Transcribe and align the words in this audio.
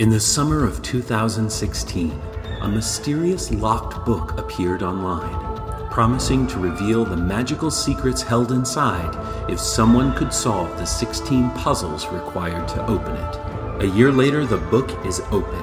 In 0.00 0.10
the 0.10 0.18
summer 0.18 0.66
of 0.66 0.82
2016, 0.82 2.20
a 2.62 2.68
mysterious 2.68 3.52
locked 3.52 4.04
book 4.04 4.36
appeared 4.36 4.82
online, 4.82 5.88
promising 5.92 6.48
to 6.48 6.58
reveal 6.58 7.04
the 7.04 7.16
magical 7.16 7.70
secrets 7.70 8.20
held 8.20 8.50
inside 8.50 9.14
if 9.48 9.60
someone 9.60 10.12
could 10.16 10.32
solve 10.32 10.76
the 10.78 10.84
16 10.84 11.48
puzzles 11.50 12.08
required 12.08 12.66
to 12.66 12.84
open 12.88 13.14
it. 13.14 13.84
A 13.84 13.96
year 13.96 14.10
later, 14.10 14.44
the 14.44 14.56
book 14.56 14.90
is 15.06 15.20
open, 15.30 15.62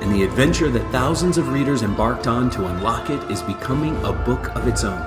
and 0.00 0.14
the 0.14 0.22
adventure 0.22 0.70
that 0.70 0.92
thousands 0.92 1.36
of 1.36 1.48
readers 1.48 1.82
embarked 1.82 2.28
on 2.28 2.48
to 2.50 2.68
unlock 2.68 3.10
it 3.10 3.32
is 3.32 3.42
becoming 3.42 3.96
a 4.04 4.12
book 4.12 4.54
of 4.54 4.68
its 4.68 4.84
own. 4.84 5.02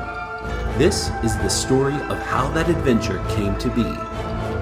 This 0.78 1.12
is 1.24 1.38
the 1.38 1.50
story 1.50 1.96
of 1.96 2.20
how 2.24 2.50
that 2.50 2.68
adventure 2.68 3.24
came 3.30 3.58
to 3.60 3.70
be. 3.70 3.84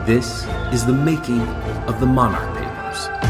This 0.06 0.46
is 0.72 0.86
the 0.86 0.94
making 0.94 1.42
of 1.88 2.00
the 2.00 2.06
Monarch 2.06 2.56
Papers. 2.56 3.27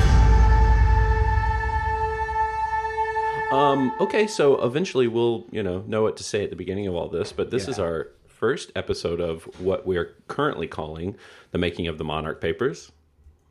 Um, 3.57 3.91
okay, 3.99 4.27
so 4.27 4.61
eventually 4.63 5.07
we'll, 5.07 5.45
you 5.51 5.63
know, 5.63 5.83
know 5.87 6.03
what 6.03 6.15
to 6.17 6.23
say 6.23 6.43
at 6.43 6.51
the 6.51 6.55
beginning 6.55 6.85
of 6.87 6.93
all 6.95 7.07
this, 7.09 7.31
but 7.31 7.49
this 7.49 7.67
is 7.67 7.79
our 7.79 8.09
first 8.27 8.71
episode 8.75 9.19
of 9.19 9.45
what 9.59 9.87
we're 9.87 10.15
currently 10.27 10.67
calling 10.67 11.15
the 11.51 11.57
making 11.57 11.87
of 11.87 11.97
the 11.97 12.03
Monarch 12.03 12.39
Papers. 12.39 12.91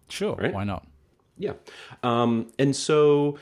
Sure, 0.08 0.36
Right. 0.36 0.54
why 0.54 0.62
not? 0.62 0.86
Yeah. 1.36 1.54
Um, 2.04 2.52
and 2.58 2.74
so 2.74 3.38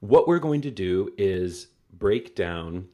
what 0.00 0.26
we're 0.26 0.38
going 0.38 0.62
to 0.62 0.70
do 0.70 1.12
is 1.18 1.68
break 1.92 2.34
down 2.34 2.88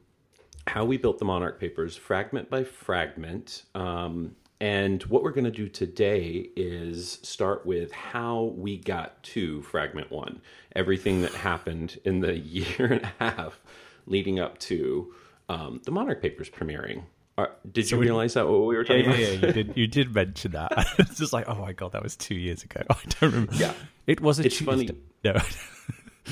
how 0.67 0.83
we 0.83 0.97
built 0.97 1.17
the 1.17 1.25
Monarch 1.25 1.59
Papers 1.61 1.95
fragment 1.95 2.49
by 2.49 2.65
fragment. 2.65 3.63
Um, 3.73 4.35
and 4.59 5.03
what 5.03 5.23
we're 5.23 5.31
going 5.31 5.43
to 5.45 5.51
do 5.51 5.67
today 5.67 6.49
is 6.55 7.19
start 7.21 7.65
with 7.65 7.91
how 7.91 8.53
we 8.55 8.77
got 8.77 9.21
to 9.23 9.61
fragment 9.63 10.09
one, 10.11 10.41
everything 10.75 11.21
that 11.21 11.33
happened 11.33 11.99
in 12.03 12.19
the 12.19 12.37
year 12.37 12.93
and 12.93 13.01
a 13.01 13.13
half 13.19 13.59
leading 14.05 14.39
up 14.39 14.57
to 14.59 15.13
um, 15.49 15.81
the 15.85 15.91
Monarch 15.91 16.21
Papers 16.21 16.49
premiering. 16.49 17.03
Are, 17.37 17.51
did 17.71 17.89
you 17.89 17.97
realize 17.97 18.35
that 18.35 18.47
what 18.47 18.65
we 18.65 18.75
were 18.75 18.83
talking 18.83 19.05
yeah, 19.05 19.11
about? 19.11 19.19
yeah. 19.19 19.47
You 19.47 19.53
did, 19.53 19.73
you 19.75 19.87
did 19.87 20.13
mention 20.13 20.51
that. 20.51 20.71
it's 20.99 21.17
just 21.17 21.33
like, 21.33 21.47
oh 21.47 21.55
my 21.55 21.73
god, 21.73 21.93
that 21.93 22.03
was 22.03 22.15
two 22.15 22.35
years 22.35 22.63
ago. 22.63 22.81
I 22.89 22.95
don't 23.19 23.31
remember. 23.31 23.55
Yeah. 23.55 23.73
it 24.05 24.21
was 24.21 24.39
a 24.39 24.45
It's 24.45 24.57
Tuesday. 24.57 24.87
funny. 24.87 24.89
No. 25.23 25.39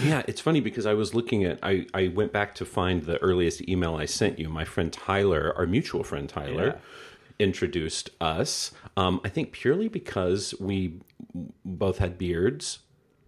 Yeah, 0.04 0.24
it's 0.28 0.40
funny 0.40 0.62
because 0.62 0.86
I 0.86 0.94
was 0.94 1.14
looking 1.14 1.44
at 1.44 1.60
I, 1.62 1.86
I 1.94 2.08
went 2.10 2.32
back 2.32 2.56
to 2.56 2.66
find 2.66 3.04
the 3.04 3.18
earliest 3.18 3.68
email 3.68 3.96
I 3.96 4.06
sent 4.06 4.40
you. 4.40 4.48
My 4.48 4.64
friend 4.64 4.92
Tyler, 4.92 5.54
our 5.58 5.66
mutual 5.66 6.04
friend 6.04 6.30
Tyler, 6.30 6.80
introduced 7.40 8.10
us. 8.22 8.72
Um, 8.96 9.20
I 9.26 9.30
think 9.30 9.52
purely 9.52 9.90
because 9.90 10.54
we 10.60 11.02
both 11.66 11.98
had 11.98 12.18
beards. 12.18 12.80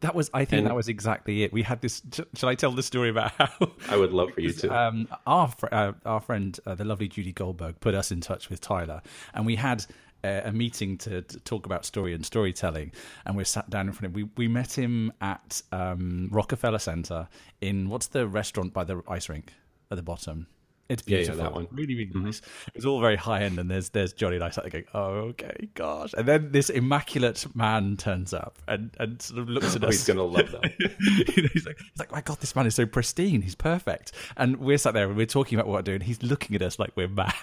That 0.03 0.15
was. 0.15 0.29
I 0.33 0.45
think 0.45 0.59
And- 0.59 0.67
that 0.67 0.75
was 0.75 0.87
exactly 0.87 1.43
it. 1.43 1.51
We 1.51 1.63
had 1.63 1.81
this. 1.81 2.01
sh- 2.13 2.21
Shall 2.35 2.47
I 2.49 2.55
tell 2.55 2.71
the 2.71 2.83
story 2.83 3.09
about 3.09 3.31
how? 3.37 3.49
I 3.89 3.97
would 3.97 4.13
love 4.13 4.31
for 4.33 4.39
you 4.41 4.53
to. 4.53 4.69
um, 4.69 5.07
our 5.27 5.47
fr- 5.49 5.67
uh, 5.71 5.91
our 6.05 6.21
friend, 6.21 6.57
uh, 6.65 6.75
the 6.75 6.85
lovely 6.85 7.07
Judy 7.09 7.33
Goldberg, 7.33 7.79
put 7.81 7.95
us 7.95 8.11
in 8.11 8.21
touch 8.21 8.49
with 8.49 8.61
Tyler, 8.61 9.01
and 9.33 9.45
we 9.45 9.55
had 9.57 9.85
uh, 10.23 10.41
a 10.45 10.51
meeting 10.53 10.97
to, 10.99 11.21
to 11.21 11.39
talk 11.41 11.65
about 11.65 11.83
story 11.85 12.13
and 12.13 12.25
storytelling. 12.25 12.91
And 13.25 13.35
we 13.35 13.43
sat 13.43 13.69
down 13.69 13.87
in 13.87 13.93
front 13.93 14.05
of 14.13 14.15
him. 14.21 14.29
We 14.37 14.45
we 14.45 14.47
met 14.47 14.77
him 14.77 15.11
at 15.19 15.61
um, 15.71 16.29
Rockefeller 16.31 16.79
Center 16.79 17.27
in 17.59 17.89
what's 17.89 18.07
the 18.07 18.27
restaurant 18.27 18.73
by 18.73 18.83
the 18.85 19.01
ice 19.07 19.27
rink 19.29 19.51
at 19.91 19.97
the 19.97 20.03
bottom. 20.03 20.47
It's 20.89 21.03
Yeah, 21.05 21.19
yeah, 21.19 21.23
beautiful. 21.23 21.43
that 21.43 21.53
one. 21.53 21.65
Mm-hmm. 21.65 21.75
Really, 21.75 21.95
really 21.95 22.11
nice. 22.13 22.41
It 22.67 22.75
was 22.75 22.85
all 22.85 22.99
very 22.99 23.15
high 23.15 23.43
end, 23.43 23.57
and 23.57 23.71
there's 23.71 23.89
there's 23.89 24.11
Johnny 24.13 24.35
and 24.35 24.43
I 24.43 24.49
sat 24.49 24.63
there 24.65 24.71
going, 24.71 24.85
"Oh, 24.93 25.29
okay, 25.29 25.69
gosh." 25.75 26.13
And 26.17 26.27
then 26.27 26.51
this 26.51 26.69
immaculate 26.69 27.45
man 27.55 27.95
turns 27.97 28.33
up 28.33 28.59
and, 28.67 28.91
and 28.99 29.21
sort 29.21 29.39
of 29.39 29.49
looks 29.49 29.75
at 29.77 29.83
oh, 29.83 29.87
us. 29.87 29.93
he's 29.95 30.07
gonna 30.07 30.23
love 30.23 30.51
that. 30.51 30.73
You 31.35 31.43
know, 31.43 31.49
he's 31.53 31.65
like, 31.65 31.77
he's 31.77 31.99
like, 31.99 32.11
my 32.11 32.21
God, 32.21 32.39
this 32.39 32.55
man 32.55 32.65
is 32.67 32.75
so 32.75 32.85
pristine. 32.85 33.41
He's 33.41 33.55
perfect. 33.55 34.11
And 34.37 34.57
we're 34.57 34.77
sat 34.77 34.93
there 34.93 35.07
and 35.07 35.15
we're 35.15 35.25
talking 35.25 35.57
about 35.57 35.67
what 35.67 35.75
we're 35.77 35.81
doing. 35.83 36.01
He's 36.01 36.21
looking 36.21 36.55
at 36.55 36.61
us 36.61 36.77
like 36.79 36.91
we're 36.95 37.07
mad, 37.23 37.33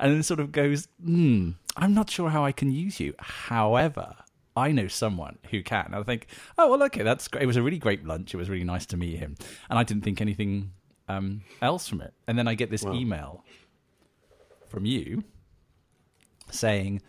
and 0.00 0.14
then 0.14 0.22
sort 0.22 0.40
of 0.40 0.50
goes, 0.50 0.88
hmm, 1.02 1.50
I'm 1.76 1.94
not 1.94 2.10
sure 2.10 2.30
how 2.30 2.44
I 2.44 2.52
can 2.52 2.70
use 2.70 2.98
you. 3.00 3.14
However. 3.18 4.16
I 4.56 4.70
know 4.70 4.86
someone 4.86 5.38
who 5.50 5.64
can. 5.64 5.86
And 5.86 5.96
I 5.96 6.02
think, 6.04 6.28
oh 6.58 6.70
well, 6.70 6.84
okay, 6.84 7.02
that's 7.02 7.26
great. 7.26 7.42
It 7.42 7.46
was 7.46 7.56
a 7.56 7.62
really 7.62 7.78
great 7.78 8.06
lunch. 8.06 8.32
It 8.34 8.36
was 8.36 8.48
really 8.48 8.62
nice 8.62 8.86
to 8.86 8.96
meet 8.96 9.18
him, 9.18 9.34
and 9.68 9.76
I 9.76 9.82
didn't 9.82 10.04
think 10.04 10.20
anything 10.20 10.70
um, 11.08 11.42
else 11.62 11.88
from 11.88 12.00
it. 12.00 12.14
And 12.26 12.38
then 12.38 12.48
I 12.48 12.54
get 12.54 12.70
this 12.70 12.84
email 12.84 13.44
from 14.68 14.84
you 14.86 15.24
saying, 16.50 17.02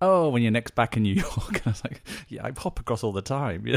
"Oh, 0.00 0.28
when 0.30 0.42
you're 0.42 0.50
next 0.52 0.74
back 0.74 0.96
in 0.96 1.02
New 1.02 1.14
York," 1.26 1.48
and 1.48 1.62
I 1.66 1.70
was 1.70 1.84
like, 1.84 2.02
"Yeah, 2.28 2.44
I 2.44 2.50
pop 2.50 2.78
across 2.80 3.02
all 3.02 3.12
the 3.12 3.22
time." 3.22 3.66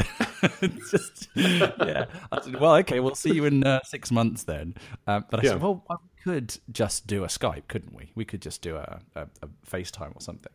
Yeah, 0.60 0.68
just 0.90 1.28
yeah. 1.34 2.06
I 2.30 2.40
said, 2.40 2.60
"Well, 2.60 2.76
okay, 2.76 3.00
we'll 3.00 3.14
see 3.16 3.32
you 3.34 3.44
in 3.44 3.64
uh, 3.64 3.80
six 3.84 4.10
months 4.12 4.44
then." 4.44 4.74
Uh, 5.06 5.20
but 5.30 5.40
I 5.40 5.42
Yeah. 5.44 5.50
said, 5.52 5.62
"Well, 5.62 5.84
we 5.90 6.22
could 6.22 6.56
just 6.70 7.06
do 7.06 7.24
a 7.24 7.26
Skype, 7.28 7.66
couldn't 7.68 7.94
we? 7.94 8.12
We 8.14 8.24
could 8.24 8.40
just 8.42 8.62
do 8.62 8.76
a, 8.76 9.00
a, 9.16 9.22
a 9.42 9.48
FaceTime 9.68 10.14
or 10.14 10.20
something." 10.20 10.52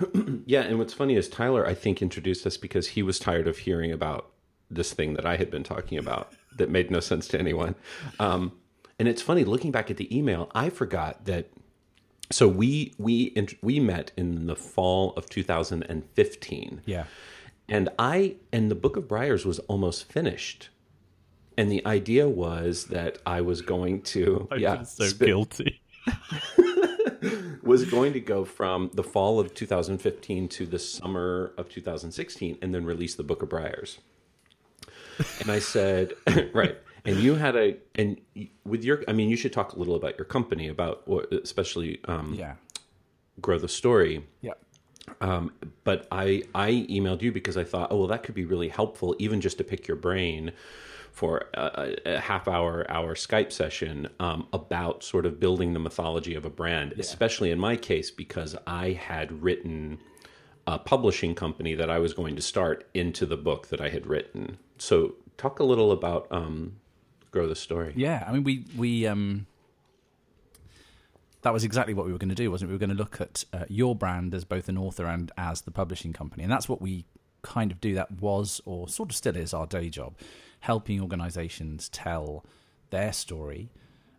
Yeah, 0.46 0.62
and 0.62 0.78
what's 0.78 0.92
funny 0.94 1.16
is 1.16 1.28
Tyler, 1.28 1.66
I 1.66 1.74
think, 1.74 2.02
introduced 2.02 2.46
us 2.46 2.56
because 2.56 2.88
he 2.88 3.02
was 3.02 3.18
tired 3.18 3.46
of 3.46 3.58
hearing 3.58 3.92
about 3.92 4.31
this 4.74 4.92
thing 4.92 5.14
that 5.14 5.26
I 5.26 5.36
had 5.36 5.50
been 5.50 5.62
talking 5.62 5.98
about 5.98 6.32
that 6.56 6.70
made 6.70 6.90
no 6.90 7.00
sense 7.00 7.28
to 7.28 7.38
anyone. 7.38 7.74
Um, 8.18 8.52
and 8.98 9.08
it's 9.08 9.22
funny 9.22 9.44
looking 9.44 9.70
back 9.70 9.90
at 9.90 9.96
the 9.96 10.16
email, 10.16 10.50
I 10.54 10.70
forgot 10.70 11.24
that. 11.24 11.50
So 12.30 12.48
we 12.48 12.94
we 12.98 13.34
we 13.60 13.78
met 13.80 14.12
in 14.16 14.46
the 14.46 14.56
fall 14.56 15.12
of 15.16 15.28
2015, 15.28 16.82
Yeah, 16.86 17.04
and 17.68 17.88
I 17.98 18.36
and 18.52 18.70
the 18.70 18.74
Book 18.74 18.96
of 18.96 19.06
Briars 19.08 19.44
was 19.44 19.58
almost 19.60 20.10
finished. 20.10 20.70
And 21.58 21.70
the 21.70 21.84
idea 21.84 22.28
was 22.30 22.86
that 22.86 23.18
I 23.26 23.42
was 23.42 23.60
going 23.60 24.02
to 24.02 24.48
yeah 24.56 24.82
spit- 24.84 25.18
guilty. 25.18 25.82
was 27.62 27.84
going 27.84 28.12
to 28.12 28.20
go 28.20 28.44
from 28.44 28.90
the 28.94 29.02
fall 29.02 29.38
of 29.38 29.54
2015 29.54 30.48
to 30.48 30.66
the 30.66 30.78
summer 30.78 31.52
of 31.56 31.68
2016 31.68 32.58
and 32.60 32.74
then 32.74 32.84
release 32.84 33.14
the 33.14 33.22
Book 33.22 33.42
of 33.42 33.48
Briars. 33.48 33.98
And 35.40 35.50
I 35.50 35.58
said, 35.58 36.14
right. 36.52 36.76
And 37.04 37.16
you 37.16 37.34
had 37.34 37.56
a, 37.56 37.76
and 37.96 38.20
with 38.64 38.84
your, 38.84 39.02
I 39.08 39.12
mean, 39.12 39.28
you 39.28 39.36
should 39.36 39.52
talk 39.52 39.72
a 39.72 39.78
little 39.78 39.96
about 39.96 40.16
your 40.16 40.24
company, 40.24 40.68
about 40.68 41.06
what, 41.08 41.32
especially 41.32 42.00
um, 42.04 42.34
Yeah, 42.34 42.54
Grow 43.40 43.58
the 43.58 43.68
Story. 43.68 44.24
yeah, 44.40 44.52
Um, 45.20 45.52
but 45.82 46.06
I, 46.12 46.44
I 46.54 46.86
emailed 46.88 47.22
you 47.22 47.32
because 47.32 47.56
I 47.56 47.64
thought, 47.64 47.88
oh, 47.90 47.98
well, 47.98 48.06
that 48.08 48.22
could 48.22 48.36
be 48.36 48.44
really 48.44 48.68
helpful, 48.68 49.16
even 49.18 49.40
just 49.40 49.58
to 49.58 49.64
pick 49.64 49.88
your 49.88 49.96
brain 49.96 50.52
for 51.10 51.46
a, 51.54 51.96
a 52.06 52.20
half 52.20 52.46
hour, 52.48 52.86
hour 52.90 53.14
Skype 53.14 53.50
session 53.52 54.08
um, 54.20 54.46
about 54.52 55.02
sort 55.02 55.26
of 55.26 55.38
building 55.40 55.72
the 55.74 55.80
mythology 55.80 56.34
of 56.34 56.44
a 56.44 56.50
brand, 56.50 56.94
especially 56.98 57.50
in 57.50 57.58
my 57.58 57.76
case, 57.76 58.10
because 58.10 58.56
I 58.66 58.92
had 58.92 59.42
written 59.42 59.98
a 60.66 60.78
publishing 60.78 61.34
company 61.34 61.74
that 61.74 61.90
I 61.90 61.98
was 61.98 62.14
going 62.14 62.36
to 62.36 62.42
start 62.42 62.88
into 62.94 63.26
the 63.26 63.36
book 63.36 63.68
that 63.68 63.80
I 63.80 63.88
had 63.88 64.06
written. 64.06 64.58
So, 64.78 65.14
talk 65.36 65.58
a 65.58 65.64
little 65.64 65.92
about 65.92 66.26
um, 66.30 66.76
Grow 67.30 67.48
the 67.48 67.56
Story. 67.56 67.92
yeah. 67.96 68.24
I 68.26 68.32
mean, 68.32 68.44
we 68.44 68.64
we 68.76 69.06
um. 69.06 69.46
That 71.42 71.52
was 71.52 71.64
exactly 71.64 71.92
what 71.92 72.06
we 72.06 72.12
were 72.12 72.18
going 72.18 72.28
to 72.28 72.36
do, 72.36 72.52
wasn't 72.52 72.68
it? 72.68 72.70
We 72.70 72.76
were 72.76 72.78
going 72.78 72.96
to 72.96 72.96
look 72.96 73.20
at 73.20 73.44
uh, 73.52 73.64
your 73.68 73.96
brand 73.96 74.32
as 74.32 74.44
both 74.44 74.68
an 74.68 74.78
author 74.78 75.06
and 75.06 75.32
as 75.36 75.62
the 75.62 75.72
publishing 75.72 76.12
company, 76.12 76.44
and 76.44 76.52
that's 76.52 76.68
what 76.68 76.80
we 76.80 77.04
kind 77.42 77.72
of 77.72 77.80
do. 77.80 77.94
That 77.94 78.20
was, 78.20 78.60
or 78.64 78.88
sort 78.88 79.10
of 79.10 79.16
still 79.16 79.36
is, 79.36 79.52
our 79.52 79.66
day 79.66 79.88
job, 79.90 80.14
helping 80.60 81.00
organisations 81.00 81.88
tell 81.88 82.44
their 82.90 83.12
story, 83.12 83.70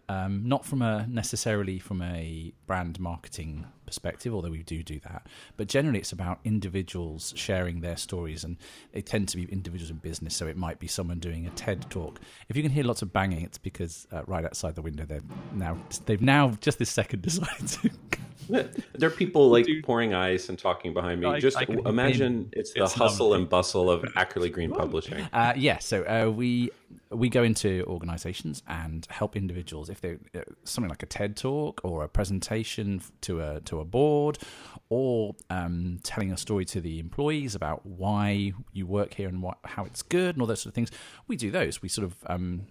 um, 0.09 0.45
not 0.45 0.65
from 0.65 0.81
a 0.81 1.07
necessarily 1.07 1.79
from 1.79 2.01
a 2.01 2.51
brand 2.67 2.99
marketing 2.99 3.67
perspective, 3.85 4.33
although 4.33 4.49
we 4.51 4.63
do 4.63 4.83
do 4.83 4.99
that, 5.01 5.27
but 5.57 5.67
generally 5.67 5.99
it's 5.99 6.11
about 6.11 6.39
individuals 6.43 7.33
sharing 7.35 7.81
their 7.81 7.97
stories, 7.97 8.43
and 8.43 8.57
they 8.91 9.01
tend 9.01 9.27
to 9.29 9.37
be 9.37 9.43
individuals 9.51 9.89
in 9.91 9.97
business. 9.97 10.35
So 10.35 10.47
it 10.47 10.57
might 10.57 10.79
be 10.79 10.87
someone 10.87 11.19
doing 11.19 11.45
a 11.45 11.49
TED 11.51 11.89
talk. 11.89 12.19
If 12.49 12.55
you 12.57 12.63
can 12.63 12.71
hear 12.71 12.83
lots 12.83 13.01
of 13.01 13.11
banging, 13.13 13.43
it's 13.43 13.57
because 13.57 14.07
uh, 14.11 14.23
right 14.25 14.45
outside 14.45 14.75
the 14.75 14.81
window 14.81 15.05
they're 15.05 15.21
now 15.53 15.77
they've 16.05 16.21
now 16.21 16.51
just 16.61 16.79
this 16.79 16.89
second 16.89 17.21
decided 17.29 17.67
to. 17.67 17.89
There 18.49 19.07
are 19.07 19.09
people 19.09 19.49
like 19.49 19.65
pouring 19.83 20.13
ice 20.13 20.49
and 20.49 20.59
talking 20.59 20.93
behind 20.93 21.21
me. 21.21 21.27
I- 21.27 21.39
Just 21.39 21.57
I 21.57 21.65
imagine 21.85 22.49
hear- 22.51 22.59
it's 22.61 22.73
the 22.73 22.83
it's 22.83 22.93
hustle 22.93 23.33
and 23.35 23.47
bustle 23.47 23.89
of 23.89 24.03
Ackerly 24.17 24.49
Green 24.49 24.71
Publishing. 24.71 25.25
Uh, 25.31 25.53
yeah, 25.55 25.79
so 25.79 26.03
uh, 26.03 26.29
we 26.29 26.69
we 27.09 27.29
go 27.29 27.41
into 27.43 27.83
organisations 27.87 28.61
and 28.67 29.07
help 29.09 29.35
individuals 29.37 29.89
if 29.89 30.01
they 30.01 30.17
uh, 30.35 30.41
something 30.65 30.89
like 30.89 31.03
a 31.03 31.05
TED 31.05 31.37
talk 31.37 31.79
or 31.85 32.03
a 32.03 32.09
presentation 32.09 33.01
to 33.21 33.39
a 33.41 33.61
to 33.61 33.72
a 33.79 33.85
board, 33.85 34.37
or 34.89 35.35
um, 35.49 35.99
telling 36.03 36.31
a 36.31 36.37
story 36.37 36.65
to 36.65 36.81
the 36.81 36.99
employees 36.99 37.55
about 37.55 37.85
why 37.85 38.53
you 38.71 38.85
work 38.85 39.13
here 39.15 39.27
and 39.27 39.41
what 39.41 39.57
how 39.65 39.85
it's 39.85 40.01
good 40.01 40.35
and 40.35 40.41
all 40.41 40.47
those 40.47 40.61
sort 40.61 40.71
of 40.71 40.75
things. 40.75 40.91
We 41.27 41.35
do 41.35 41.51
those. 41.51 41.81
We 41.81 41.89
sort 41.89 42.05
of 42.05 42.15
um, 42.27 42.67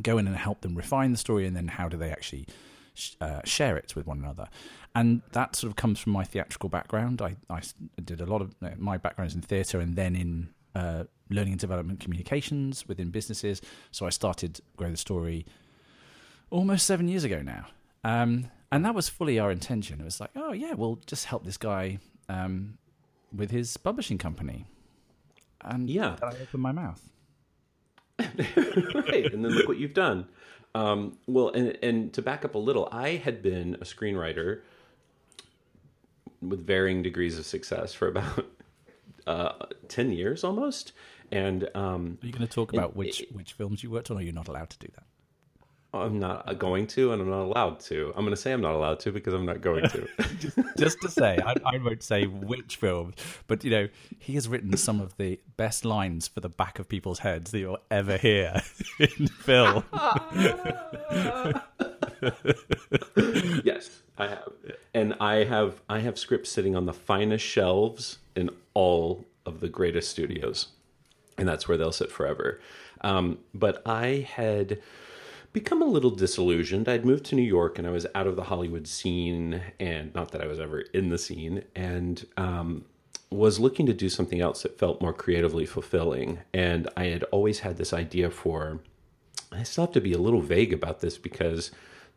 go 0.00 0.18
in 0.18 0.26
and 0.26 0.36
help 0.36 0.60
them 0.60 0.74
refine 0.74 1.12
the 1.12 1.18
story, 1.18 1.46
and 1.46 1.56
then 1.56 1.68
how 1.68 1.88
do 1.88 1.96
they 1.96 2.10
actually 2.10 2.46
sh- 2.94 3.14
uh, 3.20 3.40
share 3.44 3.76
it 3.76 3.94
with 3.96 4.06
one 4.06 4.18
another. 4.18 4.48
And 4.94 5.22
that 5.32 5.56
sort 5.56 5.70
of 5.70 5.76
comes 5.76 5.98
from 5.98 6.12
my 6.12 6.24
theatrical 6.24 6.68
background. 6.68 7.22
I 7.22 7.36
did 8.04 8.20
a 8.20 8.26
lot 8.26 8.42
of 8.42 8.54
my 8.78 8.98
background 8.98 9.30
is 9.30 9.34
in 9.34 9.40
theatre 9.40 9.80
and 9.80 9.96
then 9.96 10.14
in 10.14 10.48
uh, 10.74 11.04
learning 11.30 11.54
and 11.54 11.60
development 11.60 12.00
communications 12.00 12.86
within 12.86 13.10
businesses. 13.10 13.62
So 13.90 14.06
I 14.06 14.10
started 14.10 14.60
Grow 14.76 14.90
the 14.90 14.96
Story 14.96 15.46
almost 16.50 16.86
seven 16.86 17.08
years 17.08 17.24
ago 17.24 17.40
now. 17.40 17.66
Um, 18.04 18.50
and 18.72 18.84
that 18.84 18.94
was 18.94 19.08
fully 19.08 19.38
our 19.38 19.50
intention. 19.52 20.00
It 20.00 20.04
was 20.04 20.20
like, 20.20 20.30
oh, 20.34 20.52
yeah, 20.52 20.74
we'll 20.74 20.98
just 21.06 21.26
help 21.26 21.44
this 21.44 21.56
guy 21.56 21.98
um, 22.28 22.78
with 23.32 23.50
his 23.50 23.76
publishing 23.76 24.18
company. 24.18 24.66
And 25.60 25.88
Yeah. 25.88 26.16
I 26.22 26.28
opened 26.28 26.62
my 26.62 26.72
mouth. 26.72 27.08
right, 28.18 29.32
and 29.32 29.44
then 29.44 29.52
look 29.52 29.68
what 29.68 29.78
you've 29.78 29.94
done. 29.94 30.28
Um, 30.74 31.18
well, 31.26 31.48
and 31.50 31.76
and 31.82 32.12
to 32.14 32.22
back 32.22 32.44
up 32.44 32.54
a 32.54 32.58
little, 32.58 32.88
I 32.90 33.10
had 33.16 33.42
been 33.42 33.74
a 33.76 33.84
screenwriter 33.84 34.60
with 36.40 36.66
varying 36.66 37.02
degrees 37.02 37.38
of 37.38 37.44
success 37.46 37.92
for 37.94 38.08
about 38.08 38.46
uh, 39.26 39.52
ten 39.88 40.12
years 40.12 40.44
almost, 40.44 40.92
and 41.30 41.68
um, 41.74 42.18
Are 42.22 42.26
you 42.26 42.32
going 42.32 42.46
to 42.46 42.52
talk 42.52 42.72
about 42.72 42.96
which, 42.96 43.24
which 43.32 43.52
films 43.54 43.82
you 43.82 43.90
worked 43.90 44.10
on, 44.10 44.16
or 44.16 44.20
are 44.20 44.22
you're 44.22 44.32
not 44.32 44.48
allowed 44.48 44.70
to 44.70 44.78
do 44.78 44.88
that? 44.94 45.04
I'm 45.94 46.18
not 46.18 46.58
going 46.58 46.86
to, 46.88 47.12
and 47.12 47.20
I'm 47.20 47.28
not 47.28 47.42
allowed 47.42 47.80
to. 47.80 48.14
I'm 48.16 48.24
going 48.24 48.34
to 48.34 48.40
say 48.40 48.52
I'm 48.52 48.62
not 48.62 48.74
allowed 48.74 48.98
to 49.00 49.12
because 49.12 49.34
I'm 49.34 49.44
not 49.44 49.60
going 49.60 49.86
to. 49.90 50.08
just 50.78 50.98
to 51.02 51.08
say, 51.10 51.38
I, 51.44 51.54
I 51.66 51.76
won't 51.78 52.02
say 52.02 52.24
which 52.26 52.76
film, 52.76 53.12
but 53.46 53.62
you 53.62 53.70
know, 53.70 53.88
he 54.18 54.32
has 54.34 54.48
written 54.48 54.74
some 54.78 55.02
of 55.02 55.18
the 55.18 55.38
best 55.58 55.84
lines 55.84 56.26
for 56.28 56.40
the 56.40 56.48
back 56.48 56.78
of 56.78 56.88
people's 56.88 57.18
heads 57.18 57.50
that 57.50 57.58
you'll 57.58 57.80
ever 57.90 58.16
hear 58.16 58.62
in 58.98 59.28
film. 59.28 59.84
yes, 63.62 64.00
I 64.16 64.28
have, 64.28 64.52
and 64.94 65.14
I 65.20 65.44
have 65.44 65.82
I 65.90 65.98
have 65.98 66.18
scripts 66.18 66.50
sitting 66.50 66.74
on 66.74 66.86
the 66.86 66.94
finest 66.94 67.44
shelves 67.44 68.16
in 68.34 68.48
all 68.72 69.26
of 69.44 69.60
the 69.60 69.68
greatest 69.68 70.10
studios, 70.10 70.68
and 71.36 71.46
that's 71.46 71.68
where 71.68 71.76
they'll 71.76 71.92
sit 71.92 72.10
forever. 72.10 72.60
Um, 73.02 73.40
but 73.52 73.82
I 73.84 74.26
had 74.30 74.80
become 75.52 75.82
a 75.82 75.86
little 75.86 76.10
disillusioned. 76.10 76.88
I'd 76.88 77.04
moved 77.04 77.24
to 77.26 77.34
New 77.34 77.42
York, 77.42 77.78
and 77.78 77.86
I 77.86 77.90
was 77.90 78.06
out 78.14 78.26
of 78.26 78.36
the 78.36 78.44
Hollywood 78.44 78.86
scene, 78.86 79.60
and 79.78 80.14
not 80.14 80.32
that 80.32 80.40
I 80.40 80.46
was 80.46 80.60
ever 80.60 80.80
in 80.80 81.10
the 81.10 81.18
scene, 81.18 81.64
and 81.74 82.26
um, 82.36 82.84
was 83.30 83.60
looking 83.60 83.86
to 83.86 83.92
do 83.92 84.08
something 84.08 84.40
else 84.40 84.62
that 84.62 84.78
felt 84.78 85.00
more 85.00 85.12
creatively 85.12 85.66
fulfilling. 85.66 86.38
And 86.52 86.88
I 86.96 87.04
had 87.04 87.24
always 87.24 87.60
had 87.60 87.76
this 87.76 87.92
idea 87.92 88.30
for 88.30 88.80
I 89.50 89.62
still 89.64 89.84
have 89.84 89.94
to 89.94 90.00
be 90.00 90.12
a 90.12 90.18
little 90.18 90.40
vague 90.40 90.72
about 90.72 91.00
this 91.00 91.18
because 91.18 91.70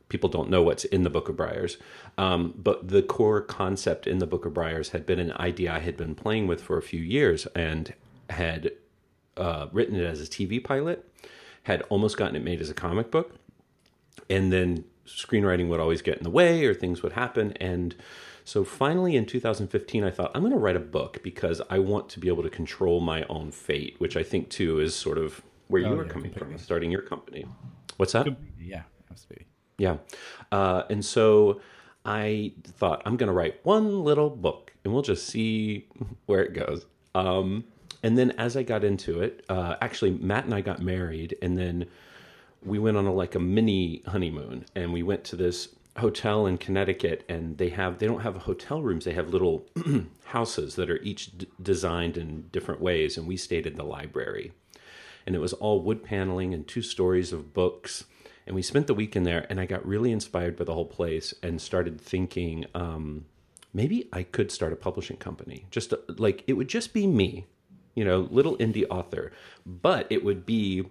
people 0.10 0.30
don't 0.30 0.50
know 0.50 0.62
what's 0.62 0.86
in 0.86 1.04
the 1.04 1.10
Book 1.10 1.30
of 1.30 1.36
Briars. 1.36 1.78
Um, 2.18 2.54
but 2.56 2.88
the 2.88 3.02
core 3.02 3.42
concept 3.42 4.08
in 4.08 4.20
the 4.20 4.28
Book 4.28 4.46
of 4.46 4.54
Briars 4.54 4.90
had 4.90 5.06
been 5.06 5.20
an 5.20 5.34
idea 5.34 5.74
I 5.74 5.80
had 5.80 5.98
been 5.98 6.16
playing 6.16 6.48
with 6.48 6.62
for 6.62 6.78
a 6.78 6.82
few 6.82 7.02
years 7.02 7.46
and 7.48 7.94
had 8.30 8.72
uh, 9.38 9.68
written 9.72 9.96
it 9.96 10.06
as 10.06 10.22
a 10.22 10.26
TV 10.26 10.64
pilot, 10.64 11.10
had 11.66 11.82
almost 11.84 12.18
gotten 12.18 12.36
it 12.36 12.44
made 12.44 12.62
as 12.62 12.70
a 12.70 12.74
comic 12.74 13.12
book, 13.12 13.36
and 14.30 14.52
then 14.52 14.86
screenwriting 15.06 15.68
would 15.70 15.80
always 15.80 16.02
get 16.02 16.18
in 16.18 16.24
the 16.24 16.30
way 16.32 16.66
or 16.66 16.74
things 16.74 17.04
would 17.04 17.14
happen. 17.14 17.52
And 17.54 17.94
so 18.44 18.64
finally 18.64 19.16
in 19.16 19.26
2015, 19.26 20.04
I 20.04 20.10
thought, 20.10 20.32
I'm 20.34 20.42
going 20.42 20.52
to 20.54 20.58
write 20.58 20.76
a 20.76 20.80
book 20.80 21.20
because 21.24 21.62
I 21.70 21.78
want 21.80 22.10
to 22.10 22.20
be 22.20 22.28
able 22.28 22.42
to 22.44 22.50
control 22.50 23.02
my 23.02 23.24
own 23.30 23.52
fate, 23.52 23.96
which 24.00 24.18
I 24.18 24.24
think 24.24 24.50
too 24.50 24.80
is 24.80 24.96
sort 24.96 25.18
of 25.20 25.42
where 25.68 25.82
you 25.82 25.88
Oh, 25.90 25.96
were 25.96 26.06
yeah, 26.06 26.10
coming 26.12 26.32
completely. 26.32 26.58
from, 26.58 26.64
starting 26.64 26.92
your 26.92 27.02
company. 27.02 27.46
What's 27.98 28.14
that? 28.14 28.28
yeah, 28.60 28.84
absolutely. 29.12 29.46
Yeah. 29.78 29.98
Uh, 30.52 30.84
and 30.90 31.04
so 31.06 31.62
I 32.04 32.54
thought, 32.64 33.02
I'm 33.06 33.18
going 33.18 33.28
to 33.28 33.34
write 33.34 33.60
one 33.64 34.04
little 34.04 34.30
book 34.30 34.74
and 34.84 34.94
we'll 34.94 35.04
just 35.04 35.28
see 35.28 35.88
where 36.26 36.44
it 36.44 36.54
goes. 36.54 36.86
Um, 37.14 37.66
and 38.06 38.18
then 38.18 38.32
as 38.32 38.56
I 38.56 38.64
got 38.64 38.84
into 38.84 39.22
it, 39.22 39.44
uh, 39.50 39.76
actually, 39.82 40.12
Matt 40.12 40.46
and 40.46 40.54
I 40.54 40.62
got 40.62 40.80
married 40.80 41.36
and 41.42 41.58
then 41.58 41.88
we 42.64 42.80
went 42.80 42.98
on 42.98 43.06
a, 43.06 43.14
like 43.14 43.36
a 43.36 43.40
mini 43.40 44.04
honeymoon 44.08 44.66
and 44.76 44.94
we 44.94 45.04
went 45.04 45.24
to 45.26 45.36
this 45.36 45.70
hotel 45.98 46.46
in 46.46 46.58
Connecticut 46.58 47.26
and 47.28 47.58
they 47.58 47.70
have 47.70 48.00
they 48.00 48.06
don't 48.06 48.22
have 48.22 48.36
hotel 48.36 48.82
rooms 48.82 49.06
they 49.06 49.14
have 49.14 49.30
little 49.30 49.66
houses 50.26 50.76
that 50.76 50.90
are 50.90 51.02
each 51.02 51.38
d- 51.38 51.48
designed 51.62 52.18
in 52.18 52.50
different 52.52 52.82
ways 52.82 53.18
and 53.18 53.28
we 53.28 53.38
stayed 53.38 53.66
in 53.66 53.76
the 53.76 53.84
library 53.84 54.52
and 55.26 55.36
it 55.36 55.40
was 55.40 55.54
all 55.54 55.82
wood 55.82 56.04
paneling 56.04 56.54
and 56.54 56.68
two 56.68 56.82
stories 56.82 57.34
of 57.34 57.54
books. 57.54 58.06
And 58.46 58.56
we 58.56 58.62
spent 58.62 58.86
the 58.88 58.94
week 58.94 59.16
in 59.16 59.24
there, 59.24 59.48
and 59.50 59.60
I 59.60 59.66
got 59.66 59.86
really 59.86 60.12
inspired 60.12 60.56
by 60.56 60.66
the 60.66 60.74
whole 60.74 60.86
place 60.86 61.34
and 61.42 61.60
started 61.60 62.00
thinking 62.00 62.66
um, 62.76 63.26
maybe 63.74 64.08
I 64.14 64.22
could 64.22 64.52
start 64.52 64.72
a 64.72 64.76
publishing 64.76 65.18
company. 65.18 65.66
Just 65.72 65.90
to- 65.90 66.02
like 66.18 66.44
it 66.46 66.54
would 66.54 66.68
just 66.68 66.94
be 66.94 67.08
me, 67.08 67.46
you 67.96 68.06
know, 68.06 68.28
little 68.30 68.58
indie 68.58 68.86
author, 68.90 69.32
but 69.66 70.06
it 70.10 70.24
would 70.24 70.46
be 70.46 70.86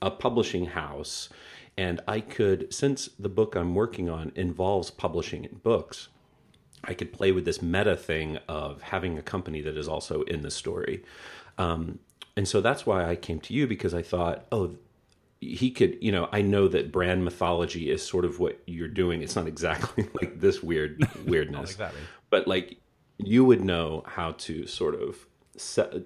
a 0.00 0.10
publishing 0.10 0.66
house. 0.66 1.28
And 1.76 2.00
I 2.06 2.20
could, 2.20 2.72
since 2.72 3.08
the 3.18 3.30
book 3.30 3.56
I'm 3.56 3.74
working 3.74 4.10
on 4.10 4.32
involves 4.34 4.90
publishing 4.90 5.44
in 5.44 5.56
books, 5.56 6.08
I 6.84 6.94
could 6.94 7.12
play 7.12 7.32
with 7.32 7.44
this 7.44 7.62
meta 7.62 7.96
thing 7.96 8.38
of 8.48 8.82
having 8.82 9.16
a 9.16 9.22
company 9.22 9.62
that 9.62 9.76
is 9.76 9.88
also 9.88 10.22
in 10.22 10.42
the 10.42 10.50
story. 10.50 11.04
Um, 11.56 11.98
and 12.36 12.46
so 12.46 12.60
that's 12.60 12.84
why 12.84 13.08
I 13.08 13.16
came 13.16 13.40
to 13.40 13.54
you 13.54 13.66
because 13.66 13.94
I 13.94 14.02
thought, 14.02 14.46
oh, 14.52 14.76
he 15.40 15.70
could, 15.70 15.98
you 16.00 16.12
know, 16.12 16.28
I 16.32 16.42
know 16.42 16.68
that 16.68 16.92
brand 16.92 17.24
mythology 17.24 17.90
is 17.90 18.04
sort 18.04 18.24
of 18.24 18.38
what 18.38 18.60
you're 18.66 18.88
doing. 18.88 19.22
It's 19.22 19.36
not 19.36 19.46
exactly 19.46 20.08
like 20.20 20.40
this 20.40 20.62
weird 20.62 21.02
weirdness, 21.26 21.72
exactly. 21.72 22.00
but 22.30 22.46
like 22.46 22.78
you 23.18 23.44
would 23.44 23.64
know 23.64 24.02
how 24.06 24.32
to 24.32 24.66
sort 24.66 24.94
of, 25.00 25.26
se- 25.56 26.04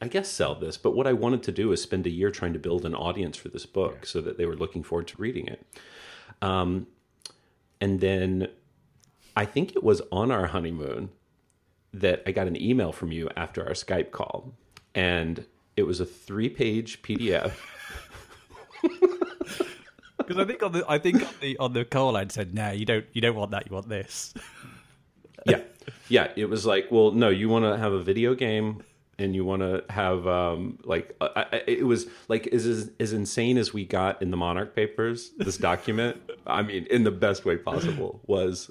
I 0.00 0.08
guess, 0.08 0.28
sell 0.28 0.54
this. 0.54 0.76
But 0.76 0.94
what 0.94 1.06
I 1.06 1.12
wanted 1.12 1.42
to 1.44 1.52
do 1.52 1.72
is 1.72 1.82
spend 1.82 2.06
a 2.06 2.10
year 2.10 2.30
trying 2.30 2.52
to 2.52 2.58
build 2.58 2.84
an 2.84 2.94
audience 2.94 3.36
for 3.36 3.48
this 3.48 3.66
book 3.66 4.06
so 4.06 4.20
that 4.20 4.38
they 4.38 4.46
were 4.46 4.56
looking 4.56 4.82
forward 4.82 5.08
to 5.08 5.20
reading 5.20 5.46
it. 5.46 5.64
Um, 6.42 6.86
and 7.80 8.00
then 8.00 8.48
I 9.36 9.44
think 9.44 9.76
it 9.76 9.84
was 9.84 10.02
on 10.10 10.30
our 10.30 10.48
honeymoon 10.48 11.10
that 11.92 12.22
I 12.26 12.32
got 12.32 12.46
an 12.46 12.60
email 12.60 12.92
from 12.92 13.12
you 13.12 13.28
after 13.36 13.64
our 13.64 13.72
Skype 13.72 14.10
call, 14.10 14.52
and 14.94 15.44
it 15.76 15.84
was 15.84 16.00
a 16.00 16.04
three-page 16.04 17.02
PDF. 17.02 17.52
Because 20.18 20.36
I 20.38 20.44
think 20.44 20.62
on 20.62 20.72
the 20.72 20.84
I 20.88 20.98
think 20.98 21.22
on 21.22 21.34
the 21.40 21.58
on 21.58 21.72
the 21.72 21.84
call 21.84 22.16
I'd 22.16 22.32
said, 22.32 22.54
no, 22.54 22.70
you 22.70 22.84
don't 22.84 23.06
you 23.12 23.20
don't 23.20 23.36
want 23.36 23.52
that, 23.52 23.66
you 23.68 23.74
want 23.74 23.88
this. 23.88 24.34
yeah, 25.46 25.62
yeah. 26.08 26.32
It 26.36 26.48
was 26.48 26.66
like, 26.66 26.88
well, 26.90 27.12
no, 27.12 27.28
you 27.28 27.48
want 27.48 27.64
to 27.64 27.76
have 27.76 27.92
a 27.92 28.02
video 28.02 28.34
game, 28.34 28.82
and 29.18 29.34
you 29.34 29.44
want 29.44 29.62
to 29.62 29.84
have 29.90 30.26
um, 30.26 30.78
like 30.84 31.16
I, 31.20 31.46
I, 31.52 31.62
it 31.66 31.86
was 31.86 32.06
like 32.28 32.46
as, 32.48 32.66
as 32.66 32.90
as 33.00 33.12
insane 33.12 33.58
as 33.58 33.72
we 33.72 33.84
got 33.84 34.22
in 34.22 34.30
the 34.30 34.36
Monarch 34.36 34.74
Papers. 34.74 35.30
This 35.36 35.56
document, 35.70 36.20
I 36.46 36.62
mean, 36.62 36.86
in 36.90 37.04
the 37.04 37.10
best 37.10 37.44
way 37.44 37.56
possible, 37.56 38.20
was, 38.26 38.70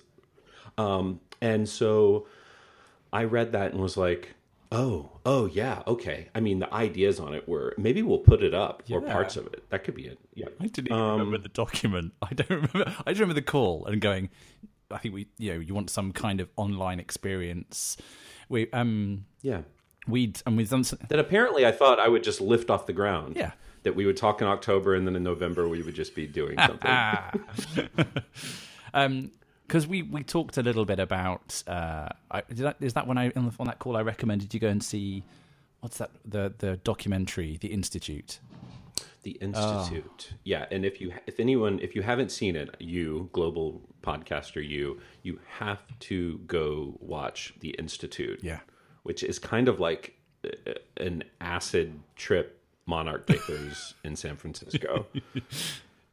um, 0.77 1.19
and 1.41 1.67
so 1.67 2.27
I 3.11 3.25
read 3.25 3.51
that 3.53 3.71
and 3.71 3.81
was 3.81 3.97
like. 3.97 4.33
Oh, 4.69 5.11
oh 5.25 5.45
yeah, 5.45 5.81
okay. 5.87 6.27
I 6.35 6.41
mean, 6.41 6.59
the 6.59 6.73
ideas 6.73 7.21
on 7.21 7.33
it 7.33 7.47
were 7.47 7.73
maybe 7.77 8.01
we'll 8.01 8.17
put 8.17 8.43
it 8.43 8.53
up 8.53 8.83
or 8.91 8.99
parts 8.99 9.37
of 9.37 9.47
it. 9.47 9.63
That 9.69 9.85
could 9.85 9.95
be 9.95 10.07
it. 10.07 10.19
Yeah. 10.33 10.47
I 10.59 10.67
didn't 10.67 10.91
even 10.91 11.01
remember 11.01 11.37
the 11.37 11.47
document. 11.47 12.11
I 12.21 12.33
don't 12.33 12.49
remember. 12.49 12.93
I 13.05 13.11
just 13.11 13.21
remember 13.21 13.39
the 13.39 13.43
call 13.43 13.85
and 13.85 14.01
going. 14.01 14.29
I 14.91 14.97
think 14.97 15.13
we, 15.13 15.27
you 15.37 15.53
know, 15.53 15.59
you 15.61 15.73
want 15.73 15.89
some 15.89 16.11
kind 16.11 16.41
of 16.41 16.49
online 16.57 16.99
experience. 16.99 17.95
We, 18.49 18.69
um, 18.71 19.25
Yeah. 19.41 19.61
We'd 20.07 20.41
and 20.45 20.57
we've 20.57 20.69
done. 20.69 20.83
Some, 20.83 20.99
that 21.09 21.19
apparently 21.19 21.65
I 21.65 21.71
thought 21.71 21.99
I 21.99 22.07
would 22.07 22.23
just 22.23 22.41
lift 22.41 22.69
off 22.69 22.85
the 22.85 22.93
ground. 22.93 23.35
Yeah. 23.35 23.51
That 23.83 23.95
we 23.95 24.05
would 24.05 24.17
talk 24.17 24.41
in 24.41 24.47
October 24.47 24.95
and 24.95 25.07
then 25.07 25.15
in 25.15 25.23
November 25.23 25.67
we 25.67 25.81
would 25.81 25.95
just 25.95 26.13
be 26.15 26.27
doing 26.27 26.57
something. 26.57 26.91
um, 28.93 29.31
because 29.65 29.85
we 29.85 30.01
we 30.01 30.23
talked 30.23 30.57
a 30.57 30.63
little 30.63 30.85
bit 30.85 30.99
about. 30.99 31.61
Uh, 31.67 32.09
I, 32.31 32.43
is 32.49 32.59
that 32.59 32.77
is 32.79 32.93
that 32.93 33.05
when 33.05 33.17
I 33.17 33.31
on, 33.35 33.47
the, 33.47 33.53
on 33.59 33.67
that 33.67 33.79
call 33.79 33.97
I 33.97 34.01
recommended 34.01 34.53
you 34.53 34.59
go 34.59 34.69
and 34.69 34.83
see. 34.83 35.23
What's 35.81 35.97
that? 35.97 36.11
The 36.25 36.53
the 36.57 36.77
documentary, 36.77 37.57
The 37.57 37.67
Institute. 37.67 38.39
the 39.23 39.31
Institute. 39.41 40.33
Yeah, 40.43 40.65
and 40.71 40.83
if 40.85 40.99
you 40.99 41.13
if 41.27 41.39
anyone 41.39 41.79
if 41.81 41.95
you 41.95 42.01
haven't 42.01 42.31
seen 42.31 42.55
it, 42.55 42.75
you 42.79 43.29
global 43.31 43.81
podcaster 44.01 44.67
you, 44.67 44.99
you 45.21 45.39
have 45.59 45.81
to 45.99 46.39
go 46.47 46.97
watch 46.99 47.53
The 47.59 47.69
Institute. 47.71 48.39
Yeah. 48.41 48.59
Which 49.07 49.23
is 49.23 49.39
kind 49.39 49.69
of 49.69 49.79
like 49.79 50.13
uh, 50.43 50.73
an 50.97 51.23
acid 51.39 51.97
trip 52.17 52.59
Monarch 52.85 53.25
Papers 53.25 53.93
in 54.03 54.17
San 54.17 54.35
Francisco. 54.35 55.05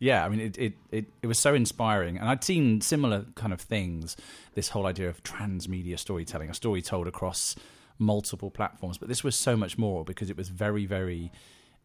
Yeah, 0.01 0.27
I 0.27 0.29
mean, 0.29 0.41
it, 0.41 0.59
it, 0.59 0.73
it, 0.91 1.07
it 1.23 1.27
was 1.29 1.39
so 1.39 1.55
inspiring. 1.55 2.19
And 2.19 2.29
I'd 2.29 2.45
seen 2.45 2.83
similar 2.83 3.25
kind 3.37 3.55
of 3.55 3.61
things 3.61 4.19
this 4.55 4.69
whole 4.69 4.87
idea 4.87 5.09
of 5.09 5.23
transmedia 5.23 5.99
storytelling, 5.99 6.51
a 6.51 6.55
story 6.55 6.83
told 6.83 7.07
across 7.07 7.57
multiple 7.99 8.51
platforms. 8.51 8.99
But 8.99 9.09
this 9.09 9.25
was 9.25 9.35
so 9.35 9.57
much 9.57 9.79
more 9.79 10.05
because 10.05 10.29
it 10.29 10.37
was 10.37 10.51
very, 10.51 10.85
very 10.85 11.33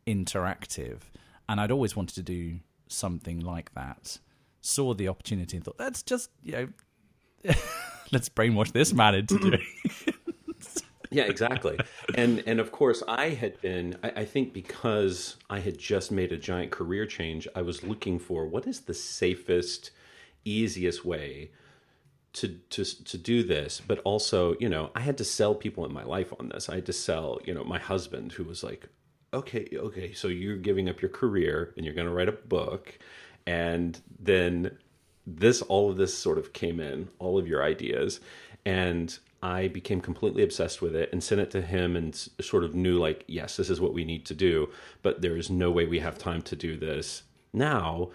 interactive. 0.05 1.01
And 1.47 1.61
I'd 1.61 1.71
always 1.71 1.95
wanted 1.95 2.15
to 2.15 2.23
do 2.23 2.59
something 2.87 3.39
like 3.39 3.73
that. 3.75 4.17
Saw 4.59 4.93
the 4.93 5.07
opportunity 5.07 5.55
and 5.55 5.63
thought, 5.63 5.79
let's 5.79 6.03
just, 6.03 6.29
you 6.43 6.51
know, 6.51 6.67
let's 8.11 8.27
brainwash 8.27 8.73
this 8.73 8.91
man 8.91 9.15
into 9.15 9.39
doing 9.39 9.61
yeah, 11.11 11.23
exactly. 11.27 11.77
and 12.15 12.43
and 12.45 12.59
of 12.59 12.71
course, 12.71 13.03
I 13.07 13.29
had 13.29 13.59
been. 13.61 13.97
I, 14.03 14.11
I 14.17 14.25
think 14.25 14.53
because 14.53 15.37
I 15.49 15.59
had 15.59 15.77
just 15.77 16.11
made 16.11 16.31
a 16.31 16.37
giant 16.37 16.71
career 16.71 17.05
change, 17.05 17.47
I 17.55 17.61
was 17.61 17.83
looking 17.83 18.19
for 18.19 18.45
what 18.45 18.67
is 18.67 18.81
the 18.81 18.93
safest, 18.93 19.91
easiest 20.45 21.05
way 21.05 21.51
to 22.33 22.59
to 22.69 22.83
to 22.83 23.17
do 23.17 23.43
this. 23.43 23.81
But 23.85 23.99
also, 23.99 24.55
you 24.59 24.69
know, 24.69 24.91
I 24.95 25.01
had 25.01 25.17
to 25.17 25.23
sell 25.23 25.55
people 25.55 25.85
in 25.85 25.93
my 25.93 26.03
life 26.03 26.33
on 26.39 26.49
this. 26.49 26.69
I 26.69 26.75
had 26.75 26.85
to 26.87 26.93
sell, 26.93 27.39
you 27.45 27.53
know, 27.53 27.63
my 27.63 27.79
husband 27.79 28.33
who 28.33 28.43
was 28.43 28.63
like, 28.63 28.87
okay, 29.33 29.67
okay, 29.73 30.13
so 30.13 30.27
you're 30.27 30.57
giving 30.57 30.89
up 30.89 31.01
your 31.01 31.09
career 31.09 31.73
and 31.75 31.85
you're 31.85 31.95
going 31.95 32.07
to 32.07 32.13
write 32.13 32.29
a 32.29 32.33
book, 32.33 32.97
and 33.45 33.99
then 34.19 34.77
this 35.25 35.61
all 35.63 35.91
of 35.91 35.97
this 35.97 36.17
sort 36.17 36.37
of 36.37 36.53
came 36.53 36.79
in, 36.79 37.09
all 37.19 37.37
of 37.37 37.47
your 37.47 37.63
ideas, 37.63 38.19
and 38.65 39.19
I 39.41 39.67
became 39.67 40.01
completely 40.01 40.43
obsessed 40.43 40.81
with 40.81 40.95
it 40.95 41.09
and 41.11 41.23
sent 41.23 41.41
it 41.41 41.51
to 41.51 41.61
him 41.61 41.95
and 41.95 42.15
sort 42.41 42.63
of 42.63 42.75
knew 42.75 42.97
like, 42.97 43.23
yes, 43.27 43.57
this 43.57 43.69
is 43.69 43.79
what 43.79 43.93
we 43.93 44.03
need 44.03 44.25
to 44.25 44.33
do, 44.33 44.69
but 45.01 45.21
there 45.21 45.37
is 45.37 45.49
no 45.49 45.71
way 45.71 45.85
we 45.85 45.99
have 45.99 46.17
time 46.17 46.41
to 46.43 46.55
do 46.55 46.77
this 46.77 47.23
now. 47.53 48.09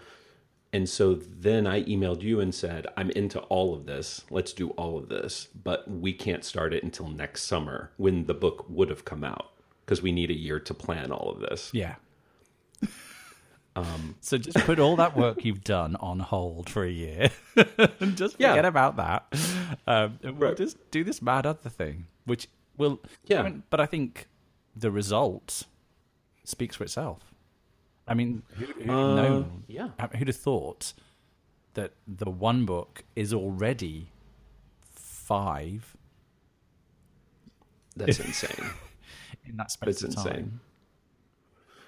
And 0.72 0.88
so 0.88 1.14
then 1.14 1.66
I 1.66 1.84
emailed 1.84 2.22
you 2.22 2.40
and 2.40 2.54
said, 2.54 2.86
I'm 2.96 3.10
into 3.10 3.38
all 3.42 3.74
of 3.74 3.86
this. 3.86 4.24
Let's 4.28 4.52
do 4.52 4.70
all 4.70 4.98
of 4.98 5.08
this, 5.08 5.48
but 5.62 5.88
we 5.88 6.12
can't 6.12 6.44
start 6.44 6.74
it 6.74 6.82
until 6.82 7.08
next 7.08 7.44
summer 7.44 7.92
when 7.96 8.26
the 8.26 8.34
book 8.34 8.66
would 8.68 8.90
have 8.90 9.04
come 9.04 9.22
out 9.22 9.52
because 9.84 10.02
we 10.02 10.12
need 10.12 10.30
a 10.30 10.36
year 10.36 10.58
to 10.58 10.74
plan 10.74 11.12
all 11.12 11.30
of 11.30 11.40
this. 11.40 11.70
Yeah. 11.72 11.94
Um, 13.76 14.14
so 14.20 14.38
just 14.38 14.56
put 14.58 14.78
all 14.78 14.96
that 14.96 15.16
work 15.16 15.44
you've 15.44 15.64
done 15.64 15.96
on 15.96 16.20
hold 16.20 16.70
for 16.70 16.84
a 16.84 16.90
year 16.90 17.30
and 17.56 18.16
just 18.16 18.34
forget 18.34 18.56
yeah. 18.56 18.66
about 18.66 18.96
that. 18.96 19.26
Um, 19.86 20.18
we'll 20.22 20.32
right. 20.34 20.56
just 20.56 20.76
do 20.90 21.02
this 21.02 21.20
mad 21.20 21.44
other 21.44 21.68
thing, 21.70 22.06
which 22.24 22.48
will. 22.76 23.00
Yeah. 23.26 23.40
I 23.40 23.42
mean, 23.42 23.62
but 23.70 23.80
I 23.80 23.86
think 23.86 24.28
the 24.76 24.90
result 24.90 25.64
speaks 26.44 26.76
for 26.76 26.84
itself. 26.84 27.34
I 28.06 28.14
mean, 28.14 28.42
who, 28.56 28.66
who 28.66 28.92
uh, 28.92 29.14
know, 29.14 29.46
yeah. 29.66 29.88
who'd 30.16 30.28
have 30.28 30.36
thought 30.36 30.92
that 31.74 31.92
the 32.06 32.30
one 32.30 32.66
book 32.66 33.02
is 33.16 33.32
already 33.32 34.10
five? 34.92 35.96
That's 37.96 38.20
insane. 38.20 38.70
In 39.46 39.56
that 39.56 39.70
space 39.70 40.00
That's 40.00 40.16
of 40.16 40.24
time. 40.24 40.60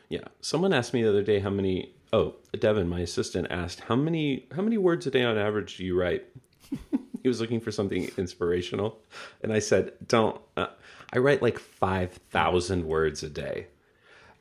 Yeah. 0.09 0.29
Someone 0.41 0.73
asked 0.73 0.95
me 0.95 1.03
the 1.03 1.09
other 1.09 1.23
day 1.23 1.41
how 1.41 1.51
many. 1.51 1.93
Oh, 2.13 2.37
Devin, 2.59 2.89
my 2.89 3.01
assistant, 3.01 3.49
asked 3.51 3.81
how 3.81 3.97
many 3.97 4.47
how 4.55 4.63
many 4.63 4.79
words 4.79 5.07
a 5.07 5.11
day 5.11 5.25
on 5.25 5.37
average 5.37 5.77
do 5.77 5.85
you 5.85 5.99
write? 5.99 6.25
he 7.23 7.29
was 7.29 7.41
looking 7.41 7.61
for 7.61 7.73
something 7.73 8.09
inspirational, 8.17 9.01
and 9.43 9.53
I 9.53 9.59
said, 9.59 9.93
"Don't." 10.07 10.41
Uh, 10.57 10.69
I 11.13 11.19
write 11.19 11.43
like 11.43 11.59
five 11.59 12.13
thousand 12.31 12.87
words 12.87 13.23
a 13.23 13.29
day. 13.29 13.67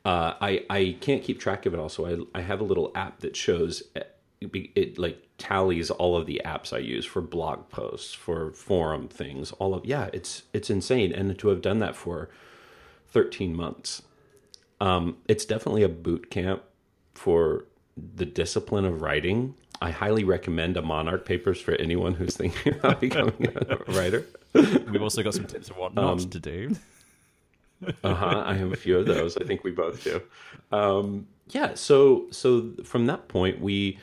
Uh, 0.04 0.34
I 0.40 0.64
I 0.70 0.96
can't 1.00 1.22
keep 1.22 1.40
track 1.40 1.66
of 1.66 1.74
it. 1.74 1.80
Also, 1.80 2.06
I 2.06 2.38
I 2.38 2.42
have 2.42 2.60
a 2.60 2.64
little 2.64 2.92
app 2.94 3.20
that 3.20 3.34
shows 3.34 3.82
it, 3.96 4.16
it 4.76 4.98
like 4.98 5.20
tallies 5.38 5.90
all 5.90 6.16
of 6.16 6.26
the 6.26 6.40
apps 6.44 6.72
I 6.72 6.78
use 6.78 7.04
for 7.04 7.20
blog 7.20 7.68
posts, 7.70 8.14
for 8.14 8.52
forum 8.52 9.08
things. 9.08 9.50
All 9.52 9.74
of 9.74 9.84
yeah, 9.84 10.08
it's 10.12 10.44
it's 10.52 10.70
insane, 10.70 11.12
and 11.12 11.36
to 11.36 11.48
have 11.48 11.60
done 11.60 11.80
that 11.80 11.96
for 11.96 12.30
thirteen 13.08 13.54
months 13.56 14.02
um, 14.80 15.16
it's 15.28 15.44
definitely 15.44 15.82
a 15.82 15.88
boot 15.88 16.30
camp 16.30 16.62
for 17.14 17.64
the 17.96 18.26
discipline 18.26 18.84
of 18.84 19.02
writing. 19.02 19.54
I 19.80 19.90
highly 19.90 20.24
recommend 20.24 20.76
a 20.76 20.82
Monarch 20.82 21.24
Papers 21.24 21.60
for 21.60 21.72
anyone 21.74 22.14
who's 22.14 22.36
thinking 22.36 22.74
about 22.78 23.00
becoming 23.00 23.48
a 23.68 23.76
writer. 23.92 24.24
We've 24.54 25.02
also 25.02 25.22
got 25.22 25.34
some 25.34 25.46
tips 25.46 25.70
of 25.70 25.76
what 25.76 25.94
not 25.94 26.04
um, 26.04 26.30
to 26.30 26.38
do. 26.38 26.76
uh 28.04 28.14
huh. 28.14 28.42
I 28.46 28.54
have 28.54 28.72
a 28.72 28.76
few 28.76 28.98
of 28.98 29.06
those. 29.06 29.36
I 29.36 29.44
think 29.44 29.64
we 29.64 29.70
both 29.70 30.02
do. 30.02 30.22
Um, 30.72 31.26
yeah. 31.48 31.74
So 31.74 32.26
so 32.30 32.72
from 32.84 33.06
that 33.06 33.28
point, 33.28 33.60
we 33.60 33.98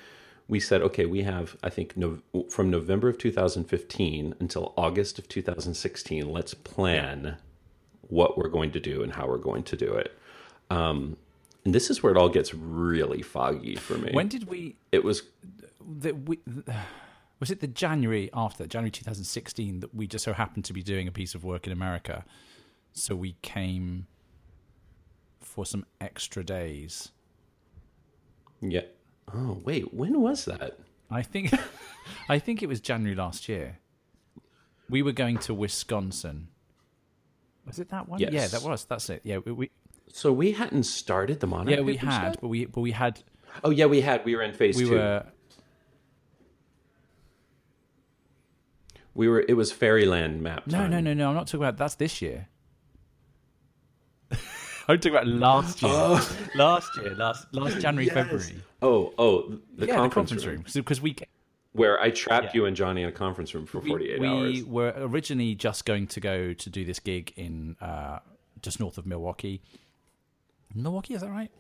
we 0.48 0.60
said, 0.60 0.82
okay, 0.82 1.06
we 1.06 1.24
have 1.24 1.58
I 1.64 1.70
think 1.70 1.98
no, 1.98 2.20
from 2.50 2.70
November 2.70 3.10
of 3.10 3.18
2015 3.18 4.36
until 4.40 4.74
August 4.78 5.18
of 5.18 5.28
2016. 5.28 6.30
Let's 6.32 6.54
plan 6.54 7.38
what 8.02 8.38
we're 8.38 8.50
going 8.50 8.72
to 8.72 8.80
do 8.80 9.02
and 9.02 9.14
how 9.14 9.28
we're 9.28 9.38
going 9.38 9.64
to 9.64 9.76
do 9.76 9.94
it. 9.94 10.16
Um, 10.74 11.18
and 11.66 11.74
this 11.74 11.90
is 11.90 12.04
where 12.04 12.12
it 12.12 12.18
all 12.18 12.30
gets 12.30 12.54
really 12.54 13.22
foggy 13.22 13.76
for 13.76 13.98
me. 13.98 14.12
When 14.12 14.28
did 14.28 14.48
we? 14.48 14.76
It 14.92 15.04
was. 15.04 15.24
The, 15.86 16.14
we, 16.14 16.40
was 17.40 17.52
it 17.52 17.60
the 17.60 17.68
January 17.68 18.30
after 18.34 18.66
January 18.66 18.92
2016 18.92 19.80
that 19.82 19.94
we 19.94 20.08
just 20.08 20.26
so 20.26 20.34
happened 20.34 20.66
to 20.66 20.74
be 20.74 20.84
doing 20.84 21.08
a 21.08 21.12
piece 21.12 21.36
of 21.36 21.44
work 21.44 21.68
in 21.68 21.74
America? 21.74 22.26
So 22.92 23.16
we 23.16 23.36
came 23.42 24.08
for 25.42 25.66
some 25.66 25.86
extra 26.02 26.44
days. 26.44 27.10
Yeah. 28.62 28.82
Oh 29.34 29.62
wait, 29.64 29.94
when 29.94 30.22
was 30.22 30.46
that? 30.46 30.80
I 31.10 31.22
think, 31.22 31.54
I 32.30 32.40
think 32.40 32.64
it 32.64 32.68
was 32.68 32.82
January 32.82 33.16
last 33.16 33.48
year. 33.48 33.80
We 34.90 35.02
were 35.02 35.12
going 35.12 35.38
to 35.40 35.54
Wisconsin. 35.54 36.50
Was 37.66 37.80
it 37.80 37.90
that 37.90 38.10
one? 38.10 38.20
Yes. 38.20 38.34
Yeah, 38.34 38.48
that 38.48 38.64
was. 38.64 38.86
That's 38.86 39.10
it. 39.10 39.22
Yeah, 39.24 39.38
we 39.38 39.72
so 40.12 40.32
we 40.32 40.52
hadn't 40.52 40.84
started 40.84 41.40
the 41.40 41.48
Monarch. 41.48 41.76
Yeah, 41.76 41.82
we 41.82 41.98
had, 41.98 42.24
yet? 42.24 42.42
but 42.42 42.48
we 42.48 42.66
but 42.66 42.82
we 42.82 42.92
had. 42.92 43.22
Oh 43.64 43.70
yeah, 43.70 43.86
we 43.86 44.02
had. 44.02 44.26
We 44.26 44.36
were 44.36 44.42
in 44.42 44.54
phase 44.54 44.78
we 44.78 44.86
two. 44.86 44.92
Were, 44.92 45.26
we 49.14 49.28
were. 49.28 49.44
It 49.48 49.56
was 49.56 49.72
Fairyland 49.72 50.42
map. 50.42 50.68
No, 50.68 50.80
time. 50.80 50.92
no, 50.92 51.00
no, 51.00 51.14
no. 51.14 51.30
I'm 51.30 51.36
not 51.36 51.48
talking 51.48 51.62
about. 51.62 51.78
That's 51.78 51.96
this 51.96 52.22
year. 52.22 52.48
I'm 54.32 54.98
talking 55.00 55.12
about 55.12 55.28
last 55.28 55.82
year. 55.82 55.92
Oh. 55.94 56.38
last 56.56 56.90
year, 56.98 57.16
last 57.16 57.48
last 57.54 57.80
January, 57.80 58.06
yes. 58.06 58.14
February. 58.14 58.64
Oh, 58.82 59.14
oh, 59.18 59.60
the, 59.76 59.88
yeah, 59.88 59.96
conference, 59.96 60.32
the 60.32 60.36
conference 60.36 60.46
room. 60.46 60.84
Because 60.84 61.02
we 61.02 61.16
where 61.74 62.00
I 62.00 62.12
trapped 62.12 62.48
yeah. 62.48 62.52
you 62.54 62.66
and 62.66 62.76
Johnny 62.76 63.02
in 63.02 63.10
a 63.10 63.12
conference 63.12 63.54
room 63.54 63.66
for 63.66 63.82
48 63.82 64.20
we, 64.20 64.28
hours. 64.28 64.54
We 64.54 64.64
were 64.64 64.94
originally 64.96 65.56
just 65.56 65.86
going 65.86 66.08
to 66.08 66.20
go 66.20 66.54
to 66.54 66.70
do 66.70 66.86
this 66.86 67.00
gig 67.00 67.34
in 67.36 67.76
uh, 67.82 68.20
just 68.62 68.80
north 68.80 68.98
of 68.98 69.06
Milwaukee. 69.06 69.62
Milwaukee, 70.74 71.14
is 71.14 71.22
that 71.22 71.30
right? 71.30 71.52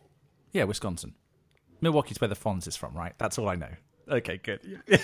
Yeah, 0.51 0.63
Wisconsin. 0.65 1.15
Milwaukee's 1.81 2.21
where 2.21 2.27
the 2.27 2.35
Fonz 2.35 2.67
is 2.67 2.75
from, 2.75 2.93
right? 2.95 3.13
That's 3.17 3.37
all 3.37 3.49
I 3.49 3.55
know. 3.55 3.71
Okay, 4.09 4.37
good. 4.37 4.81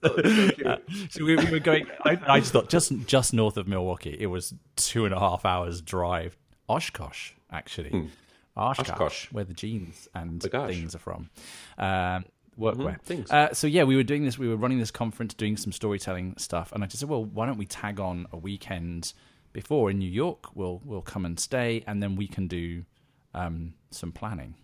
uh, 0.04 0.76
so 1.10 1.24
we, 1.24 1.34
we, 1.34 1.50
were 1.50 1.58
going. 1.58 1.86
I, 2.04 2.18
I, 2.28 2.38
just 2.38 2.52
thought 2.52 2.68
just 2.68 2.92
just 3.06 3.34
north 3.34 3.56
of 3.56 3.66
Milwaukee. 3.66 4.16
It 4.18 4.26
was 4.26 4.54
two 4.76 5.04
and 5.04 5.12
a 5.12 5.18
half 5.18 5.44
hours 5.44 5.80
drive. 5.80 6.36
Oshkosh, 6.68 7.32
actually, 7.50 7.90
mm. 7.90 8.08
Oshkosh, 8.56 8.90
Oshkosh, 8.90 9.32
where 9.32 9.42
the 9.42 9.54
jeans 9.54 10.06
and 10.14 10.40
the 10.40 10.48
things 10.68 10.94
are 10.94 11.00
from. 11.00 11.30
Um, 11.78 12.26
workwear. 12.56 13.02
Mm-hmm, 13.02 13.22
uh, 13.28 13.54
so 13.54 13.66
yeah, 13.66 13.82
we 13.82 13.96
were 13.96 14.04
doing 14.04 14.24
this. 14.24 14.38
We 14.38 14.48
were 14.48 14.56
running 14.56 14.78
this 14.78 14.92
conference, 14.92 15.34
doing 15.34 15.56
some 15.56 15.72
storytelling 15.72 16.36
stuff, 16.38 16.70
and 16.70 16.84
I 16.84 16.86
just 16.86 17.00
said, 17.00 17.08
well, 17.08 17.24
why 17.24 17.46
don't 17.46 17.58
we 17.58 17.66
tag 17.66 17.98
on 17.98 18.26
a 18.30 18.36
weekend 18.36 19.14
before 19.52 19.90
in 19.90 19.98
New 19.98 20.10
York? 20.10 20.54
We'll 20.54 20.80
we'll 20.84 21.02
come 21.02 21.24
and 21.24 21.40
stay, 21.40 21.82
and 21.88 22.00
then 22.00 22.14
we 22.14 22.28
can 22.28 22.46
do 22.46 22.84
um, 23.34 23.74
some 23.90 24.12
planning. 24.12 24.54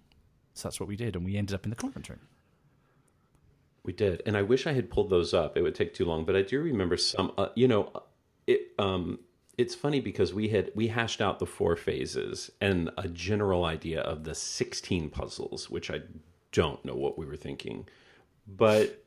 So 0.55 0.69
that's 0.69 0.81
what 0.81 0.89
we 0.89 0.97
did, 0.97 1.17
and 1.17 1.25
we 1.25 1.37
ended 1.37 1.55
up 1.55 1.65
in 1.65 1.71
the 1.71 1.77
conference 1.77 2.09
room. 2.09 2.21
We 3.83 3.93
did, 3.93 4.23
and 4.25 4.37
I 4.37 4.43
wish 4.43 4.67
I 4.67 4.73
had 4.73 4.89
pulled 4.89 5.11
those 5.11 5.35
up. 5.35 5.57
It 5.57 5.63
would 5.63 5.75
take 5.75 5.95
too 5.95 6.05
long, 6.05 6.25
but 6.25 6.37
I 6.37 6.43
do 6.43 6.61
remember 6.61 6.97
some. 6.97 7.33
Uh, 7.37 7.49
you 7.55 7.69
know, 7.69 7.93
it. 8.47 8.73
Um, 8.79 9.19
it's 9.59 9.75
funny 9.75 10.01
because 10.01 10.33
we 10.33 10.49
had 10.49 10.73
we 10.75 10.89
hashed 10.89 11.21
out 11.21 11.39
the 11.39 11.47
four 11.47 11.77
phases 11.77 12.51
and 12.61 12.91
a 12.97 13.09
general 13.09 13.65
idea 13.65 14.01
of 14.01 14.25
the 14.25 14.35
sixteen 14.35 15.11
puzzles, 15.11 15.69
which 15.69 15.91
I 15.91 16.01
don't 16.53 16.83
know 16.85 16.95
what 16.95 17.19
we 17.19 17.27
were 17.27 17.37
thinking, 17.37 17.87
but 18.47 19.05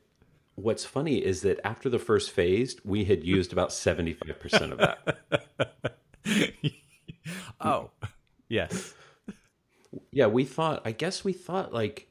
what's 0.54 0.84
funny 0.84 1.16
is 1.24 1.40
that 1.42 1.66
after 1.66 1.88
the 1.88 1.98
first 1.98 2.30
phase, 2.30 2.76
we 2.84 3.04
had 3.04 3.24
used 3.24 3.52
about 3.52 3.72
seventy 3.72 4.12
five 4.12 4.38
percent 4.38 4.72
of 4.72 4.78
that. 4.78 5.98
oh, 7.60 7.90
yes 8.48 8.94
yeah, 10.10 10.26
we 10.26 10.44
thought. 10.44 10.82
I 10.84 10.92
guess 10.92 11.24
we 11.24 11.32
thought 11.32 11.72
like. 11.72 12.08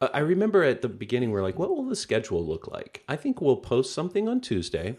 Uh, 0.00 0.08
I 0.12 0.18
remember 0.18 0.62
at 0.62 0.82
the 0.82 0.88
beginning 0.88 1.30
we 1.30 1.38
are 1.38 1.42
like, 1.42 1.58
what 1.58 1.70
will 1.70 1.84
the 1.84 1.96
schedule 1.96 2.46
look 2.46 2.68
like? 2.68 3.02
I 3.08 3.16
think 3.16 3.40
we'll 3.40 3.56
post 3.56 3.94
something 3.94 4.28
on 4.28 4.40
Tuesday, 4.40 4.96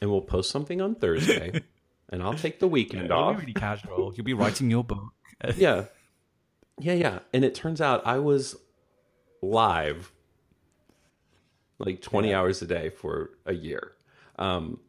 and 0.00 0.10
we'll 0.10 0.20
post 0.22 0.50
something 0.50 0.80
on 0.80 0.94
Thursday, 0.94 1.62
and 2.08 2.22
I'll 2.22 2.34
take 2.34 2.58
the 2.58 2.68
weekend 2.68 3.08
yeah, 3.08 3.14
off. 3.14 3.40
really 3.40 3.54
casual. 3.54 4.12
You'll 4.14 4.24
be 4.24 4.34
writing 4.34 4.70
your 4.70 4.84
book. 4.84 5.12
yeah, 5.56 5.84
yeah, 6.80 6.94
yeah. 6.94 7.18
And 7.32 7.44
it 7.44 7.54
turns 7.54 7.80
out 7.80 8.06
I 8.06 8.18
was 8.18 8.56
live 9.40 10.12
like 11.78 12.02
20 12.02 12.30
yeah. 12.30 12.38
hours 12.38 12.60
a 12.62 12.66
day 12.66 12.90
for 12.90 13.30
a 13.46 13.54
year. 13.54 13.92
Um, 14.38 14.80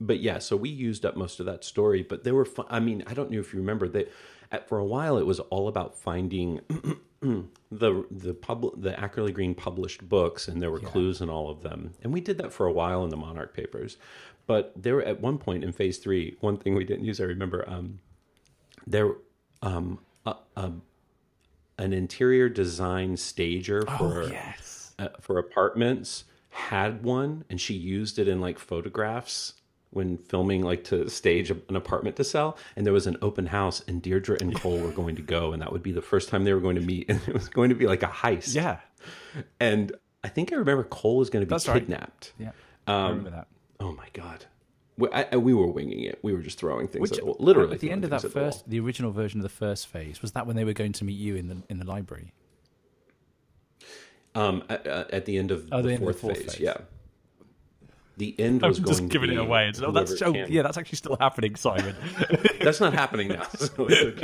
but 0.00 0.20
yeah, 0.20 0.38
so 0.38 0.56
we 0.56 0.68
used 0.68 1.04
up 1.04 1.16
most 1.16 1.40
of 1.40 1.46
that 1.46 1.64
story. 1.64 2.02
But 2.02 2.24
there 2.24 2.34
were, 2.34 2.44
fun, 2.44 2.66
I 2.68 2.80
mean, 2.80 3.04
I 3.06 3.14
don't 3.14 3.30
know 3.30 3.38
if 3.38 3.52
you 3.52 3.60
remember 3.60 3.88
that 3.88 4.12
for 4.68 4.78
a 4.78 4.84
while 4.84 5.16
it 5.18 5.26
was 5.26 5.40
all 5.40 5.68
about 5.68 5.94
finding 5.96 6.60
the 7.20 8.04
the 8.10 8.34
pub 8.34 8.80
the 8.80 8.98
Ackerly 8.98 9.32
Green 9.32 9.54
published 9.54 10.08
books, 10.08 10.48
and 10.48 10.60
there 10.62 10.70
were 10.70 10.80
yeah. 10.80 10.88
clues 10.88 11.20
in 11.20 11.28
all 11.30 11.50
of 11.50 11.62
them. 11.62 11.94
And 12.02 12.12
we 12.12 12.20
did 12.20 12.38
that 12.38 12.52
for 12.52 12.66
a 12.66 12.72
while 12.72 13.04
in 13.04 13.10
the 13.10 13.16
Monarch 13.16 13.54
papers. 13.54 13.96
but 14.46 14.72
there 14.76 14.96
were 14.96 15.02
at 15.02 15.20
one 15.20 15.38
point 15.38 15.62
in 15.64 15.72
phase 15.72 15.98
three, 15.98 16.36
one 16.40 16.56
thing 16.56 16.74
we 16.74 16.84
didn't 16.84 17.04
use, 17.04 17.20
I 17.20 17.24
remember, 17.24 17.64
um, 17.68 18.00
there, 18.86 19.12
um, 19.62 20.00
a, 20.26 20.34
a, 20.56 20.72
an 21.78 21.92
interior 21.92 22.48
design 22.48 23.16
stager 23.16 23.82
for 23.82 24.22
Oh, 24.24 24.26
yes. 24.26 24.94
uh, 24.98 25.08
for 25.20 25.38
apartments 25.38 26.24
had 26.50 27.02
one, 27.04 27.44
and 27.48 27.60
she 27.60 27.74
used 27.74 28.18
it 28.18 28.26
in 28.28 28.40
like 28.40 28.58
photographs 28.58 29.54
when 29.92 30.18
filming, 30.18 30.62
like 30.62 30.84
to 30.84 31.08
stage 31.08 31.50
an 31.50 31.76
apartment 31.76 32.16
to 32.16 32.24
sell. 32.24 32.56
And 32.76 32.84
there 32.84 32.92
was 32.92 33.06
an 33.06 33.16
open 33.22 33.46
house, 33.46 33.82
and 33.86 34.02
Deirdre 34.02 34.36
and 34.40 34.54
Cole 34.54 34.78
were 34.78 34.90
going 34.90 35.16
to 35.16 35.22
go, 35.22 35.52
and 35.52 35.62
that 35.62 35.70
would 35.72 35.82
be 35.82 35.92
the 35.92 36.02
first 36.02 36.28
time 36.28 36.44
they 36.44 36.52
were 36.52 36.60
going 36.60 36.76
to 36.76 36.82
meet, 36.82 37.06
and 37.10 37.20
it 37.26 37.34
was 37.34 37.48
going 37.48 37.68
to 37.68 37.74
be 37.74 37.86
like 37.86 38.02
a 38.02 38.06
heist. 38.08 38.54
Yeah. 38.54 38.80
And 39.60 39.92
I 40.24 40.28
think 40.28 40.52
I 40.52 40.56
remember 40.56 40.84
Cole 40.84 41.16
was 41.16 41.30
going 41.30 41.42
to 41.42 41.46
be 41.46 41.50
That's 41.50 41.68
right. 41.68 41.80
kidnapped. 41.80 42.32
Yeah. 42.38 42.52
I 42.86 43.08
remember 43.08 43.30
that. 43.30 43.48
Oh 43.80 43.92
my 43.92 44.06
god. 44.12 44.46
We, 44.98 45.08
I, 45.10 45.36
we 45.36 45.54
were 45.54 45.66
winging 45.68 46.04
it. 46.04 46.18
We 46.22 46.32
were 46.34 46.42
just 46.42 46.58
throwing 46.58 46.86
things. 46.86 47.00
Which, 47.00 47.18
at, 47.18 47.24
the 47.24 47.34
literally 47.38 47.74
at 47.74 47.80
the 47.80 47.90
end 47.90 48.04
of 48.04 48.10
that 48.10 48.16
at 48.16 48.22
the 48.22 48.28
first, 48.28 48.68
the 48.68 48.78
original 48.80 49.10
version 49.10 49.40
of 49.40 49.42
the 49.42 49.48
first 49.48 49.86
phase, 49.88 50.20
was 50.22 50.32
that 50.32 50.46
when 50.46 50.54
they 50.54 50.64
were 50.64 50.74
going 50.74 50.92
to 50.92 51.04
meet 51.04 51.18
you 51.18 51.34
in 51.34 51.48
the 51.48 51.56
in 51.70 51.78
the 51.78 51.86
library? 51.86 52.32
Um, 54.34 54.62
at, 54.68 54.86
at 54.86 55.24
the 55.26 55.36
end 55.38 55.50
of 55.50 55.68
Oh, 55.72 55.78
the, 55.82 55.88
the 55.88 55.94
end 55.94 56.02
of 56.02 56.06
fourth, 56.06 56.16
the 56.16 56.20
fourth 56.20 56.36
phase, 56.38 56.52
phase. 56.54 56.60
yeah. 56.60 56.76
The 58.16 58.38
end 58.38 58.62
I'm 58.62 58.68
was 58.68 58.80
going 58.80 58.96
just 58.96 59.08
giving 59.08 59.30
it 59.30 59.38
away. 59.38 59.68
It's, 59.68 59.80
oh, 59.80 59.90
that's 59.90 60.18
can. 60.18 60.34
yeah, 60.34 60.62
that's 60.62 60.76
actually 60.76 60.96
still 60.96 61.16
happening, 61.18 61.56
Simon. 61.56 61.96
That's 62.60 62.80
not 62.80 62.92
happening 62.92 63.28
now. 63.28 63.44
So 63.56 63.86
it's 63.88 64.22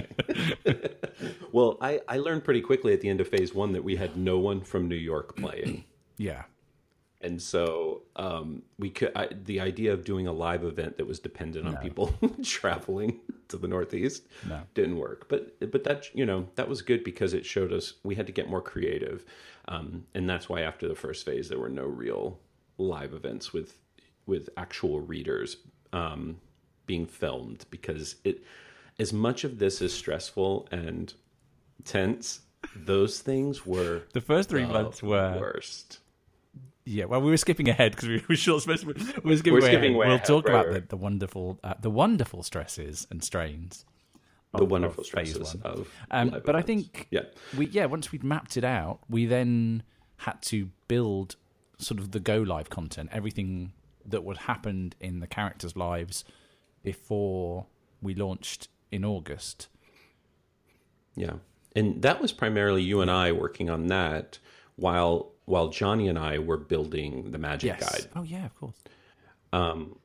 okay. 0.68 0.90
well, 1.52 1.78
I, 1.80 2.00
I 2.07 2.18
learned 2.18 2.45
pretty 2.45 2.61
quickly 2.61 2.92
at 2.92 3.00
the 3.00 3.09
end 3.09 3.21
of 3.21 3.28
phase 3.28 3.54
one 3.54 3.73
that 3.73 3.83
we 3.83 3.97
had 3.97 4.16
no 4.16 4.38
one 4.38 4.61
from 4.61 4.88
New 4.88 4.95
York 4.97 5.37
playing. 5.37 5.85
yeah. 6.18 6.45
And 7.21 7.42
so 7.42 8.02
um, 8.14 8.62
we 8.78 8.90
could 8.90 9.11
I, 9.16 9.28
the 9.45 9.59
idea 9.61 9.92
of 9.92 10.04
doing 10.04 10.28
a 10.28 10.33
live 10.33 10.62
event 10.62 10.99
that 10.99 11.07
was 11.07 11.18
dependent 11.18 11.66
on 11.66 11.76
people 11.78 12.14
traveling 12.45 13.18
to 13.49 13.57
the 13.57 13.66
Northeast 13.66 14.25
No. 14.49 14.61
didn't 14.75 14.99
work. 14.99 15.28
But 15.28 15.59
but 15.73 15.83
that 15.83 16.14
you 16.14 16.25
know 16.25 16.47
that 16.54 16.68
was 16.68 16.80
good 16.80 17.02
because 17.02 17.35
it 17.35 17.45
showed 17.45 17.73
us 17.73 17.95
we 18.04 18.14
had 18.14 18.26
to 18.26 18.33
get 18.33 18.49
more 18.49 18.62
creative, 18.62 19.25
um, 19.66 20.04
and 20.14 20.30
that's 20.30 20.49
why 20.49 20.61
after 20.61 20.87
the 20.87 20.95
first 20.95 21.25
phase 21.26 21.49
there 21.49 21.59
were 21.59 21.68
no 21.68 21.87
real 21.87 22.38
live 22.78 23.12
events 23.12 23.52
with 23.52 23.78
with 24.26 24.49
actual 24.56 25.00
readers 25.00 25.56
um, 25.92 26.38
being 26.87 27.06
filmed 27.06 27.64
because 27.70 28.16
it 28.25 28.42
as 28.99 29.12
much 29.12 29.44
of 29.44 29.58
this 29.58 29.80
is 29.82 29.92
stressful 29.92 30.68
and 30.70 31.14
tense. 31.85 32.40
Those 32.75 33.20
things 33.20 33.64
were 33.64 34.02
The 34.12 34.20
first 34.20 34.49
three 34.49 34.64
the 34.64 34.73
months 34.73 35.02
were 35.02 35.38
worst. 35.38 36.00
Yeah, 36.85 37.04
well, 37.04 37.20
we 37.20 37.30
were 37.30 37.37
skipping 37.37 37.68
ahead 37.68 37.92
because 37.92 38.08
we 38.08 38.23
were 38.28 38.35
sure 38.37 38.61
supposed 38.61 38.82
to. 38.82 38.87
We 39.23 39.30
were 39.30 39.37
skipping 39.37 39.52
We're 39.52 39.61
way 39.61 39.66
skipping 39.68 39.85
ahead. 39.90 39.97
way 39.99 40.06
We'll 40.06 40.14
ahead, 40.16 40.26
talk 40.26 40.47
right, 40.49 40.54
about 40.54 40.66
right. 40.68 40.80
the, 40.82 40.88
the 40.88 40.97
wonderful, 40.97 41.61
uh, 41.62 41.75
the 41.80 41.90
wonderful 41.90 42.42
stresses 42.42 43.06
and 43.11 43.23
strains. 43.23 43.85
the 44.54 44.64
of- 44.64 44.70
wonderful 44.70 45.02
of 45.02 45.06
stresses 45.06 45.54
one. 45.54 45.62
of 45.64 45.88
Um, 46.11 46.40
but 46.44 46.56
I 46.56 46.62
think 46.62 47.06
yeah 47.11 47.23
we 47.56 47.66
yeah 47.68 47.85
once 47.87 48.11
we'd 48.11 48.25
mapped 48.25 48.56
it 48.56 48.64
out, 48.64 49.00
we 49.08 49.26
then 49.26 49.82
had 50.16 50.40
to 50.42 50.70
build 50.88 51.37
sort 51.78 52.00
of 52.00 52.11
the 52.11 52.20
go 52.20 52.38
live 52.38 52.70
content, 52.70 53.08
everything 53.12 53.73
that 54.04 54.25
would 54.25 54.37
happen 54.38 54.92
in 55.00 55.20
the 55.20 55.26
characters' 55.26 55.76
lives 55.76 56.25
before 56.82 57.66
we 58.00 58.14
launched 58.14 58.68
in 58.90 59.04
August. 59.04 59.68
yeah 61.16 61.35
and 61.76 62.00
that 62.02 62.20
was 62.23 62.32
primarily 62.32 62.82
you 62.82 63.02
and 63.02 63.11
i 63.11 63.30
working 63.30 63.68
on 63.68 63.88
that 63.88 64.38
while 64.76 65.32
while 65.44 65.68
johnny 65.68 66.08
and 66.08 66.18
i 66.18 66.38
were 66.38 66.56
building 66.56 67.30
the 67.32 67.38
magic 67.38 67.68
Yes. 67.78 67.80
guide 67.90 68.11
Oh 68.16 68.23
yeah, 68.23 68.47
of 68.47 68.54
course. 68.58 68.76
Um 69.52 69.99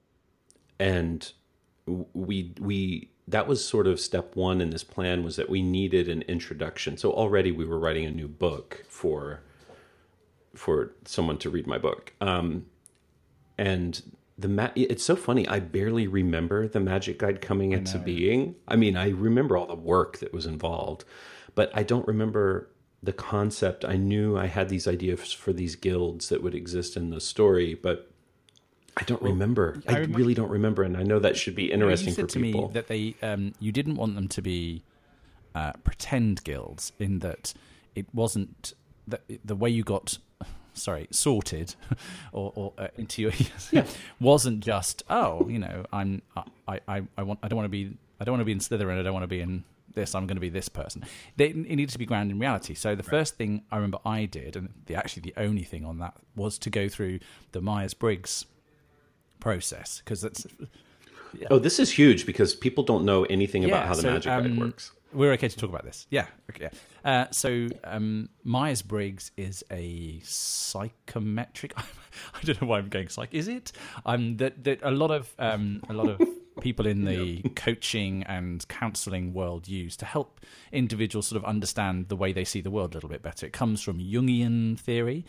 and 0.80 1.32
we 1.86 2.54
we 2.60 3.10
that 3.28 3.48
was 3.48 3.66
sort 3.66 3.88
of 3.88 4.00
step 4.02 4.36
one 4.36 4.60
in 4.60 4.72
this 4.72 4.84
plan 4.84 5.24
was 5.24 5.38
that 5.38 5.50
we 5.50 5.62
needed 5.62 6.10
an 6.10 6.24
introduction 6.24 6.98
so 6.98 7.12
already 7.14 7.52
we 7.52 7.64
were 7.66 7.80
writing 7.80 8.06
a 8.06 8.12
new 8.12 8.28
book 8.28 8.84
for 8.90 9.42
for 10.56 10.92
someone 11.06 11.38
to 11.38 11.50
read 11.50 11.66
my 11.68 11.78
book 11.78 12.14
um 12.22 12.66
and 13.58 14.02
the 14.38 14.48
ma- 14.48 14.72
it's 14.76 15.04
so 15.04 15.16
funny 15.16 15.48
i 15.48 15.60
barely 15.60 16.08
remember 16.08 16.68
the 16.68 16.80
magic 16.80 17.20
guide 17.20 17.42
coming 17.42 17.72
into 17.72 17.98
being 18.00 18.56
i 18.68 18.76
mean 18.76 18.96
i 18.98 19.10
remember 19.10 19.58
all 19.58 19.66
the 19.68 19.76
work 19.76 20.18
that 20.20 20.34
was 20.34 20.46
involved 20.46 21.06
but 21.56 21.72
i 21.76 21.84
don't 21.84 22.08
remember 22.08 22.70
the 23.02 23.14
concept 23.14 23.84
i 23.86 23.96
knew 23.96 24.38
i 24.38 24.46
had 24.48 24.70
these 24.70 24.88
ideas 24.88 25.32
for 25.32 25.54
these 25.54 25.76
guilds 25.76 26.30
that 26.30 26.42
would 26.44 26.56
exist 26.56 26.96
in 26.98 27.10
the 27.10 27.20
story 27.22 27.74
but 27.74 28.10
I 28.96 29.04
don't 29.06 29.24
remember. 29.24 29.82
I, 29.88 29.94
remember- 29.94 30.18
really 30.20 30.34
don't 30.36 30.52
remember, 30.52 30.84
and 30.84 30.96
I 30.96 31.02
know 31.02 31.18
that 31.18 31.36
should 31.36 31.56
be 31.56 31.72
interesting 31.72 32.10
you 32.10 32.14
said 32.14 32.26
for 32.26 32.34
to 32.34 32.40
people. 32.40 32.68
me 32.68 32.74
that 32.74 32.88
they 32.90 33.16
um, 33.24 33.54
you 33.60 33.72
didn't 33.72 33.96
want 33.96 34.14
them 34.14 34.28
to 34.28 34.40
be 34.40 34.84
uh, 35.56 35.72
pretend 35.84 36.44
guilds 36.44 36.92
in 37.00 37.18
that 37.20 37.56
it 37.96 38.06
wasn't 38.14 38.74
that 39.08 39.22
the 39.44 39.56
way 39.56 39.72
you 39.72 39.84
got 39.84 40.20
sorry 40.74 41.08
sorted 41.12 41.76
or, 42.32 42.52
or 42.56 42.74
uh, 42.78 42.88
into 42.98 43.22
your 43.22 43.32
wasn't 44.20 44.60
just 44.60 45.04
oh 45.10 45.48
you 45.48 45.60
know 45.60 45.86
I'm 45.92 46.22
I, 46.68 46.80
I, 46.88 47.04
I 47.18 47.24
want 47.24 47.40
I 47.44 47.48
don't 47.48 47.58
want 47.58 47.66
to 47.66 47.70
be 47.70 47.98
I 48.20 48.24
don't 48.24 48.34
want 48.34 48.42
to 48.42 48.46
be 48.46 48.52
in 48.52 48.60
Slytherin 48.60 49.00
I 49.00 49.04
don't 49.04 49.14
want 49.14 49.24
to 49.24 49.28
be 49.28 49.42
in 49.42 49.64
this 49.94 50.16
I'm 50.16 50.26
going 50.26 50.38
to 50.38 50.42
be 50.42 50.50
this 50.50 50.70
person. 50.70 51.06
They, 51.38 51.50
it 51.50 51.56
needed 51.56 51.90
to 51.90 52.00
be 52.00 52.06
grounded 52.08 52.36
in 52.36 52.40
reality. 52.40 52.74
So 52.74 52.96
the 52.96 53.04
first 53.04 53.36
thing 53.36 53.64
I 53.72 53.76
remember 53.76 54.00
I 54.06 54.26
did 54.26 54.56
and 54.56 54.70
the 54.88 54.96
actually 54.96 55.22
the 55.22 55.34
only 55.38 55.64
thing 55.64 55.86
on 55.86 56.00
that 56.00 56.16
was 56.36 56.58
to 56.60 56.70
go 56.70 56.90
through 56.90 57.20
the 57.52 57.62
Myers 57.62 57.94
Briggs 57.94 58.46
process 59.40 60.00
because 60.00 60.22
that's 60.22 60.48
oh, 61.52 61.60
this 61.60 61.80
is 61.80 61.92
huge 61.92 62.26
because 62.26 62.56
people 62.56 62.84
don't 62.84 63.06
know 63.06 63.24
anything 63.26 63.66
about 63.66 63.88
how 63.88 63.96
the 63.96 64.02
so, 64.02 64.12
magic 64.12 64.32
um, 64.32 64.58
works. 64.58 64.92
We're 65.14 65.34
okay 65.34 65.48
to 65.48 65.58
talk 65.58 65.70
about 65.70 65.84
this. 65.84 66.08
Yeah. 66.10 66.28
Okay. 66.50 66.70
Uh, 67.06 67.26
so 67.32 67.68
um, 67.84 68.30
Myers 68.44 68.82
Briggs 68.82 69.32
is 69.38 69.64
a 69.72 70.20
psychometric. 70.24 71.74
I 71.78 72.42
don't 72.44 72.62
know 72.62 72.68
why 72.68 72.80
I'm 72.80 72.90
going 72.90 73.10
psych. 73.10 73.34
Is 73.34 73.48
it? 73.48 73.72
Um, 74.06 74.38
that 74.38 74.64
that 74.64 74.80
a 74.84 74.92
lot 74.92 75.12
of 75.12 75.34
um, 75.40 75.82
a 75.90 75.94
lot 75.94 76.10
of 76.10 76.22
people 76.62 76.86
in 76.86 77.06
the 77.06 77.42
coaching 77.56 78.24
and 78.24 78.68
counselling 78.68 79.34
world 79.34 79.68
use 79.68 79.96
to 79.98 80.06
help 80.06 80.40
individuals 80.72 81.28
sort 81.28 81.42
of 81.42 81.48
understand 81.48 82.10
the 82.10 82.16
way 82.16 82.32
they 82.34 82.46
see 82.46 82.62
the 82.62 82.72
world 82.72 82.94
a 82.94 82.96
little 82.96 83.10
bit 83.10 83.22
better. 83.22 83.46
It 83.46 83.54
comes 83.54 83.82
from 83.82 84.00
Jungian 84.00 84.80
theory. 84.80 85.26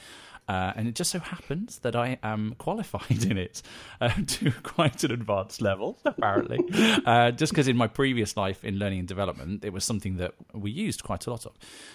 Uh, 0.47 0.75
and 0.77 0.87
it 0.87 0.95
just 0.95 1.11
so 1.11 1.19
happens 1.19 1.79
that 1.79 1.97
I 1.97 2.19
am 2.23 2.55
qualified 2.59 3.25
in 3.25 3.39
it 3.39 3.63
uh, 4.01 4.11
to 4.27 4.53
quite 4.63 5.03
an 5.03 5.11
advanced 5.11 5.63
level, 5.63 5.99
apparently. 6.05 6.59
uh, 7.07 7.31
just 7.31 7.53
because 7.53 7.67
in 7.67 7.77
my 7.79 7.87
previous 7.87 8.37
life 8.37 8.63
in 8.63 8.79
learning 8.79 8.99
and 8.99 9.09
development, 9.09 9.65
it 9.65 9.73
was 9.73 9.85
something 9.85 10.17
that 10.19 10.35
we 10.53 10.71
used 10.71 11.03
quite 11.03 11.27
a 11.27 11.31
lot 11.31 11.47
of. 11.47 11.53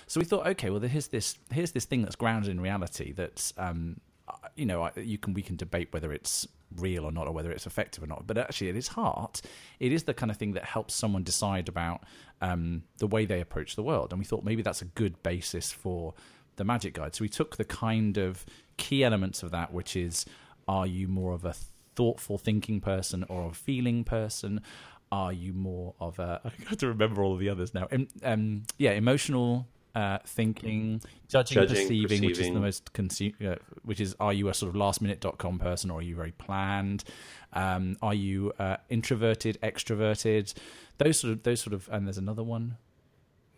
So 0.07 0.19
we 0.19 0.25
thought, 0.25 0.47
okay, 0.47 0.71
well, 0.71 0.79
here's 0.81 1.09
this 1.09 1.37
here's 1.51 1.73
this 1.73 1.85
thing 1.85 2.01
that's 2.01 2.15
grounded 2.15 2.49
in 2.49 2.59
reality. 2.59 3.11
That's 3.11 3.53
um, 3.57 3.99
you 4.55 4.65
know, 4.65 4.89
you 4.95 5.17
can 5.17 5.33
we 5.33 5.41
can 5.41 5.55
debate 5.55 5.89
whether 5.91 6.11
it's 6.11 6.47
real 6.75 7.05
or 7.05 7.11
not, 7.11 7.27
or 7.27 7.33
whether 7.33 7.51
it's 7.51 7.65
effective 7.65 8.03
or 8.03 8.07
not. 8.07 8.27
But 8.27 8.37
actually, 8.37 8.69
at 8.69 8.75
its 8.75 8.89
heart, 8.89 9.41
it 9.79 9.91
is 9.91 10.03
the 10.03 10.13
kind 10.13 10.31
of 10.31 10.37
thing 10.37 10.53
that 10.53 10.65
helps 10.65 10.93
someone 10.93 11.23
decide 11.23 11.67
about 11.67 12.03
um, 12.41 12.83
the 12.97 13.07
way 13.07 13.25
they 13.25 13.41
approach 13.41 13.75
the 13.75 13.83
world. 13.83 14.11
And 14.11 14.19
we 14.19 14.25
thought 14.25 14.43
maybe 14.43 14.61
that's 14.61 14.81
a 14.81 14.85
good 14.85 15.21
basis 15.23 15.71
for 15.71 16.13
the 16.55 16.63
magic 16.63 16.93
guide. 16.93 17.15
So 17.15 17.23
we 17.23 17.29
took 17.29 17.57
the 17.57 17.65
kind 17.65 18.17
of 18.17 18.45
key 18.77 19.03
elements 19.03 19.43
of 19.43 19.51
that, 19.51 19.73
which 19.73 19.95
is 19.95 20.25
are 20.67 20.85
you 20.85 21.07
more 21.07 21.33
of 21.33 21.45
a 21.45 21.55
thoughtful 21.95 22.37
thinking 22.37 22.79
person 22.79 23.25
or 23.29 23.49
a 23.49 23.53
feeling 23.53 24.03
person? 24.03 24.61
Are 25.11 25.33
you 25.33 25.53
more 25.53 25.95
of 25.99 26.19
a 26.19 26.41
I 26.45 26.51
have 26.69 26.77
to 26.79 26.87
remember 26.87 27.23
all 27.23 27.33
of 27.33 27.39
the 27.39 27.49
others 27.49 27.73
now. 27.73 27.87
Um, 28.23 28.63
yeah, 28.77 28.91
emotional 28.91 29.67
uh, 29.99 30.19
thinking, 30.25 31.01
judging, 31.27 31.55
Judging, 31.55 31.75
perceiving, 31.87 32.25
which 32.25 32.39
is 32.39 32.47
the 32.53 32.59
most 32.59 32.93
consu- 32.93 33.33
uh, 33.45 33.55
which 33.83 33.99
is 33.99 34.15
are 34.19 34.33
you 34.39 34.47
a 34.49 34.53
sort 34.53 34.69
of 34.69 34.75
last 34.75 35.01
minute 35.01 35.19
dot 35.19 35.37
com 35.37 35.59
person 35.59 35.91
or 35.91 35.99
are 35.99 36.07
you 36.09 36.15
very 36.15 36.31
planned? 36.45 37.03
Um, 37.53 37.97
are 38.01 38.13
you 38.13 38.53
uh, 38.59 38.77
introverted, 38.89 39.57
extroverted? 39.61 40.53
Those 40.99 41.19
sort 41.19 41.33
of 41.33 41.43
those 41.43 41.59
sort 41.61 41.73
of 41.73 41.89
and 41.91 42.05
there's 42.07 42.17
another 42.17 42.43
one 42.43 42.77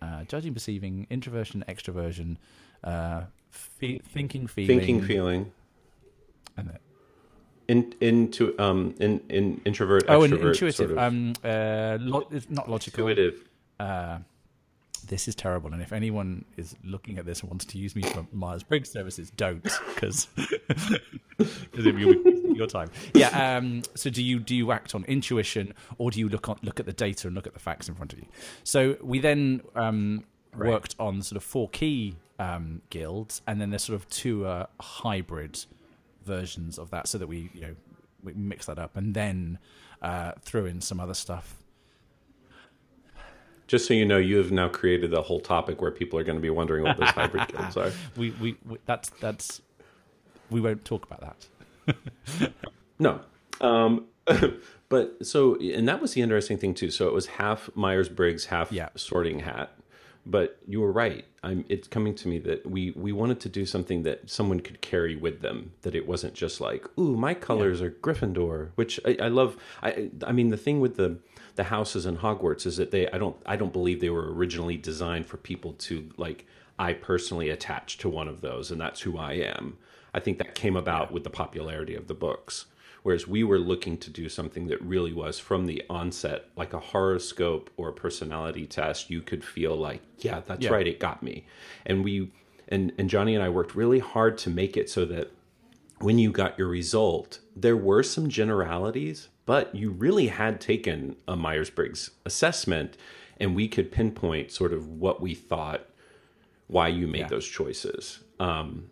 uh, 0.02 0.24
judging, 0.24 0.54
perceiving, 0.54 1.06
introversion, 1.10 1.64
extroversion, 1.68 2.38
uh, 2.84 3.22
fe- 3.52 4.00
thinking, 4.14 4.48
feeling, 4.48 4.80
Thinking, 4.80 5.02
feeling, 5.04 5.52
and 6.58 6.68
then- 6.70 6.80
in, 7.68 7.94
into 8.02 8.44
um, 8.60 8.96
in, 9.00 9.22
in 9.30 9.62
introvert, 9.64 10.04
oh, 10.10 10.24
and 10.24 10.34
extrovert, 10.34 10.48
intuitive. 10.54 10.76
sort 10.76 10.92
of 10.92 10.98
Um, 10.98 11.34
uh, 11.44 11.98
lo- 12.02 12.28
not 12.50 12.70
logical. 12.70 13.08
intuitive. 13.08 13.48
Uh, 13.80 14.18
this 15.02 15.28
is 15.28 15.36
terrible, 15.36 15.74
and 15.74 15.82
if 15.82 15.94
anyone 15.94 16.46
is 16.58 16.76
looking 16.84 17.18
at 17.18 17.26
this 17.26 17.42
and 17.42 17.50
wants 17.50 17.66
to 17.66 17.78
use 17.78 17.96
me 17.96 18.02
for 18.04 18.26
Myers 18.32 18.64
Briggs 18.64 18.90
services, 18.92 19.32
don't 19.32 19.64
because 19.64 20.28
you'll 21.74 21.94
be 21.94 22.06
wasting 22.06 22.56
your 22.56 22.68
time. 22.68 22.90
Yeah. 23.14 23.58
Um, 23.58 23.84
so 23.96 24.10
do 24.10 24.24
you 24.24 24.40
do 24.40 24.56
you 24.56 24.72
act 24.72 24.96
on 24.96 25.04
intuition, 25.06 25.74
or 25.98 26.12
do 26.12 26.20
you 26.20 26.30
look 26.30 26.50
on 26.50 26.58
look 26.64 26.80
at 26.80 26.86
the 26.86 26.94
data 26.94 27.28
and 27.28 27.36
look 27.36 27.48
at 27.48 27.54
the 27.54 27.60
facts 27.60 27.90
in 27.90 27.96
front 27.96 28.14
of 28.14 28.20
you? 28.20 28.26
So 28.64 28.98
we 29.02 29.20
then 29.20 29.62
um, 29.76 30.24
worked 30.56 30.96
on 31.00 31.22
sort 31.22 31.38
of 31.38 31.44
four 31.44 31.70
key 31.70 32.16
um, 32.40 32.82
guilds, 32.90 33.42
and 33.48 33.60
then 33.60 33.70
there's 33.70 33.84
sort 33.84 33.96
of 33.96 34.10
two 34.10 34.46
uh, 34.46 34.68
hybrid 34.80 35.64
versions 36.26 36.78
of 36.78 36.90
that, 36.92 37.08
so 37.08 37.18
that 37.18 37.28
we 37.28 37.50
you 37.54 37.62
know 37.62 37.76
we 38.24 38.34
mix 38.34 38.68
that 38.68 38.78
up 38.78 38.96
and 38.96 39.14
then 39.14 39.58
uh, 40.02 40.34
threw 40.42 40.66
in 40.66 40.82
some 40.82 41.00
other 41.00 41.14
stuff. 41.14 41.61
Just 43.72 43.88
so 43.88 43.94
you 43.94 44.04
know, 44.04 44.18
you 44.18 44.36
have 44.36 44.52
now 44.52 44.68
created 44.68 45.14
a 45.14 45.22
whole 45.22 45.40
topic 45.40 45.82
where 45.82 45.92
people 45.92 46.20
are 46.20 46.26
going 46.26 46.36
to 46.36 46.42
be 46.42 46.50
wondering 46.50 46.84
what 46.84 46.98
those 46.98 47.08
hybrid 47.08 47.48
guilds 47.54 47.78
are. 47.78 47.90
We, 48.18 48.32
we, 48.32 48.58
we 48.68 48.78
that's 48.86 49.08
that's 49.22 49.62
we 50.50 50.60
won't 50.60 50.84
talk 50.84 51.06
about 51.10 51.22
that. 51.22 52.52
No. 53.00 53.22
Um, 53.62 54.08
but 54.90 55.26
so, 55.26 55.56
and 55.56 55.88
that 55.88 56.02
was 56.02 56.14
the 56.14 56.22
interesting 56.22 56.58
thing 56.58 56.74
too. 56.74 56.92
So 56.92 57.08
it 57.08 57.14
was 57.14 57.26
half 57.26 57.70
Myers 57.74 58.10
Briggs, 58.10 58.46
half 58.46 58.74
Yeah. 58.74 58.90
Sorting 58.96 59.40
Hat. 59.40 59.72
But 60.26 60.60
you 60.68 60.82
were 60.82 60.92
right. 60.92 61.26
I'm, 61.42 61.64
it's 61.70 61.88
coming 61.88 62.14
to 62.16 62.28
me 62.28 62.40
that 62.40 62.70
we 62.70 62.92
we 62.92 63.12
wanted 63.14 63.40
to 63.40 63.50
do 63.50 63.66
something 63.66 64.04
that 64.04 64.30
someone 64.30 64.60
could 64.60 64.82
carry 64.82 65.16
with 65.16 65.42
them. 65.42 65.72
That 65.84 65.96
it 65.96 66.08
wasn't 66.08 66.34
just 66.34 66.60
like, 66.60 66.86
ooh, 67.00 67.16
my 67.16 67.34
colors 67.34 67.82
are 67.82 67.90
Gryffindor, 67.90 68.72
which 68.76 69.00
I, 69.06 69.18
I 69.20 69.28
love. 69.30 69.56
I 69.82 70.10
I 70.28 70.34
mean, 70.34 70.50
the 70.50 70.58
thing 70.58 70.82
with 70.82 70.98
the 70.98 71.18
the 71.56 71.66
houses 71.66 72.06
in 72.06 72.18
Hogwarts 72.18 72.66
is 72.66 72.78
that 72.78 72.92
they 72.92 73.08
I 73.10 73.18
don't 73.18 73.36
I 73.46 73.56
don't 73.56 73.74
believe 73.74 74.00
they 74.00 74.10
were 74.10 74.34
originally 74.34 74.78
designed 74.78 75.26
for 75.26 75.38
people 75.38 75.74
to 75.74 76.10
like. 76.18 76.46
I 76.80 76.94
personally 76.94 77.50
attach 77.52 78.00
to 78.00 78.10
one 78.10 78.28
of 78.28 78.42
those, 78.42 78.72
and 78.72 78.82
that's 78.82 79.02
who 79.02 79.18
I 79.18 79.34
am. 79.34 79.78
I 80.16 80.20
think 80.20 80.40
that 80.40 80.56
came 80.56 80.76
about 80.76 81.12
with 81.12 81.24
the 81.24 81.30
popularity 81.30 81.94
of 81.96 82.08
the 82.08 82.16
books. 82.16 82.66
Whereas 83.04 83.28
we 83.28 83.44
were 83.44 83.60
looking 83.60 83.98
to 84.00 84.10
do 84.12 84.30
something 84.30 84.68
that 84.68 84.82
really 84.82 85.14
was 85.14 85.40
from 85.40 85.66
the 85.66 85.84
onset, 85.90 86.46
like 86.56 86.74
a 86.74 86.80
horoscope 86.80 87.70
or 87.78 87.90
a 87.90 87.94
personality 87.94 88.66
test, 88.68 89.10
you 89.10 89.22
could 89.22 89.44
feel 89.44 89.76
like, 89.76 90.02
yeah, 90.20 90.42
that's 90.46 90.64
Yeah. 90.66 90.72
right, 90.72 90.88
it 90.88 91.00
got 91.00 91.22
me. 91.24 91.46
And 91.86 92.04
we 92.04 92.32
and, 92.68 92.92
and 92.98 93.10
Johnny 93.10 93.36
and 93.36 93.44
I 93.44 93.50
worked 93.50 93.76
really 93.76 94.00
hard 94.00 94.38
to 94.40 94.50
make 94.50 94.78
it 94.78 94.90
so 94.90 95.06
that 95.06 95.32
when 96.00 96.18
you 96.20 96.32
got 96.32 96.58
your 96.58 96.68
result, 96.68 97.40
there 97.56 97.78
were 97.78 98.02
some 98.02 98.30
generalities, 98.30 99.30
but 99.46 99.74
you 99.76 99.90
really 99.92 100.28
had 100.28 100.62
taken 100.62 101.16
a 101.28 101.36
Myers 101.36 101.70
Briggs 101.70 102.12
assessment 102.26 102.98
and 103.40 103.56
we 103.56 103.68
could 103.68 103.92
pinpoint 103.92 104.52
sort 104.52 104.72
of 104.74 104.88
what 104.88 105.22
we 105.22 105.34
thought 105.36 105.88
why 106.68 106.88
you 106.88 107.08
made 107.08 107.20
Yeah. 107.22 107.28
those 107.28 107.48
choices. 107.48 108.20
Um, 108.40 108.92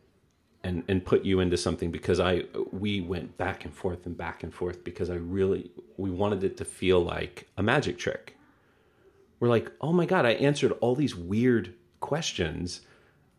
and 0.61 0.83
and 0.89 1.05
put 1.05 1.23
you 1.23 1.39
into 1.39 1.55
something 1.55 1.89
because 1.89 2.19
I 2.19 2.43
we 2.73 2.99
went 2.99 3.37
back 3.37 3.63
and 3.63 3.73
forth 3.73 4.05
and 4.05 4.17
back 4.17 4.43
and 4.43 4.53
forth 4.53 4.83
because 4.83 5.09
I 5.09 5.15
really 5.15 5.71
we 5.95 6.09
wanted 6.09 6.43
it 6.43 6.57
to 6.57 6.65
feel 6.65 6.99
like 7.01 7.47
a 7.57 7.63
magic 7.63 7.97
trick. 7.97 8.35
We're 9.39 9.47
like, 9.47 9.71
oh 9.79 9.93
my 9.93 10.05
god, 10.05 10.25
I 10.25 10.31
answered 10.31 10.73
all 10.81 10.95
these 10.95 11.15
weird 11.15 11.73
questions, 12.01 12.81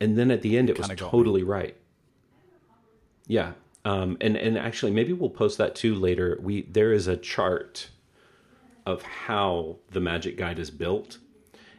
and 0.01 0.17
then 0.17 0.31
at 0.31 0.41
the 0.41 0.57
end 0.57 0.71
it 0.71 0.79
was 0.79 0.89
me. 0.89 0.97
totally 0.97 1.43
right. 1.43 1.77
Yeah, 3.27 3.53
um, 3.85 4.17
and 4.21 4.37
and 4.37 4.59
actually 4.59 4.93
maybe 4.93 5.13
we'll 5.13 5.31
post 5.31 5.59
that 5.59 5.75
too 5.75 5.95
later. 5.95 6.39
We 6.41 6.63
there 6.63 6.93
is 6.93 7.07
a 7.09 7.17
chart 7.17 7.91
of 8.87 9.03
how 9.03 9.77
the 9.91 10.01
magic 10.01 10.37
guide 10.37 10.59
is 10.59 10.71
built 10.71 11.19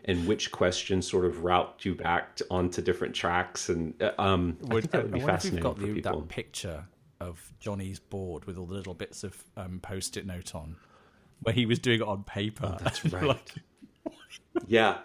and 0.06 0.28
which 0.28 0.52
questions 0.52 1.08
sort 1.10 1.26
of 1.26 1.44
route 1.44 1.76
you 1.84 1.94
back 1.96 2.36
to, 2.36 2.46
onto 2.50 2.82
different 2.82 3.14
tracks 3.14 3.70
and 3.70 3.94
uh, 4.02 4.12
um 4.20 4.58
I 4.66 4.80
think 4.82 4.92
that 4.92 5.04
would 5.04 5.12
be 5.12 5.20
I 5.22 5.24
wonder 5.24 5.34
if 5.34 5.42
fascinating 5.42 5.58
you've 5.96 6.04
got 6.04 6.14
the, 6.14 6.20
that 6.20 6.28
picture 6.30 6.86
of 7.20 7.54
Johnny's 7.60 8.00
board 8.00 8.46
with 8.46 8.58
all 8.58 8.66
the 8.66 8.74
little 8.74 8.94
bits 8.94 9.24
of 9.24 9.44
um, 9.56 9.80
post-it 9.80 10.26
note 10.26 10.56
on, 10.56 10.76
where 11.42 11.54
he 11.54 11.66
was 11.66 11.80
doing 11.80 12.02
it 12.02 12.08
on 12.08 12.24
paper. 12.24 12.78
That's 12.82 13.06
right. 13.14 13.24
Like, 13.24 13.54
Yeah. 14.68 14.98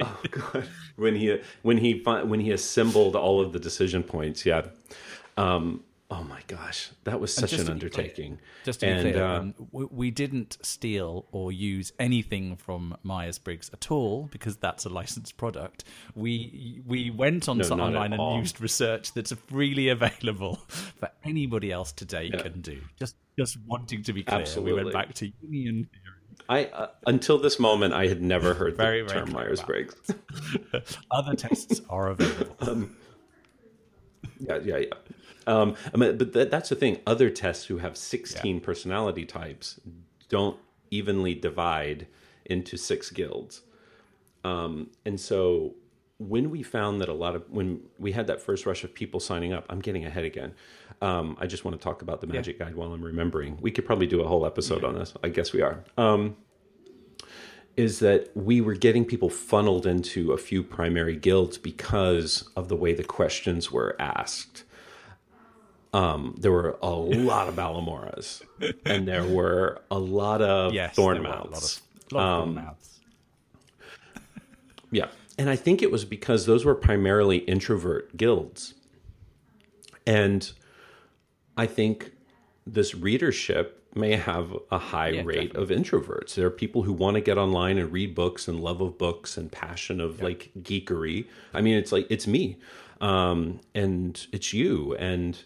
oh 0.00 0.20
god. 0.30 0.68
When 0.96 1.14
he 1.14 1.38
when 1.62 1.78
he 1.78 2.02
when 2.02 2.40
he 2.40 2.50
assembled 2.50 3.14
all 3.14 3.40
of 3.40 3.52
the 3.52 3.60
decision 3.60 4.02
points, 4.02 4.44
yeah. 4.44 4.66
Um 5.36 5.84
oh 6.12 6.22
my 6.24 6.40
gosh, 6.46 6.90
that 7.04 7.18
was 7.20 7.32
such 7.34 7.52
an 7.54 7.60
clear- 7.60 7.70
undertaking. 7.70 8.38
Just 8.64 8.80
to 8.80 8.86
be 8.86 8.92
and 8.92 9.12
clear, 9.12 9.24
uh, 9.24 9.38
um, 9.38 9.54
we, 9.72 9.84
we 9.86 10.10
didn't 10.10 10.58
steal 10.62 11.26
or 11.32 11.50
use 11.50 11.92
anything 11.98 12.56
from 12.56 12.96
Myers 13.02 13.38
Briggs 13.38 13.70
at 13.72 13.90
all 13.90 14.28
because 14.30 14.56
that's 14.56 14.84
a 14.84 14.88
licensed 14.90 15.36
product. 15.38 15.84
We 16.14 16.82
we 16.86 17.10
went 17.10 17.48
on 17.48 17.58
No, 17.58 17.64
to 17.64 17.74
online 17.74 18.12
and 18.12 18.20
all. 18.20 18.38
used 18.38 18.60
research 18.60 19.12
that's 19.14 19.32
freely 19.32 19.88
available 19.88 20.56
for 20.68 21.10
anybody 21.24 21.72
else 21.72 21.92
to 21.92 22.04
take 22.06 22.32
Yeah. 22.34 22.42
and 22.42 22.62
do. 22.62 22.78
Just 22.98 23.16
just 23.38 23.56
wanting 23.66 24.02
to 24.02 24.12
be 24.12 24.22
clear, 24.22 24.44
we 24.58 24.74
went 24.74 24.92
back 24.92 25.14
to 25.14 25.32
Union 25.40 25.88
I 26.48 26.66
uh, 26.66 26.88
until 27.06 27.38
this 27.38 27.58
moment 27.58 27.94
I 27.94 28.06
had 28.06 28.20
never 28.20 28.54
heard 28.54 28.76
Very, 28.76 29.02
the 29.02 29.08
very 29.08 29.26
term 29.26 29.32
Myers 29.32 29.62
Briggs. 29.62 29.94
Other 31.10 31.34
tests 31.34 31.80
are 31.88 32.10
available. 32.10 32.88
yeah, 34.38 34.58
yeah, 34.62 34.78
yeah. 34.78 34.94
Um, 35.46 35.74
I 35.92 35.96
mean, 35.96 36.18
but 36.18 36.32
that, 36.34 36.50
that's 36.50 36.68
the 36.68 36.76
thing. 36.76 37.00
Other 37.06 37.30
tests 37.30 37.66
who 37.66 37.78
have 37.78 37.96
16 37.96 38.60
personality 38.60 39.24
types 39.24 39.80
don't 40.28 40.56
evenly 40.90 41.34
divide 41.34 42.06
into 42.44 42.76
six 42.76 43.10
guilds. 43.10 43.62
Um, 44.44 44.90
and 45.04 45.20
so 45.20 45.74
when 46.18 46.50
we 46.50 46.62
found 46.62 47.00
that 47.00 47.08
a 47.08 47.14
lot 47.14 47.34
of 47.34 47.48
when 47.50 47.80
we 47.98 48.12
had 48.12 48.26
that 48.28 48.40
first 48.40 48.66
rush 48.66 48.84
of 48.84 48.94
people 48.94 49.20
signing 49.20 49.52
up, 49.52 49.66
I'm 49.68 49.80
getting 49.80 50.04
ahead 50.04 50.24
again. 50.24 50.54
Um, 51.00 51.36
I 51.40 51.46
just 51.46 51.64
want 51.64 51.78
to 51.78 51.82
talk 51.82 52.02
about 52.02 52.20
the 52.20 52.28
Magic 52.28 52.58
Guide 52.58 52.76
while 52.76 52.92
I'm 52.92 53.02
remembering. 53.02 53.58
We 53.60 53.72
could 53.72 53.84
probably 53.84 54.06
do 54.06 54.20
a 54.20 54.28
whole 54.28 54.46
episode 54.46 54.84
on 54.84 54.94
this. 54.94 55.14
I 55.24 55.28
guess 55.30 55.52
we 55.52 55.62
are. 55.62 55.82
Um, 55.98 56.36
is 57.76 58.00
that 58.00 58.30
we 58.36 58.60
were 58.60 58.74
getting 58.74 59.04
people 59.04 59.30
funneled 59.30 59.86
into 59.86 60.32
a 60.32 60.36
few 60.36 60.62
primary 60.62 61.16
guilds 61.16 61.56
because 61.58 62.48
of 62.54 62.68
the 62.68 62.76
way 62.76 62.92
the 62.92 63.04
questions 63.04 63.70
were 63.72 63.96
asked. 63.98 64.64
Um, 65.94 66.36
there 66.38 66.52
were 66.52 66.78
a 66.82 66.90
lot 66.90 67.48
of 67.48 67.54
Balamoras, 67.54 68.42
and 68.84 69.06
there 69.06 69.24
were 69.24 69.80
a 69.90 69.98
lot 69.98 70.42
of 70.42 70.72
yes, 70.72 70.96
there 70.96 71.04
were 71.04 71.14
a 71.14 71.22
lot 71.22 71.46
of, 72.12 72.16
Um, 72.16 72.54
mouths. 72.54 73.00
Yeah. 74.90 75.08
And 75.38 75.48
I 75.48 75.56
think 75.56 75.82
it 75.82 75.90
was 75.90 76.04
because 76.04 76.44
those 76.44 76.64
were 76.64 76.74
primarily 76.74 77.38
introvert 77.38 78.16
guilds. 78.16 78.74
And 80.06 80.50
I 81.56 81.66
think 81.66 82.12
this 82.66 82.94
readership 82.94 83.81
may 83.94 84.16
have 84.16 84.56
a 84.70 84.78
high 84.78 85.08
Yeah, 85.08 85.22
rate 85.24 85.54
of 85.54 85.68
introverts. 85.68 86.34
There 86.34 86.46
are 86.46 86.50
people 86.50 86.82
who 86.82 86.92
want 86.92 87.14
to 87.16 87.20
get 87.20 87.38
online 87.38 87.78
and 87.78 87.92
read 87.92 88.14
books 88.14 88.48
and 88.48 88.60
love 88.60 88.80
of 88.80 88.98
books 88.98 89.36
and 89.36 89.50
passion 89.50 90.00
of 90.00 90.22
like 90.22 90.50
geekery. 90.60 91.26
I 91.52 91.60
mean, 91.60 91.76
it's 91.76 91.92
like, 91.92 92.06
it's 92.10 92.26
me. 92.26 92.56
Um, 93.00 93.60
and 93.74 94.26
it's 94.32 94.52
you. 94.52 94.94
And 94.96 95.38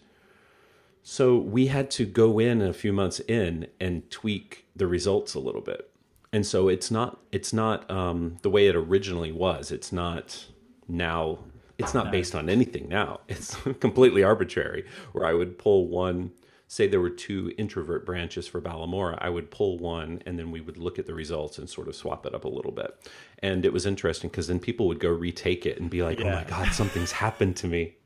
so 1.03 1.37
we 1.37 1.69
had 1.69 1.91
to 1.93 2.05
go 2.05 2.39
in 2.39 2.61
a 2.61 2.73
few 2.73 2.93
months 2.93 3.21
in 3.21 3.69
and 3.81 4.11
tweak 4.11 4.67
the 4.75 4.87
results 4.87 5.35
a 5.35 5.39
little 5.39 5.61
bit. 5.61 5.91
And 6.33 6.45
so 6.45 6.69
it's 6.69 6.91
not 6.91 7.21
it's 7.33 7.53
not 7.53 7.91
um, 7.91 8.37
the 8.43 8.51
way 8.51 8.67
it 8.67 8.77
originally 8.77 9.33
was. 9.33 9.71
It's 9.71 9.93
not 9.93 10.47
now. 10.89 11.39
It's 11.79 11.95
not 11.95 12.11
based 12.11 12.35
on 12.35 12.49
anything 12.49 12.89
now. 12.89 13.21
It's 13.29 13.55
completely 13.81 14.23
arbitrary. 14.23 14.85
Where 15.13 15.25
I 15.25 15.33
would 15.33 15.59
pull 15.59 15.87
one, 15.89 16.33
say 16.69 16.87
there 16.89 17.01
were 17.01 17.11
two 17.11 17.53
introvert 17.59 18.05
branches 18.05 18.47
for 18.47 18.61
Balamora, 18.61 19.17
I 19.21 19.31
would 19.31 19.51
pull 19.51 19.79
one, 19.79 20.21
and 20.27 20.39
then 20.39 20.51
we 20.51 20.61
would 20.61 20.77
look 20.79 20.99
at 20.99 21.07
the 21.07 21.15
results 21.15 21.59
and 21.59 21.69
sort 21.71 21.87
of 21.89 21.95
swap 21.95 22.27
it 22.27 22.35
up 22.35 22.45
a 22.45 22.49
little 22.49 22.73
bit. 22.73 22.93
And 23.41 23.65
it 23.65 23.73
was 23.73 23.87
interesting 23.87 24.31
because 24.31 24.49
then 24.49 24.59
people 24.59 24.87
would 24.89 24.99
go 25.01 25.11
retake 25.11 25.65
it 25.67 25.81
and 25.81 25.89
be 25.91 26.03
like, 26.03 26.21
"Oh 26.21 26.25
my 26.25 26.45
god, 26.45 26.73
something's 26.73 27.13
happened 27.13 27.57
to 27.59 27.69
me. 27.69 27.97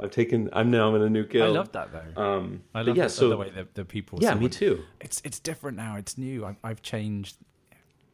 I've 0.00 0.10
taken. 0.10 0.50
I'm 0.52 0.70
now 0.70 0.94
in 0.94 1.02
a 1.02 1.08
new 1.10 1.24
kill. 1.24 1.44
I 1.44 1.48
love 1.48 1.72
that 1.72 1.90
though. 1.92 2.22
Um, 2.22 2.62
I 2.74 2.82
love 2.82 2.96
yeah, 2.96 3.04
the, 3.04 3.10
so 3.10 3.28
the 3.28 3.36
way 3.36 3.50
the, 3.50 3.66
the 3.74 3.84
people. 3.84 4.18
yeah, 4.20 4.30
someone- 4.30 4.44
me 4.44 4.50
too. 4.50 4.82
It's 5.00 5.22
it's 5.24 5.38
different 5.38 5.76
now. 5.76 5.96
It's 5.96 6.18
new. 6.18 6.44
I've, 6.44 6.56
I've 6.64 6.82
changed 6.82 7.36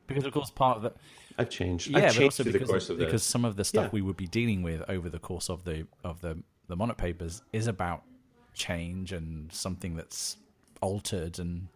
because, 0.06 0.24
of 0.24 0.32
course, 0.32 0.50
part 0.50 0.76
of 0.78 0.82
the 0.82 0.92
I've 1.38 1.50
changed. 1.50 1.88
yeah, 1.88 1.98
I've 1.98 2.02
but 2.04 2.12
changed 2.12 2.22
also 2.24 2.42
through 2.42 2.52
the 2.52 2.58
because, 2.58 2.70
course 2.70 2.90
of 2.90 2.98
because 2.98 3.12
this. 3.12 3.22
some 3.24 3.44
of 3.44 3.56
the 3.56 3.64
stuff 3.64 3.84
Yeah. 3.86 3.90
we 3.92 4.02
would 4.02 4.16
be 4.16 4.26
dealing 4.26 4.62
with 4.62 4.82
over 4.88 5.08
the 5.08 5.18
course 5.18 5.48
of 5.48 5.64
the 5.64 5.86
of 6.04 6.20
the 6.20 6.42
the 6.68 6.76
Monarch 6.76 6.98
papers 6.98 7.42
is 7.52 7.66
about 7.66 8.02
change 8.58 9.12
and 9.12 9.50
something 9.52 9.96
that's 9.96 10.36
altered 10.82 11.38
and 11.38 11.68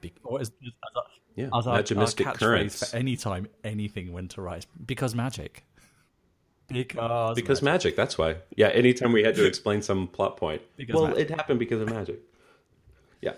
be, 0.00 0.12
or 0.22 0.40
as, 0.40 0.52
as, 0.64 0.72
our- 0.96 1.02
Yeah, 1.34 1.46
as 1.56 1.66
our, 1.66 1.72
our 1.72 1.78
magimistic 1.78 2.26
catchphrase 2.26 2.38
currents. 2.38 2.90
for 2.90 2.96
any 2.96 3.16
time 3.16 3.46
anything 3.64 4.12
went 4.12 4.36
awry 4.38 4.60
because 4.86 5.14
magic. 5.14 5.64
Because 6.68 7.34
Because 7.34 7.60
magic. 7.62 7.96
That's 7.96 8.16
why. 8.16 8.36
Yeah. 8.56 8.68
Anytime 8.68 9.12
we 9.12 9.22
had 9.22 9.34
to 9.34 9.44
explain 9.46 9.82
some 9.82 10.08
plot 10.08 10.36
point, 10.36 10.62
Because 10.76 10.94
well, 10.94 11.08
magic. 11.08 11.30
it 11.30 11.36
happened 11.36 11.58
because 11.58 11.80
of 11.82 11.88
magic. 11.90 12.20
Yeah. 13.20 13.34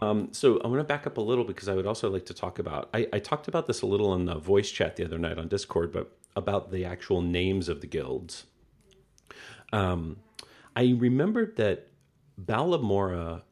Um, 0.00 0.28
so 0.32 0.60
I 0.60 0.68
want 0.68 0.80
to 0.80 0.84
back 0.84 1.06
up 1.06 1.16
a 1.16 1.20
little 1.20 1.42
because 1.44 1.68
I 1.68 1.74
would 1.74 1.86
also 1.86 2.10
like 2.10 2.26
to 2.26 2.34
talk 2.34 2.58
about. 2.58 2.88
I, 2.94 3.08
I 3.12 3.18
talked 3.18 3.48
about 3.48 3.66
this 3.66 3.82
a 3.82 3.86
little 3.86 4.14
in 4.14 4.26
the 4.26 4.36
voice 4.38 4.70
chat 4.70 4.94
the 4.96 5.04
other 5.04 5.18
night 5.18 5.38
on 5.38 5.48
Discord, 5.48 5.90
but 5.90 6.12
about 6.36 6.70
the 6.70 6.84
actual 6.84 7.22
names 7.22 7.68
of 7.68 7.80
the 7.80 7.86
guilds. 7.86 8.44
Um, 9.72 10.18
I 10.76 10.94
remembered 10.96 11.56
that 11.56 11.88
Balamora 12.42 13.42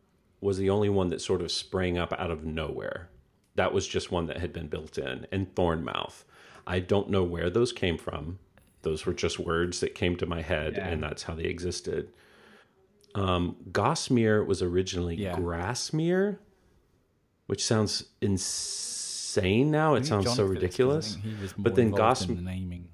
was 0.40 0.59
the 0.59 0.70
only 0.70 0.88
one 0.88 1.11
that 1.11 1.20
sort 1.20 1.40
of 1.40 1.51
sprang 1.51 1.97
up 1.99 2.12
out 2.18 2.31
of 2.31 2.44
nowhere. 2.44 3.09
That 3.55 3.73
was 3.73 3.87
just 3.87 4.11
one 4.12 4.27
that 4.27 4.38
had 4.38 4.53
been 4.53 4.66
built 4.68 4.99
in, 4.99 5.27
and 5.33 5.55
Thornmouth. 5.55 6.25
I 6.66 6.81
don't 6.81 7.09
know 7.11 7.23
where 7.23 7.49
those 7.51 7.73
came 7.73 7.97
from. 7.99 8.38
Those 8.83 9.07
were 9.07 9.14
just 9.14 9.38
words 9.38 9.81
that 9.81 9.94
came 9.94 10.16
to 10.16 10.27
my 10.27 10.42
head, 10.42 10.75
Yeah. 10.77 10.88
and 10.88 11.03
that's 11.03 11.23
how 11.25 11.35
they 11.35 11.44
existed. 11.44 12.12
um, 13.16 13.55
Gosmere 13.70 14.44
was 14.44 14.61
originally 14.61 15.14
Yeah. 15.14 15.37
Grassmere, 15.37 16.38
which 17.47 17.64
sounds 17.64 18.07
insane 18.20 19.70
now. 19.70 19.94
It 19.94 20.05
sounds 20.05 20.25
John 20.25 20.35
so 20.35 20.49
did 20.49 20.57
this 20.57 20.77
'cause 20.77 20.81
I 20.85 20.88
ridiculous. 20.88 21.12
think 21.14 21.25
he 21.37 21.40
was 21.42 21.53
But 21.57 21.77
then 21.77 21.87
involved 21.87 22.23
in 22.23 22.27
Gosm- 22.29 22.37
the 22.37 22.42
naming. 22.51 22.88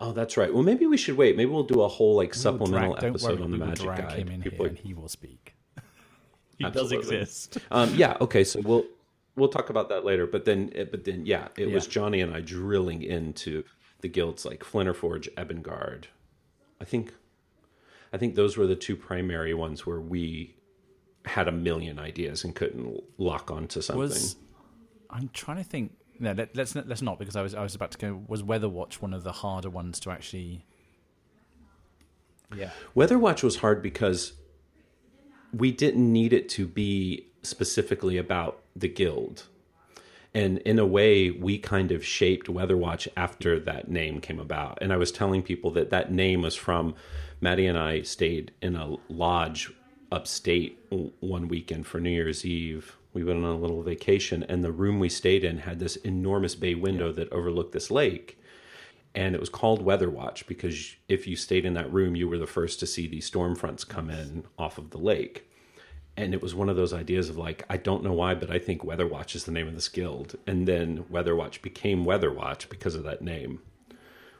Oh, 0.00 0.12
that's 0.12 0.36
right. 0.36 0.52
Well, 0.52 0.62
maybe 0.62 0.86
we 0.86 0.96
should 0.96 1.16
wait. 1.16 1.36
Maybe 1.36 1.50
we'll 1.50 1.64
do 1.64 1.82
a 1.82 1.88
whole 1.88 2.14
like 2.14 2.32
We 2.32 2.38
supplemental 2.38 2.94
drag- 2.94 3.04
episode 3.10 3.32
worry, 3.34 3.42
on 3.42 3.50
the 3.50 3.58
Magic 3.58 3.84
drag 3.84 4.08
Guide. 4.08 4.18
him 4.18 4.28
in 4.28 4.42
People 4.42 4.58
here 4.58 4.66
are- 4.66 4.68
and 4.68 4.78
he 4.78 4.94
will 4.94 5.08
speak. 5.08 5.56
he 6.58 6.64
Absolutely. 6.64 6.96
does 6.98 7.10
exist. 7.10 7.58
Um, 7.70 7.94
yeah. 7.96 8.16
Okay. 8.20 8.44
So 8.44 8.60
we'll 8.60 8.84
we'll 9.34 9.48
talk 9.48 9.70
about 9.70 9.88
that 9.88 10.04
later. 10.04 10.26
But 10.26 10.44
then, 10.44 10.70
eh, 10.74 10.84
but 10.90 11.04
then, 11.04 11.26
yeah, 11.26 11.48
it 11.56 11.70
was 11.70 11.86
Johnny 11.86 12.20
and 12.20 12.32
I 12.34 12.40
drilling 12.40 13.02
into 13.02 13.64
the 14.00 14.08
guilds 14.08 14.44
like 14.44 14.60
Flinterforge, 14.64 15.28
Ebengard. 15.34 16.04
I 16.80 16.84
think, 16.84 17.12
I 18.12 18.18
think 18.18 18.36
those 18.36 18.56
were 18.56 18.66
the 18.68 18.76
two 18.76 18.94
primary 18.94 19.52
ones 19.54 19.84
where 19.84 20.00
we 20.00 20.54
had 21.24 21.48
a 21.48 21.52
million 21.52 21.98
ideas 21.98 22.44
and 22.44 22.54
couldn't 22.54 23.02
lock 23.18 23.50
onto 23.50 23.80
something. 23.80 23.98
Was 24.00 24.36
I'm 25.10 25.28
trying 25.32 25.56
to 25.56 25.64
think. 25.64 25.92
No, 26.20 26.32
let, 26.32 26.56
let's 26.56 26.74
not- 26.74 26.88
let's 26.88 27.02
not 27.02 27.18
because 27.18 27.36
I 27.36 27.42
was 27.42 27.54
I 27.54 27.62
was 27.62 27.74
about 27.74 27.92
to 27.92 27.98
go. 27.98 28.22
Was 28.26 28.42
Weatherwatch 28.42 28.94
one 28.94 29.14
of 29.14 29.24
the 29.24 29.32
harder 29.32 29.70
ones 29.70 30.00
to 30.00 30.10
actually? 30.10 30.64
Yeah. 32.56 32.70
Weatherwatch 32.96 33.42
was 33.42 33.56
hard 33.56 33.82
because 33.82 34.32
we 35.52 35.70
didn't 35.70 36.12
need 36.12 36.32
it 36.32 36.48
to 36.50 36.66
be 36.66 37.26
specifically 37.42 38.16
about 38.16 38.60
the 38.74 38.88
guild. 38.88 39.44
And 40.34 40.58
in 40.58 40.78
a 40.78 40.86
way, 40.86 41.30
we 41.30 41.58
kind 41.58 41.90
of 41.90 42.04
shaped 42.04 42.46
Weatherwatch 42.48 43.08
after 43.16 43.58
that 43.60 43.90
name 43.90 44.20
came 44.20 44.38
about. 44.38 44.78
And 44.80 44.92
I 44.92 44.96
was 44.96 45.10
telling 45.10 45.42
people 45.42 45.70
that 45.72 45.90
that 45.90 46.12
name 46.12 46.42
was 46.42 46.54
from 46.54 46.94
Maddie 47.40 47.66
and 47.66 47.78
I 47.78 48.02
stayed 48.02 48.52
in 48.60 48.76
a 48.76 48.96
lodge 49.08 49.72
upstate 50.12 50.78
one 51.20 51.48
weekend 51.48 51.86
for 51.86 51.98
New 52.00 52.10
Year's 52.10 52.44
Eve. 52.44 52.96
We 53.18 53.24
went 53.24 53.44
on 53.44 53.50
a 53.50 53.58
little 53.58 53.82
vacation, 53.82 54.44
and 54.44 54.62
the 54.62 54.70
room 54.70 55.00
we 55.00 55.08
stayed 55.08 55.42
in 55.42 55.58
had 55.58 55.80
this 55.80 55.96
enormous 55.96 56.54
bay 56.54 56.76
window 56.76 57.10
that 57.12 57.32
overlooked 57.32 57.72
this 57.72 57.90
lake 57.90 58.38
and 59.12 59.34
it 59.34 59.40
was 59.40 59.48
called 59.48 59.82
Weather 59.82 60.08
Watch 60.08 60.46
because 60.46 60.94
if 61.08 61.26
you 61.26 61.34
stayed 61.34 61.64
in 61.64 61.74
that 61.74 61.92
room, 61.92 62.14
you 62.14 62.28
were 62.28 62.38
the 62.38 62.46
first 62.46 62.78
to 62.78 62.86
see 62.86 63.08
these 63.08 63.26
storm 63.26 63.56
fronts 63.56 63.82
come 63.82 64.10
in 64.10 64.44
off 64.56 64.78
of 64.78 64.90
the 64.90 64.98
lake. 64.98 65.50
And 66.16 66.32
it 66.32 66.40
was 66.40 66.54
one 66.54 66.68
of 66.68 66.76
those 66.76 66.92
ideas 66.92 67.28
of 67.28 67.36
like, 67.36 67.64
I 67.68 67.78
don't 67.78 68.04
know 68.04 68.12
why, 68.12 68.34
but 68.34 68.50
I 68.50 68.60
think 68.60 68.84
Weather 68.84 69.08
Watch 69.08 69.34
is 69.34 69.42
the 69.42 69.50
name 69.50 69.66
of 69.66 69.74
this 69.74 69.88
guild. 69.88 70.36
And 70.46 70.68
then 70.68 71.04
Weather 71.10 71.34
Watch 71.34 71.62
became 71.62 72.04
Weather 72.04 72.32
Watch 72.32 72.68
because 72.68 72.94
of 72.94 73.02
that 73.04 73.20
name. 73.20 73.60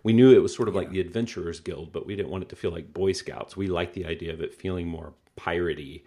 We 0.05 0.13
knew 0.13 0.31
it 0.31 0.43
was 0.43 0.55
sort 0.55 0.69
of 0.69 0.77
like 0.77 0.91
the 0.91 1.01
Adventurers 1.01 1.59
Guild, 1.59 1.93
but 1.93 2.07
we 2.07 2.15
didn't 2.15 2.31
want 2.31 2.45
it 2.45 2.49
to 2.51 2.57
feel 2.57 2.71
like 2.71 2.95
Boy 2.95 3.11
Scouts. 3.11 3.57
We 3.57 3.67
liked 3.67 3.95
the 3.95 4.07
idea 4.07 4.33
of 4.33 4.41
it 4.41 4.55
feeling 4.55 4.87
more 4.87 5.13
piratey 5.37 6.03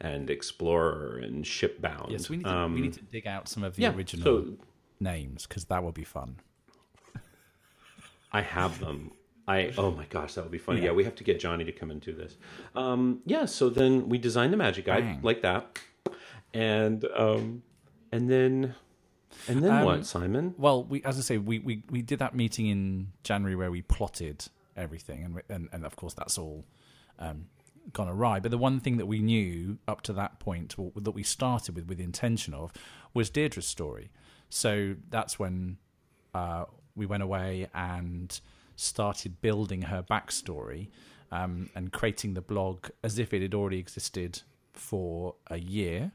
and 0.00 0.30
explorer 0.30 1.18
and 1.22 1.44
shipbound. 1.44 2.10
Yes, 2.10 2.28
we 2.30 2.36
need 2.38 2.44
to, 2.46 2.70
we 2.72 2.80
need 2.80 2.92
to 2.94 3.02
dig 3.02 3.26
out 3.26 3.48
some 3.48 3.62
of 3.64 3.76
the 3.76 3.82
yeah, 3.82 3.94
original 3.94 4.24
so 4.24 4.52
names 4.98 5.46
because 5.46 5.64
that 5.66 5.82
would 5.84 5.94
be 5.94 6.04
fun. 6.04 6.36
I 8.32 8.42
have 8.42 8.78
them. 8.80 9.12
I 9.48 9.72
oh 9.76 9.90
my 9.90 10.04
gosh, 10.06 10.34
that 10.34 10.42
would 10.42 10.52
be 10.52 10.58
funny. 10.58 10.80
Yeah, 10.80 10.86
Yeah. 10.86 10.92
we 10.92 11.04
have 11.04 11.16
to 11.16 11.24
get 11.24 11.40
Johnny 11.40 11.64
to 11.64 11.72
come 11.72 11.90
and 11.90 12.00
do 12.00 12.12
this. 12.12 12.36
Um, 12.76 13.20
yeah, 13.26 13.46
so 13.46 13.68
then 13.68 14.08
we 14.08 14.18
designed 14.18 14.52
the 14.52 14.56
magic 14.56 14.86
guide 14.86 15.02
Bang. 15.04 15.20
like 15.22 15.42
that, 15.42 15.78
and 16.54 17.04
um, 17.16 17.62
and 18.12 18.30
then 18.30 18.74
and 19.48 19.62
then 19.64 19.72
Um, 19.72 19.84
what, 19.84 20.06
Simon? 20.06 20.54
Well, 20.56 20.84
we 20.84 21.02
as 21.02 21.18
I 21.18 21.22
say, 21.22 21.38
we, 21.38 21.58
we, 21.58 21.82
we 21.90 22.02
did 22.02 22.18
that 22.20 22.34
meeting 22.34 22.66
in 22.66 23.08
January 23.24 23.56
where 23.56 23.70
we 23.70 23.82
plotted 23.82 24.46
everything, 24.76 25.24
and 25.24 25.34
we- 25.34 25.42
and, 25.48 25.68
and 25.72 25.84
of 25.84 25.96
course 25.96 26.14
that's 26.14 26.38
all 26.38 26.64
um, 27.18 27.46
gone 27.92 28.08
awry. 28.08 28.40
But 28.40 28.50
the 28.50 28.58
one 28.58 28.80
thing 28.80 28.96
that 28.98 29.06
we 29.06 29.20
knew 29.20 29.78
up 29.88 30.02
to 30.02 30.12
that 30.14 30.38
point, 30.38 30.78
or 30.78 30.92
that 30.96 31.12
we 31.12 31.22
started 31.22 31.74
with 31.74 31.88
with 31.88 31.98
the 31.98 32.04
intention 32.04 32.54
of, 32.54 32.72
was 33.14 33.30
Deirdre's 33.30 33.66
story. 33.66 34.10
So 34.48 34.96
that's 35.08 35.38
when 35.38 35.78
uh, 36.34 36.64
we 36.94 37.06
went 37.06 37.22
away 37.22 37.68
and 37.74 38.40
started 38.76 39.40
building 39.40 39.82
her 39.82 40.02
backstory 40.02 40.88
um, 41.30 41.70
and 41.74 41.92
creating 41.92 42.34
the 42.34 42.40
blog 42.40 42.88
as 43.04 43.18
if 43.18 43.32
it 43.32 43.42
had 43.42 43.54
already 43.54 43.78
existed 43.78 44.42
for 44.72 45.34
a 45.48 45.58
year. 45.58 46.12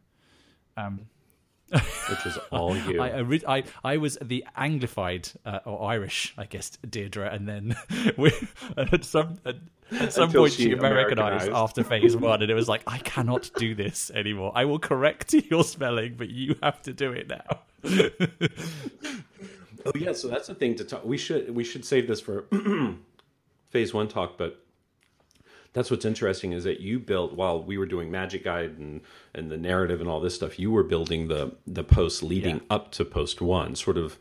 Which 2.10 2.25
is 2.25 2.38
all 2.51 2.78
you. 2.88 3.01
I, 3.01 3.39
I 3.47 3.63
I 3.84 3.97
was 3.97 4.17
the 4.21 4.45
Anglified 4.58 5.36
uh, 5.45 5.60
or 5.65 5.89
Irish, 5.89 6.34
I 6.38 6.45
guess, 6.45 6.71
Deirdre, 6.88 7.30
and 7.32 7.47
then 7.47 7.75
we, 8.17 8.32
at 8.78 9.04
some 9.04 9.39
at, 9.45 9.56
at 9.91 10.13
some 10.13 10.26
Until 10.26 10.41
point 10.43 10.54
she 10.54 10.63
she 10.63 10.71
Americanized 10.74 11.48
Americanized. 11.48 11.52
after 11.52 11.84
phase 11.84 12.15
one, 12.17 12.41
and 12.41 12.50
it 12.50 12.56
was 12.56 12.67
like 12.67 12.82
I 12.88 12.98
cannot 13.00 13.52
do 13.58 13.76
this 13.76 14.10
anymore. 14.12 14.52
I 14.56 14.65
will 14.65 14.80
correct 14.80 15.34
your 15.52 15.63
spelling, 15.63 16.15
but 16.17 16.30
you 16.30 16.56
have 16.63 16.82
to 16.84 16.93
do 16.93 17.12
it 17.12 17.28
now. 17.30 17.60
oh 19.86 19.91
yeah, 19.95 20.13
so 20.13 20.28
that's 20.28 20.48
the 20.48 20.56
thing 20.56 20.76
to 20.76 20.84
talk. 20.84 21.06
We 21.06 21.17
should 21.17 21.54
we 21.56 21.63
should 21.63 21.86
save 21.86 22.08
this 22.08 22.21
for 22.21 22.45
phase 23.69 23.93
one 23.93 24.08
talk, 24.08 24.38
but 24.38 24.62
that's 25.74 25.91
what's 25.91 26.06
interesting 26.06 26.54
is 26.54 26.63
that 26.63 26.80
you 26.80 27.00
built 27.00 27.34
while 27.34 27.62
we 27.62 27.78
were 27.78 27.86
doing 27.86 28.10
magic 28.10 28.43
guide 28.43 28.78
and 28.78 29.02
and 29.34 29.52
the 29.52 29.58
narrative 29.58 30.00
and 30.00 30.10
all 30.10 30.21
this 30.21 30.34
stuff 30.36 30.58
you 30.58 30.71
were 30.71 30.84
building 30.84 31.28
the 31.28 31.54
the 31.67 31.84
posts 31.84 32.24
leading 32.24 32.56
Yeah. 32.58 32.62
up 32.76 32.91
to 32.93 33.06
post 33.06 33.41
one 33.41 33.76
sort 33.76 33.98
of 33.98 34.17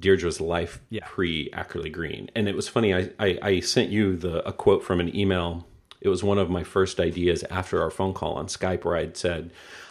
deirdre's 0.00 0.40
life 0.40 0.80
Yeah. 0.90 1.04
pre 1.06 1.50
ackerly 1.52 1.90
green. 1.90 2.30
And 2.34 2.48
it 2.48 2.56
was 2.56 2.68
funny 2.68 2.94
I, 2.94 3.10
I 3.18 3.38
i 3.42 3.60
sent 3.60 3.90
you 3.90 4.16
the 4.16 4.46
a 4.48 4.52
quote 4.52 4.82
from 4.84 5.00
an 5.00 5.14
email. 5.14 5.66
It 6.00 6.08
was 6.08 6.24
one 6.24 6.38
of 6.38 6.48
my 6.50 6.64
first 6.64 6.98
ideas 6.98 7.44
after 7.50 7.82
our 7.82 7.90
phone 7.90 8.14
call 8.14 8.34
on 8.34 8.46
skype 8.46 8.84
where 8.84 8.96
i'd 8.96 9.16
said 9.18 9.50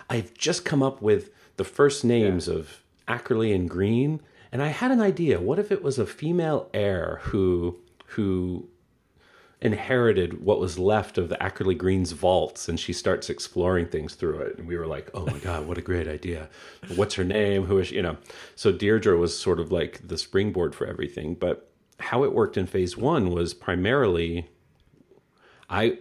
i've 0.09 0.33
just 0.33 0.65
come 0.65 0.81
up 0.81 1.01
with 1.03 1.29
the 1.57 1.63
first 1.63 2.03
names 2.03 2.47
of 2.47 2.81
ackerly 3.07 3.53
and 3.53 3.69
green 3.69 4.19
and 4.51 4.61
i 4.63 4.69
had 4.69 4.89
an 4.91 5.01
idea. 5.01 5.39
What 5.39 5.59
if 5.59 5.71
it 5.71 5.83
was 5.83 5.99
a 5.99 6.07
female 6.07 6.67
heir 6.73 7.19
who 7.25 7.77
who 8.15 8.67
inherited 9.61 10.43
what 10.43 10.59
was 10.59 10.79
left 10.79 11.17
of 11.17 11.27
the 11.27 11.41
Ackerly 11.43 11.75
Green's 11.75 12.13
vaults 12.13 12.69
and 12.69 12.79
she 12.79 12.93
starts 12.93 13.29
exploring 13.29 13.87
things 13.87 14.15
through 14.15 14.39
it. 14.39 14.57
And 14.57 14.67
we 14.67 14.77
were 14.77 14.87
like, 14.87 15.09
oh 15.13 15.25
my 15.25 15.37
God, 15.39 15.67
what 15.67 15.77
a 15.77 15.81
great 15.81 16.07
idea. 16.07 16.49
What's 16.95 17.15
her 17.15 17.25
name? 17.25 17.65
Who 17.65 17.77
is 17.79 17.87
she? 17.87 17.95
You 17.95 18.03
know, 18.03 18.17
so 18.55 18.71
Deirdre 18.71 19.17
was 19.17 19.37
sort 19.37 19.59
of 19.59 19.71
like 19.71 20.07
the 20.07 20.17
springboard 20.17 20.73
for 20.73 20.87
everything. 20.87 21.35
But 21.35 21.69
how 21.99 22.23
it 22.23 22.33
worked 22.33 22.55
in 22.55 22.67
phase 22.67 22.95
one 22.95 23.31
was 23.31 23.53
primarily 23.53 24.47
I 25.69 25.99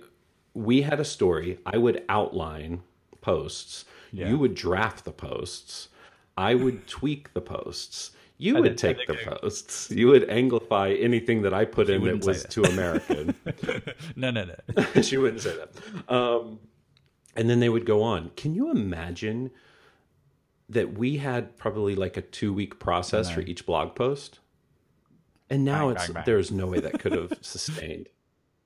we 0.55 0.83
had 0.83 1.01
a 1.01 1.05
story. 1.05 1.59
I 1.67 1.79
would 1.79 2.05
outline 2.09 2.83
posts. 3.21 3.85
Yeah. 4.13 4.29
You 4.29 4.39
would 4.39 4.55
draft 4.55 5.05
the 5.05 5.13
posts. 5.13 5.89
I 6.37 6.55
would 6.55 6.87
tweak 6.87 7.35
the 7.35 7.41
posts. 7.41 8.13
You 8.41 8.55
would 8.61 8.79
take 8.79 9.05
the 9.07 9.15
posts. 9.15 9.91
You 9.91 10.07
would 10.09 10.29
anglify 10.29 10.97
anything 11.03 11.43
that 11.43 11.53
I 11.53 11.65
put 11.65 11.91
in 11.91 12.05
that 12.05 12.25
was 12.25 12.43
that. 12.43 12.51
too 12.51 12.63
American. 12.63 13.35
no, 14.17 14.31
no, 14.31 14.45
no. 14.45 14.85
she 15.03 15.17
wouldn't 15.17 15.43
say 15.43 15.57
that. 15.57 16.13
Um, 16.13 16.61
and 17.35 17.51
then 17.51 17.59
they 17.59 17.69
would 17.69 17.85
go 17.85 18.03
on. 18.03 18.31
Can 18.37 18.55
you 18.55 18.71
imagine 18.71 19.51
that 20.69 20.97
we 20.97 21.17
had 21.17 21.57
probably 21.57 21.97
like 21.97 22.17
a 22.17 22.23
two 22.23 22.53
week 22.53 22.79
process 22.79 23.29
for 23.29 23.41
each 23.41 23.67
blog 23.67 23.97
post? 23.97 24.39
And 25.51 25.65
now 25.65 25.87
Bang, 25.87 25.97
it's 25.97 26.07
bang, 26.07 26.15
bang. 26.15 26.23
there's 26.27 26.53
no 26.53 26.67
way 26.67 26.81
that 26.81 27.01
could 27.01 27.13
have 27.13 27.33
sustained. 27.41 28.09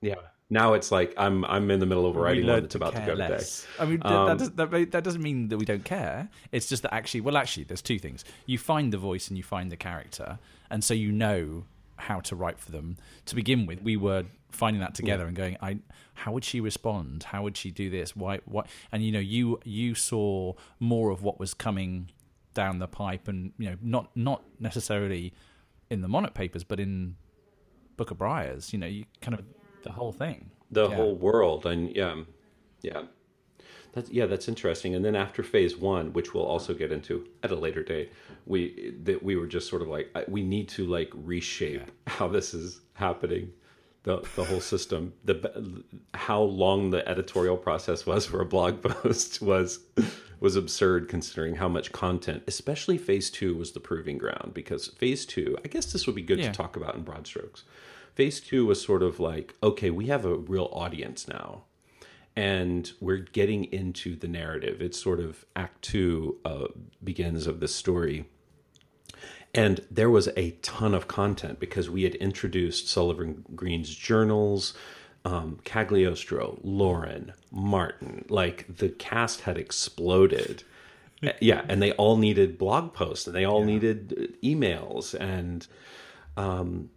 Yeah. 0.01 0.15
Now 0.49 0.73
it's 0.73 0.91
like 0.91 1.13
I'm 1.17 1.43
I'm 1.45 1.71
in 1.71 1.79
the 1.79 1.85
middle 1.85 2.05
of 2.05 2.15
writing 2.15 2.45
one 2.45 2.61
that's 2.61 2.75
about 2.75 2.93
to 2.95 2.99
go 3.01 3.15
today. 3.15 3.29
less. 3.29 3.65
I 3.79 3.85
mean, 3.85 4.01
Um, 4.03 4.27
that, 4.27 4.37
does, 4.37 4.51
that, 4.51 4.91
that 4.91 5.03
doesn't 5.03 5.21
mean 5.21 5.47
that 5.47 5.57
we 5.57 5.65
don't 5.65 5.85
care. 5.85 6.29
It's 6.51 6.67
just 6.69 6.83
that 6.83 6.93
actually, 6.93 7.21
well, 7.21 7.37
actually, 7.37 7.63
there's 7.63 7.81
two 7.81 7.97
things. 7.97 8.23
You 8.45 8.57
find 8.57 8.93
the 8.93 8.97
voice 8.97 9.29
and 9.29 9.37
you 9.37 9.43
find 9.43 9.71
the 9.71 9.77
character, 9.77 10.37
and 10.69 10.83
so 10.83 10.93
you 10.93 11.11
know 11.11 11.65
how 11.95 12.19
to 12.19 12.35
write 12.35 12.59
for 12.59 12.71
them. 12.71 12.97
To 13.27 13.35
begin 13.35 13.65
with, 13.65 13.81
we 13.81 13.97
were 13.97 14.25
finding 14.51 14.81
that 14.81 14.93
together 14.93 15.25
and 15.25 15.35
going, 15.35 15.57
I, 15.61 15.77
how 16.13 16.31
would 16.33 16.43
she 16.43 16.59
respond? 16.59 17.23
How 17.23 17.41
would 17.43 17.57
she 17.57 17.71
do 17.71 17.89
this? 17.89 18.15
Why? 18.15 18.39
What? 18.45 18.67
And 18.91 19.03
you 19.03 19.11
know, 19.11 19.19
you 19.19 19.59
you 19.63 19.95
saw 19.95 20.53
more 20.79 21.09
of 21.09 21.23
what 21.23 21.39
was 21.39 21.53
coming 21.53 22.11
down 22.53 22.77
the 22.77 22.87
pipe, 22.87 23.27
and 23.27 23.53
you 23.57 23.69
know, 23.71 23.77
not 23.81 24.15
not 24.15 24.43
necessarily 24.59 25.33
in 25.89 26.01
the 26.01 26.07
Monarch 26.07 26.33
papers, 26.35 26.63
but 26.63 26.79
in 26.79 27.15
Book 27.97 28.11
of 28.11 28.17
Briars. 28.19 28.71
You 28.73 28.79
know, 28.79 28.87
you 28.87 29.05
kind 29.21 29.33
of 29.39 29.45
the 29.83 29.91
whole 29.91 30.11
thing. 30.11 30.49
the 30.71 30.89
Yeah. 30.89 30.95
whole 30.95 31.15
world 31.15 31.65
and 31.65 31.95
yeah 31.95 32.11
um, 32.11 32.27
yeah 32.81 33.03
that's 33.93 34.09
yeah 34.09 34.25
that's 34.25 34.47
interesting 34.47 34.95
and 34.95 35.05
then 35.05 35.15
after 35.15 35.43
phase 35.43 35.77
one 35.77 36.11
which 36.13 36.33
we'll 36.33 36.45
also 36.45 36.73
get 36.73 36.91
into 36.91 37.27
at 37.43 37.51
a 37.51 37.55
later 37.55 37.83
date 37.83 38.11
we 38.45 38.93
that 39.03 39.21
we 39.21 39.35
were 39.35 39.45
just 39.47 39.69
sort 39.69 39.81
of 39.83 39.87
like 39.87 40.09
we 40.27 40.41
need 40.41 40.67
to 40.69 40.85
like 40.85 41.11
reshape 41.13 41.91
how 42.07 42.27
this 42.27 42.53
is 42.53 42.81
happening 42.95 43.51
the 44.03 44.17
the 44.35 44.43
whole 44.43 44.59
system 44.59 45.13
the 45.23 45.83
how 46.15 46.41
long 46.41 46.89
the 46.89 47.07
editorial 47.07 47.55
process 47.57 48.05
was 48.05 48.25
for 48.25 48.41
a 48.41 48.45
blog 48.45 48.81
post 48.89 49.41
was 49.41 49.79
was 50.39 50.55
absurd 50.57 51.07
considering 51.07 51.55
how 51.55 51.69
much 51.69 51.91
content 51.91 52.41
especially 52.47 52.97
phase 52.97 53.29
two 53.29 53.55
was 53.55 53.71
the 53.73 53.79
proving 53.79 54.17
ground 54.17 54.51
because 54.53 54.87
phase 54.87 55.25
two 55.25 55.55
i 55.63 55.67
guess 55.67 55.85
this 55.93 56.05
would 56.07 56.15
be 56.15 56.21
good 56.23 56.39
Yeah. 56.39 56.51
to 56.51 56.57
talk 56.57 56.75
about 56.75 56.95
in 56.95 57.03
broad 57.03 57.27
strokes 57.27 57.63
phase 58.15 58.39
two 58.39 58.65
was 58.65 58.81
sort 58.81 59.03
of 59.03 59.19
like 59.19 59.55
okay 59.61 59.89
we 59.89 60.07
have 60.07 60.25
a 60.25 60.35
real 60.35 60.69
audience 60.71 61.27
now 61.27 61.63
and 62.35 62.91
we're 62.99 63.17
getting 63.17 63.65
into 63.65 64.15
the 64.15 64.27
narrative. 64.27 64.81
It's 64.81 65.01
sort 65.01 65.19
of 65.19 65.45
Act 65.55 65.81
Two 65.81 66.37
uh, 66.43 66.67
begins 67.03 67.47
of 67.47 67.59
this 67.59 67.75
story, 67.75 68.25
and 69.53 69.81
there 69.91 70.09
was 70.09 70.29
a 70.35 70.51
ton 70.61 70.93
of 70.93 71.07
content 71.07 71.59
because 71.59 71.89
we 71.89 72.03
had 72.03 72.15
introduced 72.15 72.87
Sullivan 72.87 73.45
Green's 73.55 73.93
journals, 73.93 74.73
um, 75.25 75.59
Cagliostro, 75.63 76.59
Lauren, 76.63 77.33
Martin. 77.51 78.25
Like 78.29 78.65
the 78.77 78.89
cast 78.89 79.41
had 79.41 79.57
exploded. 79.57 80.63
yeah, 81.39 81.63
and 81.69 81.81
they 81.81 81.91
all 81.93 82.17
needed 82.17 82.57
blog 82.57 82.93
posts 82.93 83.27
and 83.27 83.35
they 83.35 83.45
all 83.45 83.63
needed 83.63 84.13
uh, 84.17 84.45
emails 84.45 85.13
and 85.19 85.67
um 86.35 86.89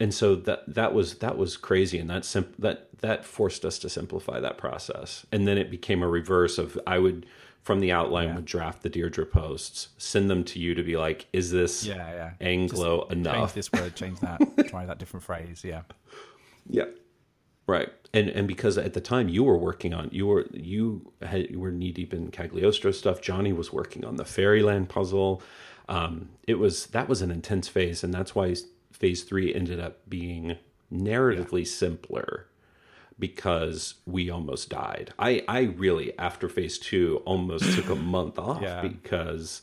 and 0.00 0.14
so 0.14 0.34
that 0.36 0.62
that 0.74 0.94
was 0.94 1.16
that 1.16 1.36
was 1.36 1.56
crazy 1.56 1.98
and 1.98 2.08
that 2.10 2.24
sim- 2.24 2.54
that 2.58 2.88
that 3.00 3.24
forced 3.24 3.64
us 3.64 3.78
to 3.80 3.88
simplify 3.88 4.40
that 4.40 4.58
process. 4.58 5.24
And 5.32 5.46
then 5.46 5.58
it 5.58 5.70
became 5.70 6.02
a 6.02 6.08
reverse 6.08 6.58
of 6.58 6.78
I 6.86 6.98
would 6.98 7.26
from 7.62 7.80
the 7.80 7.92
outline 7.92 8.34
would 8.34 8.44
draft 8.46 8.82
the 8.82 8.88
Deirdre 8.88 9.26
posts, 9.26 9.88
send 9.98 10.30
them 10.30 10.42
to 10.44 10.58
you 10.58 10.74
to 10.74 10.82
be 10.82 10.96
like, 10.96 11.26
is 11.32 11.50
this 11.50 11.84
Yeah, 11.84 11.96
yeah. 11.96 12.30
Anglo 12.40 13.00
Change 13.08 13.12
enough? 13.26 13.54
this 13.54 13.70
word, 13.72 13.94
change 13.94 14.20
that, 14.20 14.40
try 14.68 14.86
that 14.86 14.98
different 14.98 15.24
phrase. 15.24 15.62
Yeah. 15.64 15.82
Yeah. 16.68 16.86
Right. 17.66 17.90
And 18.14 18.30
and 18.30 18.48
because 18.48 18.78
at 18.78 18.94
the 18.94 19.00
time 19.00 19.28
you 19.28 19.44
were 19.44 19.58
working 19.58 19.92
on 19.92 20.08
you 20.12 20.26
were 20.26 20.46
you 20.52 21.12
had 21.22 21.50
you 21.50 21.60
were 21.60 21.70
knee 21.70 21.92
deep 21.92 22.14
in 22.14 22.30
Cagliostro 22.30 22.92
stuff. 22.92 23.20
Johnny 23.20 23.52
was 23.52 23.72
working 23.72 24.04
on 24.04 24.16
the 24.16 24.24
Fairyland 24.24 24.88
puzzle. 24.88 25.42
Um, 25.88 26.30
it 26.46 26.54
was 26.58 26.86
that 26.88 27.08
was 27.08 27.20
an 27.20 27.30
intense 27.30 27.68
phase, 27.68 28.02
and 28.02 28.12
that's 28.14 28.34
why 28.34 28.54
phase 28.92 29.22
three 29.24 29.54
ended 29.54 29.80
up 29.80 30.08
being 30.08 30.56
narratively 30.92 31.66
simpler 31.66 32.46
because 33.18 33.94
we 34.06 34.30
almost 34.30 34.68
died. 34.70 35.12
I 35.18 35.44
I 35.48 35.60
really 35.62 36.16
after 36.18 36.48
phase 36.48 36.78
two 36.78 37.22
almost 37.24 37.74
took 37.74 37.88
a 37.88 37.94
month 38.14 38.38
off 38.38 38.62
Yeah. 38.62 38.82
because 38.82 39.62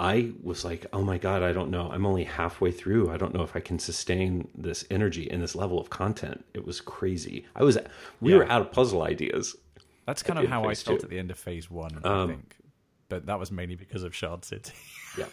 I 0.00 0.32
was 0.42 0.64
like, 0.64 0.86
oh 0.92 1.02
my 1.02 1.16
God, 1.18 1.42
I 1.44 1.52
don't 1.52 1.70
know. 1.70 1.88
I'm 1.92 2.04
only 2.06 2.24
halfway 2.24 2.72
through. 2.72 3.10
I 3.10 3.16
don't 3.16 3.32
know 3.34 3.42
if 3.44 3.54
I 3.54 3.60
can 3.60 3.78
sustain 3.78 4.48
this 4.56 4.84
energy 4.90 5.30
and 5.30 5.40
this 5.40 5.54
level 5.54 5.78
of 5.78 5.90
content. 5.90 6.44
It 6.54 6.66
was 6.66 6.80
crazy. 6.80 7.46
I 7.54 7.62
was, 7.62 7.78
we 8.20 8.34
were 8.34 8.44
out 8.50 8.62
of 8.62 8.72
puzzle 8.72 9.02
ideas. 9.02 9.54
That's 10.04 10.24
kind 10.24 10.40
of 10.40 10.48
how 10.48 10.64
I 10.64 10.74
felt 10.74 11.00
two. 11.00 11.04
at 11.04 11.10
the 11.10 11.18
end 11.20 11.30
of 11.30 11.38
phase 11.38 11.70
one, 11.70 12.00
Um, 12.02 12.12
I 12.22 12.26
think. 12.32 12.56
But 13.10 13.26
that 13.26 13.38
was 13.38 13.52
mainly 13.52 13.76
because 13.76 14.02
of 14.02 14.12
Shard 14.12 14.44
City. 14.44 14.72
Yeah. 15.16 15.26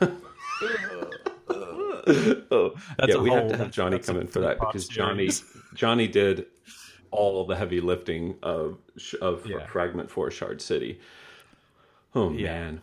oh, 1.50 2.74
That's 2.98 3.14
yeah, 3.14 3.20
we 3.20 3.30
have 3.30 3.48
to 3.48 3.56
have 3.56 3.70
Johnny 3.70 3.98
come 3.98 4.16
in 4.18 4.26
for 4.26 4.40
that 4.40 4.58
because 4.60 4.88
Johnny. 4.88 5.30
Johnny 5.74 6.08
did 6.08 6.46
all 7.10 7.44
the 7.46 7.56
heavy 7.56 7.80
lifting 7.80 8.36
of 8.42 8.78
of 9.20 9.46
Yeah. 9.46 9.66
Fragment 9.66 10.10
Four 10.10 10.30
Shard 10.30 10.60
City. 10.60 11.00
Oh 12.14 12.30
Yeah. 12.30 12.52
man, 12.52 12.80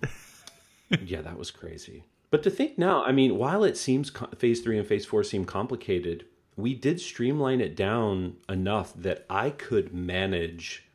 yeah, 1.05 1.21
that 1.21 1.37
was 1.37 1.51
crazy. 1.51 2.05
But 2.31 2.43
to 2.43 2.49
think 2.49 2.77
now, 2.77 3.03
I 3.03 3.11
mean, 3.11 3.37
while 3.37 3.63
it 3.63 3.77
seems 3.77 4.11
Phase 4.37 4.61
Three 4.61 4.77
and 4.77 4.87
Phase 4.87 5.05
Four 5.05 5.23
seem 5.23 5.45
complicated, 5.45 6.25
we 6.55 6.73
did 6.73 6.99
streamline 6.99 7.61
it 7.61 7.75
down 7.75 8.37
enough 8.49 8.93
that 8.95 9.25
I 9.29 9.49
could 9.51 9.93
manage 9.93 10.85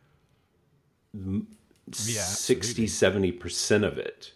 Yeah, 1.15 1.41
60 2.23 2.87
70% 2.87 3.85
of 3.85 3.99
it 3.99 4.33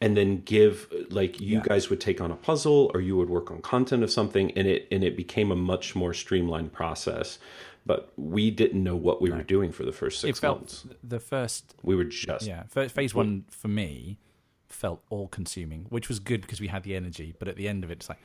and 0.00 0.16
then 0.16 0.42
give 0.42 0.92
like 1.10 1.40
you 1.40 1.60
guys 1.60 1.90
would 1.90 2.00
take 2.00 2.20
on 2.20 2.30
a 2.30 2.36
puzzle 2.36 2.90
or 2.94 3.00
you 3.00 3.16
would 3.16 3.30
work 3.30 3.50
on 3.50 3.60
content 3.62 4.02
of 4.02 4.10
something 4.10 4.50
and 4.52 4.66
it 4.66 4.88
and 4.90 5.02
it 5.04 5.16
became 5.16 5.50
a 5.50 5.56
much 5.56 5.94
more 5.94 6.14
streamlined 6.14 6.72
process 6.72 7.38
but 7.86 8.12
we 8.16 8.50
didn't 8.50 8.82
know 8.82 8.96
what 8.96 9.22
we 9.22 9.30
were 9.30 9.42
doing 9.42 9.72
for 9.72 9.84
the 9.84 9.92
first 9.92 10.18
It 10.18 10.28
six 10.28 10.40
felt 10.40 10.58
months 10.58 10.86
the 11.02 11.20
first, 11.20 11.74
we 11.82 11.94
were 11.94 12.04
just 12.04 12.46
yeah, 12.46 12.64
phase 12.64 13.14
one 13.14 13.44
for 13.50 13.68
me 13.68 14.18
felt 14.72 15.02
all 15.10 15.28
consuming, 15.28 15.86
which 15.90 16.08
was 16.08 16.18
good 16.18 16.40
because 16.40 16.60
we 16.60 16.68
had 16.68 16.82
the 16.82 16.96
energy. 16.96 17.34
But 17.38 17.48
at 17.48 17.56
the 17.56 17.68
end 17.68 17.84
of 17.84 17.90
it, 17.90 17.94
it's 17.94 18.08
like, 18.08 18.18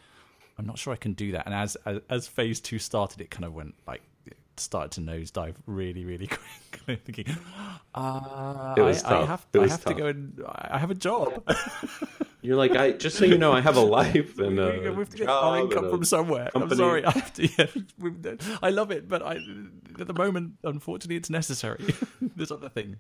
I'm 0.57 0.65
not 0.65 0.77
sure 0.77 0.93
I 0.93 0.97
can 0.97 1.13
do 1.13 1.31
that. 1.33 1.45
And 1.45 1.53
as 1.53 1.75
as, 1.85 1.99
as 2.09 2.27
phase 2.27 2.59
two 2.59 2.79
started, 2.79 3.19
it 3.21 3.29
kind 3.29 3.45
of 3.45 3.53
went 3.53 3.75
like, 3.87 4.01
it 4.01 4.14
started 4.59 4.91
to 4.91 5.01
nosedive 5.01 5.55
really, 5.65 6.05
really 6.05 6.27
quickly. 6.71 6.95
Thinking, 6.97 7.37
uh, 7.93 8.75
I, 8.77 9.01
I 9.05 9.25
have, 9.25 9.45
I 9.53 9.67
have 9.67 9.85
to 9.85 9.93
go 9.93 10.07
and 10.07 10.41
I 10.47 10.77
have 10.77 10.91
a 10.91 10.95
job. 10.95 11.43
you're 12.45 12.55
like 12.55 12.75
i 12.75 12.91
just 12.91 13.17
so 13.17 13.25
you 13.25 13.39
know 13.39 13.51
i 13.51 13.59
have 13.59 13.75
a 13.75 13.81
life 13.99 14.37
and 14.37 14.59
a 14.59 14.77
we 14.91 14.99
have 14.99 15.09
to 15.09 15.17
get 15.17 15.25
job 15.25 15.43
our 15.43 15.59
income 15.61 15.89
from 15.89 16.03
somewhere. 16.03 16.51
I'm 16.53 16.69
sorry, 16.75 17.03
I 17.03 17.11
have 17.11 17.33
to. 17.33 17.47
Yeah, 17.57 18.35
I 18.61 18.69
love 18.69 18.91
it, 18.91 19.09
but 19.09 19.23
I 19.23 19.39
at 19.99 20.07
the 20.07 20.13
moment, 20.13 20.53
unfortunately, 20.63 21.15
it's 21.15 21.29
necessary. 21.29 21.83
This 22.35 22.51
other 22.51 22.69
thing. 22.69 22.97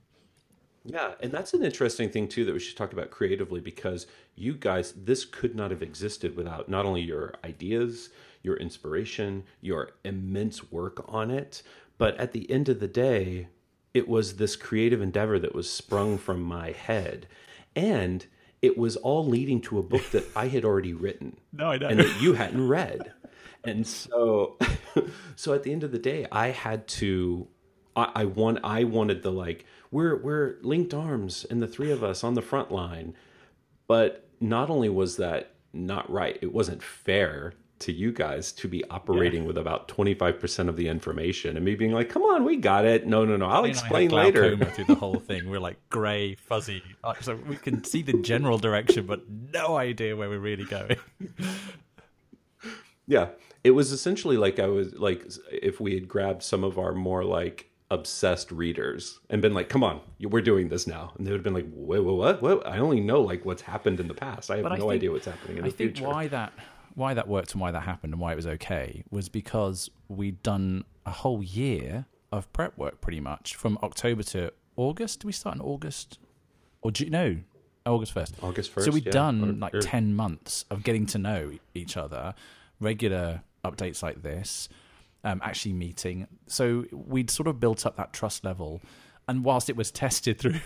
Yeah, 0.85 1.13
and 1.19 1.31
that's 1.31 1.53
an 1.53 1.63
interesting 1.63 2.09
thing 2.09 2.27
too 2.27 2.45
that 2.45 2.53
we 2.53 2.59
should 2.59 2.77
talk 2.77 2.93
about 2.93 3.09
creatively 3.09 3.59
because 3.59 4.05
you 4.35 4.53
guys, 4.53 4.93
this 4.95 5.25
could 5.25 5.55
not 5.55 5.71
have 5.71 5.81
existed 5.81 6.35
without 6.35 6.69
not 6.69 6.85
only 6.85 7.01
your 7.01 7.33
ideas, 7.43 8.09
your 8.43 8.55
inspiration, 8.57 9.43
your 9.61 9.91
immense 10.03 10.71
work 10.71 11.03
on 11.07 11.31
it, 11.31 11.63
but 11.97 12.15
at 12.17 12.33
the 12.33 12.49
end 12.51 12.69
of 12.69 12.79
the 12.79 12.87
day, 12.87 13.47
it 13.93 14.07
was 14.07 14.35
this 14.35 14.55
creative 14.55 15.01
endeavor 15.01 15.39
that 15.39 15.55
was 15.55 15.69
sprung 15.69 16.17
from 16.17 16.41
my 16.41 16.71
head, 16.71 17.27
and 17.75 18.25
it 18.61 18.77
was 18.77 18.95
all 18.97 19.25
leading 19.25 19.61
to 19.61 19.79
a 19.79 19.83
book 19.83 20.09
that 20.11 20.25
I 20.35 20.47
had 20.49 20.65
already 20.65 20.93
written 20.93 21.37
No, 21.53 21.71
I 21.71 21.77
know. 21.77 21.87
and 21.87 21.99
that 21.99 22.21
you 22.21 22.33
hadn't 22.33 22.67
read. 22.67 23.11
And 23.63 23.87
so, 23.87 24.57
so 25.35 25.53
at 25.53 25.63
the 25.63 25.71
end 25.71 25.83
of 25.83 25.91
the 25.91 25.97
day, 25.99 26.27
I 26.31 26.49
had 26.49 26.87
to. 26.89 27.47
I, 27.95 28.11
I 28.13 28.25
want. 28.25 28.59
I 28.63 28.83
wanted 28.83 29.23
the 29.23 29.31
like. 29.31 29.65
We're 29.95 30.17
we're 30.17 30.55
linked 30.61 30.93
arms, 30.93 31.45
and 31.49 31.61
the 31.61 31.67
three 31.67 31.89
of 31.89 32.03
us 32.03 32.21
on 32.21 32.33
the 32.33 32.41
front 32.41 32.69
line. 32.69 33.15
But 33.87 34.27
not 34.41 34.69
only 34.69 34.89
was 34.89 35.15
that 35.15 35.53
not 35.71 36.11
right, 36.11 36.37
it 36.41 36.51
wasn't 36.51 36.83
fair 36.83 37.53
to 37.79 37.93
you 37.93 38.11
guys 38.11 38.51
to 38.53 38.67
be 38.67 38.83
operating 38.89 39.45
with 39.45 39.57
about 39.57 39.87
twenty 39.87 40.13
five 40.13 40.37
percent 40.37 40.67
of 40.67 40.75
the 40.75 40.89
information, 40.89 41.55
and 41.55 41.63
me 41.63 41.75
being 41.75 41.93
like, 41.93 42.09
"Come 42.09 42.23
on, 42.23 42.43
we 42.43 42.57
got 42.57 42.83
it." 42.83 43.07
No, 43.07 43.23
no, 43.23 43.37
no. 43.37 43.45
I'll 43.45 43.65
You 43.65 43.73
know, 43.73 43.79
I 43.79 43.83
explain 43.83 44.09
later. 44.09 44.57
through 44.57 44.83
the 44.83 44.95
whole 44.95 45.17
thing. 45.19 45.49
We're 45.49 45.61
like 45.61 45.77
grey, 45.89 46.35
fuzzy, 46.35 46.83
so 47.21 47.35
we 47.47 47.55
can 47.55 47.85
see 47.85 48.01
the 48.01 48.21
general 48.21 48.57
direction, 48.57 49.05
but 49.05 49.23
no 49.29 49.77
idea 49.77 50.17
where 50.17 50.27
we're 50.27 50.39
really 50.39 50.65
going. 50.65 50.97
Yeah, 53.07 53.29
it 53.63 53.71
was 53.71 53.93
essentially 53.93 54.35
like 54.35 54.59
I 54.59 54.67
was 54.67 54.93
like 54.95 55.25
if 55.51 55.79
we 55.79 55.93
had 55.93 56.09
grabbed 56.09 56.43
some 56.43 56.65
of 56.65 56.77
our 56.77 56.93
more 56.93 57.23
like 57.23 57.69
obsessed 57.91 58.51
readers 58.51 59.19
and 59.29 59.41
been 59.41 59.53
like, 59.53 59.69
"Come 59.69 59.83
on, 59.83 60.01
we're 60.19 60.41
doing 60.41 60.69
this 60.69 60.87
now," 60.87 61.13
and 61.17 61.25
they 61.25 61.31
would 61.31 61.37
have 61.39 61.43
been 61.43 61.53
like, 61.53 61.67
"Wait, 61.71 61.99
what? 62.03 62.15
What? 62.15 62.41
what? 62.41 62.67
I 62.67 62.79
only 62.79 62.99
know 62.99 63.21
like 63.21 63.45
what's 63.45 63.61
happened 63.63 63.99
in 63.99 64.07
the 64.07 64.13
past. 64.13 64.49
I 64.49 64.55
have 64.57 64.63
But 64.63 64.71
I 64.73 64.77
no 64.77 64.83
think- 64.89 64.93
idea 64.99 65.11
what's 65.11 65.25
happening 65.25 65.57
in 65.57 65.63
I 65.63 65.69
the 65.69 65.75
think 65.75 65.95
future." 65.97 66.07
why 66.09 66.27
that 66.27 66.53
why 66.95 67.13
that 67.13 67.27
worked 67.27 67.51
and 67.51 67.61
why 67.61 67.71
that 67.71 67.81
happened 67.81 68.13
and 68.13 68.21
why 68.21 68.31
it 68.31 68.35
was 68.37 68.47
okay 68.47 69.03
was 69.11 69.27
because 69.29 69.89
we'd 70.07 70.41
done 70.43 70.83
a 71.05 71.11
whole 71.11 71.43
year 71.43 72.05
of 72.31 72.51
prep 72.53 72.77
work 72.77 73.01
pretty 73.01 73.19
much 73.19 73.53
from 73.55 73.77
October 73.83 74.23
to 74.23 74.51
August. 74.77 75.19
Did 75.19 75.25
we 75.27 75.31
start 75.33 75.55
in 75.57 75.61
August 75.61 76.19
or 76.81 76.91
June? 76.91 77.11
No, 77.11 77.37
August 77.85 78.13
first. 78.13 78.35
August 78.41 78.71
first. 78.71 78.85
So 78.85 78.91
we'd 78.91 79.05
yeah, 79.05 79.11
done 79.11 79.43
or- 79.43 79.53
like 79.53 79.73
or- 79.75 79.81
ten 79.81 80.15
months 80.15 80.63
of 80.71 80.83
getting 80.83 81.05
to 81.07 81.17
know 81.19 81.51
each 81.73 81.97
other, 81.97 82.33
regular 82.79 83.43
updates 83.63 84.01
like 84.01 84.21
this, 84.23 84.69
um, 85.25 85.41
actually 85.43 85.73
meeting. 85.73 86.27
So 86.47 86.85
we'd 86.93 87.29
sort 87.29 87.47
of 87.47 87.59
built 87.59 87.85
up 87.85 87.97
that 87.97 88.13
trust 88.13 88.45
level, 88.45 88.79
and 89.27 89.43
whilst 89.43 89.69
it 89.69 89.75
was 89.75 89.91
tested 89.91 90.39
through 90.39 90.59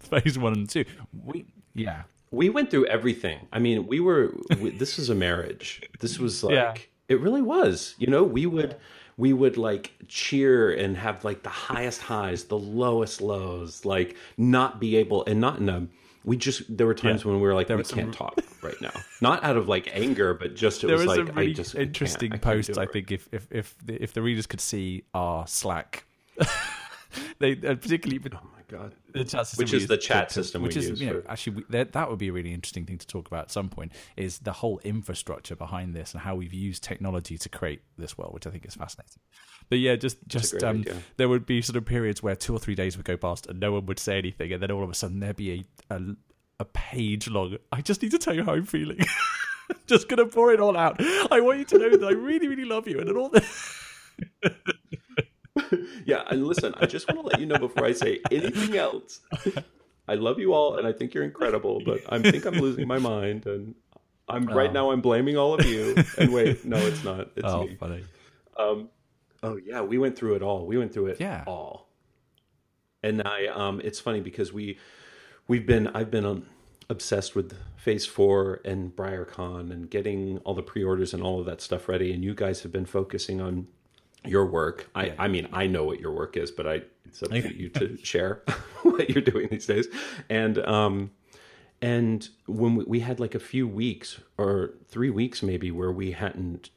phase 0.00 0.38
one 0.38 0.52
and 0.52 0.68
two, 0.68 0.84
we 1.24 1.46
yeah 1.74 2.02
We 2.30 2.48
went 2.50 2.70
through 2.70 2.86
everything. 2.86 3.38
I 3.52 3.58
mean, 3.58 3.86
we 3.86 4.00
were. 4.00 4.34
We, 4.60 4.70
this 4.70 4.96
was 4.98 5.08
a 5.10 5.14
marriage. 5.14 5.82
This 6.00 6.18
was 6.18 6.44
like 6.48 6.54
Yeah. 6.54 6.74
it 7.08 7.20
really 7.20 7.42
was. 7.42 7.94
You 7.98 8.08
know, 8.08 8.22
we 8.24 8.44
would 8.46 8.76
we 9.16 9.32
would 9.32 9.56
like 9.56 9.92
cheer 10.08 10.70
and 10.72 10.96
have 10.96 11.24
like 11.24 11.42
the 11.42 11.50
highest 11.50 12.00
highs, 12.02 12.44
the 12.44 12.58
lowest 12.58 13.20
lows, 13.20 13.84
like 13.84 14.16
not 14.36 14.80
be 14.80 14.96
able 14.96 15.24
and 15.26 15.40
not 15.40 15.58
in 15.58 15.68
a. 15.68 15.86
We 16.24 16.36
just 16.36 16.76
there 16.76 16.86
were 16.86 16.94
times 16.94 17.22
Yeah. 17.22 17.28
when 17.30 17.40
we 17.40 17.46
were 17.46 17.54
like 17.54 17.66
There 17.68 17.76
we 17.78 17.84
can't 17.84 18.12
talk 18.12 18.38
right 18.62 18.80
now, 18.82 18.92
not 19.22 19.42
out 19.42 19.56
of 19.56 19.68
like 19.68 19.88
anger, 19.92 20.34
but 20.34 20.54
just 20.54 20.84
it 20.84 20.88
there 20.88 20.96
was 20.96 21.06
was 21.06 21.18
like 21.18 21.34
really 21.36 21.50
I 21.50 21.54
just 21.54 21.74
I 21.74 21.78
can't- 21.78 21.86
interesting 21.88 22.28
I 22.32 22.36
can't 22.36 22.42
posts. 22.42 22.74
do 22.76 22.80
I 22.80 22.86
think 22.86 23.10
if 23.10 23.28
if 23.32 23.46
if 23.50 23.74
the, 23.84 24.02
if 24.02 24.12
the 24.12 24.20
readers 24.22 24.46
could 24.46 24.60
see 24.60 25.04
our 25.14 25.46
Slack, 25.46 26.04
they 27.38 27.52
uh, 27.52 27.74
particularly 27.74 28.20
Oh 28.32 28.38
god. 28.70 28.94
the 29.12 29.24
chat 29.24 29.46
system 29.46 29.64
Which 29.64 29.72
we 29.72 29.78
is 29.78 29.86
the 29.88 29.94
use 29.96 30.04
chat 30.04 30.30
system 30.30 30.62
we 30.62 30.68
which 30.68 30.76
is 30.76 30.88
use 30.90 31.00
you 31.00 31.06
know 31.06 31.20
for- 31.20 31.30
actually 31.30 31.56
we, 31.56 31.64
that 31.70 31.92
that 31.92 32.08
would 32.08 32.18
be 32.18 32.28
a 32.28 32.32
really 32.32 32.52
interesting 32.52 32.86
thing 32.86 32.98
to 32.98 33.06
talk 33.06 33.26
about 33.26 33.44
at 33.44 33.50
some 33.50 33.68
point. 33.68 33.92
Is 34.16 34.38
the 34.38 34.52
whole 34.52 34.80
infrastructure 34.84 35.56
behind 35.56 35.94
this 35.94 36.12
and 36.12 36.20
how 36.20 36.36
we've 36.36 36.54
used 36.54 36.82
technology 36.82 37.36
to 37.38 37.48
create 37.48 37.82
this 37.98 38.16
world, 38.16 38.34
which 38.34 38.46
I 38.46 38.50
think 38.50 38.64
is 38.66 38.74
fascinating. 38.74 39.20
But 39.68 39.78
yeah, 39.78 39.96
just 39.96 40.18
just 40.26 40.62
um, 40.62 40.84
there 41.16 41.28
would 41.28 41.46
be 41.46 41.62
sort 41.62 41.76
of 41.76 41.84
periods 41.84 42.22
where 42.22 42.34
two 42.34 42.54
or 42.54 42.58
three 42.58 42.74
days 42.74 42.96
would 42.96 43.06
go 43.06 43.16
past 43.16 43.46
and 43.46 43.60
no 43.60 43.72
one 43.72 43.86
would 43.86 43.98
say 43.98 44.18
anything, 44.18 44.52
and 44.52 44.62
then 44.62 44.70
all 44.70 44.82
of 44.82 44.90
a 44.90 44.94
sudden 44.94 45.20
there'd 45.20 45.36
be 45.36 45.66
a 45.90 45.94
a, 45.94 46.00
a 46.60 46.64
page 46.64 47.28
long. 47.28 47.56
I 47.70 47.80
just 47.80 48.02
need 48.02 48.10
to 48.12 48.18
tell 48.18 48.34
you 48.34 48.44
how 48.44 48.54
I'm 48.54 48.66
feeling. 48.66 48.98
just 49.86 50.08
gonna 50.08 50.26
pour 50.26 50.52
it 50.52 50.60
all 50.60 50.76
out. 50.76 50.96
I 51.30 51.40
want 51.40 51.58
you 51.58 51.64
to 51.66 51.78
know 51.78 51.96
that 51.96 52.06
I 52.06 52.12
really, 52.12 52.48
really 52.48 52.64
love 52.64 52.88
you, 52.88 52.98
and 52.98 53.08
then 53.08 53.16
all 53.16 53.28
the 53.28 53.44
yeah, 56.06 56.22
and 56.30 56.46
listen, 56.46 56.74
I 56.80 56.86
just 56.86 57.08
want 57.08 57.20
to 57.20 57.26
let 57.26 57.40
you 57.40 57.46
know 57.46 57.58
before 57.58 57.84
I 57.84 57.92
say 57.92 58.20
anything 58.30 58.76
else. 58.76 59.20
I 60.08 60.14
love 60.14 60.38
you 60.38 60.52
all, 60.54 60.76
and 60.76 60.86
I 60.86 60.92
think 60.92 61.14
you're 61.14 61.24
incredible, 61.24 61.80
but 61.84 62.00
I 62.08 62.18
think 62.20 62.44
I'm 62.44 62.54
losing 62.54 62.86
my 62.88 62.98
mind, 62.98 63.46
and 63.46 63.74
I'm 64.28 64.46
right 64.46 64.70
Oh. 64.70 64.72
now. 64.72 64.90
I'm 64.90 65.00
blaming 65.00 65.36
all 65.36 65.54
of 65.54 65.64
you. 65.66 65.94
And 66.18 66.32
wait, 66.32 66.64
no, 66.64 66.76
it's 66.78 67.04
not. 67.04 67.30
It's 67.36 67.44
oh, 67.44 67.64
me. 67.64 67.76
funny. 67.76 68.04
Um, 68.58 68.88
oh 69.42 69.56
yeah, 69.64 69.80
we 69.82 69.98
went 69.98 70.16
through 70.16 70.34
it 70.36 70.42
all. 70.42 70.66
We 70.66 70.78
went 70.78 70.92
through 70.92 71.06
it 71.08 71.20
Yeah. 71.20 71.44
all. 71.46 71.88
And 73.02 73.22
I, 73.26 73.46
um, 73.46 73.80
it's 73.82 73.98
funny 73.98 74.20
because 74.20 74.52
we, 74.52 74.78
we've 75.48 75.66
been, 75.66 75.86
I've 75.88 76.10
been 76.10 76.26
um, 76.26 76.46
obsessed 76.90 77.34
with 77.34 77.56
Phase 77.76 78.04
Four 78.04 78.60
and 78.64 78.94
BriarCon 78.94 79.70
and 79.72 79.88
getting 79.90 80.38
all 80.38 80.52
the 80.54 80.62
pre-orders 80.62 81.14
and 81.14 81.22
all 81.22 81.40
of 81.40 81.46
that 81.46 81.60
stuff 81.62 81.88
ready. 81.88 82.12
And 82.12 82.22
you 82.22 82.34
guys 82.34 82.62
have 82.62 82.72
been 82.72 82.84
focusing 82.84 83.40
on 83.40 83.68
your 84.24 84.46
work. 84.46 84.88
I, 84.94 85.14
I 85.18 85.28
mean, 85.28 85.48
I 85.52 85.66
know 85.66 85.84
what 85.84 86.00
your 86.00 86.12
work 86.12 86.36
is, 86.36 86.50
but 86.50 86.66
I, 86.66 86.82
it's 87.04 87.22
up 87.22 87.30
to 87.30 87.56
you 87.56 87.68
to 87.70 87.96
share 88.02 88.42
what 88.82 89.10
you're 89.10 89.22
doing 89.22 89.48
these 89.50 89.66
days. 89.66 89.88
And, 90.28 90.58
um, 90.58 91.10
and 91.82 92.28
when 92.46 92.76
we, 92.76 92.84
we 92.84 93.00
had 93.00 93.20
like 93.20 93.34
a 93.34 93.40
few 93.40 93.66
weeks 93.66 94.20
or 94.36 94.74
three 94.88 95.10
weeks 95.10 95.42
maybe 95.42 95.70
where 95.70 95.90
we 95.90 96.12
hadn't 96.12 96.70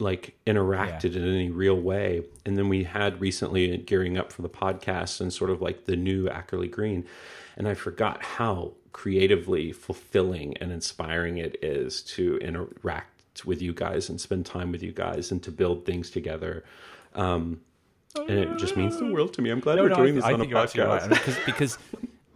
like 0.00 0.38
interacted 0.46 1.16
in 1.16 1.24
any 1.24 1.50
real 1.50 1.78
way. 1.78 2.24
And 2.46 2.56
then 2.56 2.68
we 2.68 2.84
had 2.84 3.20
recently 3.20 3.76
gearing 3.76 4.16
up 4.16 4.32
for 4.32 4.42
the 4.42 4.48
podcast 4.48 5.20
and 5.20 5.32
sort 5.32 5.50
of 5.50 5.60
like 5.60 5.84
the 5.84 5.96
new 5.96 6.28
Ackerly 6.28 6.68
Green. 6.68 7.04
And 7.56 7.68
I 7.68 7.74
forgot 7.74 8.22
how 8.22 8.72
creatively 8.92 9.72
fulfilling 9.72 10.56
and 10.56 10.72
inspiring 10.72 11.38
it 11.38 11.56
is 11.62 12.02
to 12.02 12.38
interact 12.38 13.19
with 13.44 13.60
you 13.62 13.72
guys 13.72 14.08
and 14.08 14.20
spend 14.20 14.46
time 14.46 14.72
with 14.72 14.82
you 14.82 14.92
guys 14.92 15.30
and 15.32 15.42
to 15.42 15.50
build 15.50 15.84
things 15.86 16.10
together. 16.10 16.64
Um, 17.14 17.60
and 18.16 18.30
it 18.38 18.58
just 18.58 18.76
means 18.76 18.98
the 18.98 19.06
world 19.06 19.32
to 19.34 19.42
me. 19.42 19.50
I'm 19.50 19.60
glad 19.60 19.76
No, 19.76 19.82
we're 19.84 19.88
no, 19.90 19.94
doing 19.96 20.12
I, 20.12 20.16
this 20.16 20.24
I 20.24 20.32
on 20.32 20.40
a 20.40 20.44
podcast. 20.46 20.86
right. 20.88 21.02
I 21.02 21.08
mean, 21.08 21.18
because 21.18 21.36
because 21.46 21.78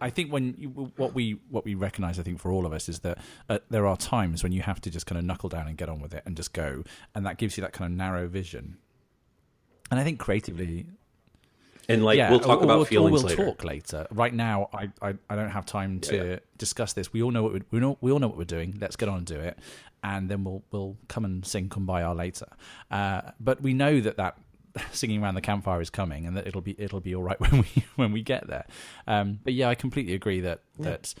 I 0.01 0.09
think 0.09 0.31
when 0.31 0.55
you, 0.57 0.69
what 0.97 1.13
we 1.13 1.39
what 1.49 1.65
we 1.65 1.75
recognize, 1.75 2.17
I 2.19 2.23
think 2.23 2.39
for 2.39 2.51
all 2.51 2.65
of 2.65 2.73
us 2.73 2.87
is 2.89 2.99
that 2.99 3.17
uh, 3.49 3.59
there 3.69 3.85
are 3.87 3.97
times 3.97 4.43
when 4.43 4.51
you 4.51 4.61
have 4.61 4.79
to 4.81 4.89
just 4.89 5.05
kind 5.05 5.17
of 5.19 5.25
knuckle 5.25 5.49
down 5.49 5.67
and 5.67 5.77
get 5.77 5.89
on 5.89 5.99
with 5.99 6.13
it 6.13 6.23
and 6.25 6.35
just 6.37 6.53
go, 6.53 6.83
and 7.13 7.25
that 7.25 7.37
gives 7.37 7.57
you 7.57 7.61
that 7.61 7.73
kind 7.73 7.91
of 7.91 7.97
narrow 7.97 8.27
vision. 8.27 8.77
And 9.91 9.99
I 9.99 10.03
think 10.03 10.19
creatively, 10.19 10.87
And 11.87 12.03
like 12.03 12.17
yeah, 12.17 12.29
we'll 12.31 12.39
talk 12.39 12.61
or, 12.61 12.63
about 12.63 12.79
or, 12.79 12.85
feelings 12.85 13.21
or 13.21 13.25
we'll 13.25 13.35
later. 13.35 13.45
talk 13.45 13.63
later. 13.63 14.07
Right 14.11 14.33
now, 14.33 14.69
I, 14.73 14.89
I, 15.01 15.13
I 15.29 15.35
don't 15.35 15.51
have 15.51 15.65
time 15.65 15.99
to 16.01 16.15
Yeah, 16.15 16.23
yeah. 16.23 16.39
discuss 16.57 16.93
this. 16.93 17.13
We 17.13 17.21
all 17.21 17.31
know 17.31 17.43
what 17.43 17.53
we, 17.53 17.61
we 17.71 17.79
know 17.79 17.97
we 18.01 18.11
all 18.11 18.19
know 18.19 18.27
what 18.27 18.37
we're 18.37 18.45
doing. 18.45 18.77
Let's 18.81 18.95
get 18.95 19.09
on 19.09 19.17
and 19.19 19.25
do 19.27 19.39
it, 19.39 19.59
and 20.03 20.29
then 20.29 20.43
we'll 20.43 20.63
we'll 20.71 20.97
come 21.07 21.25
and 21.25 21.45
sing 21.45 21.69
Kumbaya 21.69 22.15
later. 22.15 22.47
Uh, 22.91 23.21
but 23.39 23.61
we 23.61 23.73
know 23.73 23.99
that 24.01 24.17
that 24.17 24.37
singing 24.91 25.21
around 25.23 25.35
the 25.35 25.41
campfire 25.41 25.81
is 25.81 25.89
coming, 25.89 26.25
and 26.25 26.35
that 26.37 26.47
it'll 26.47 26.61
be 26.61 26.75
it'll 26.79 26.99
be 27.01 27.15
all 27.15 27.23
right 27.23 27.39
when 27.49 27.61
we 27.61 27.85
when 27.95 28.11
we 28.11 28.21
get 28.21 28.47
there. 28.47 28.65
Um, 29.07 29.39
but 29.43 29.53
yeah, 29.53 29.69
I 29.69 29.75
completely 29.75 30.13
agree 30.13 30.41
that 30.41 30.61
that. 30.79 31.13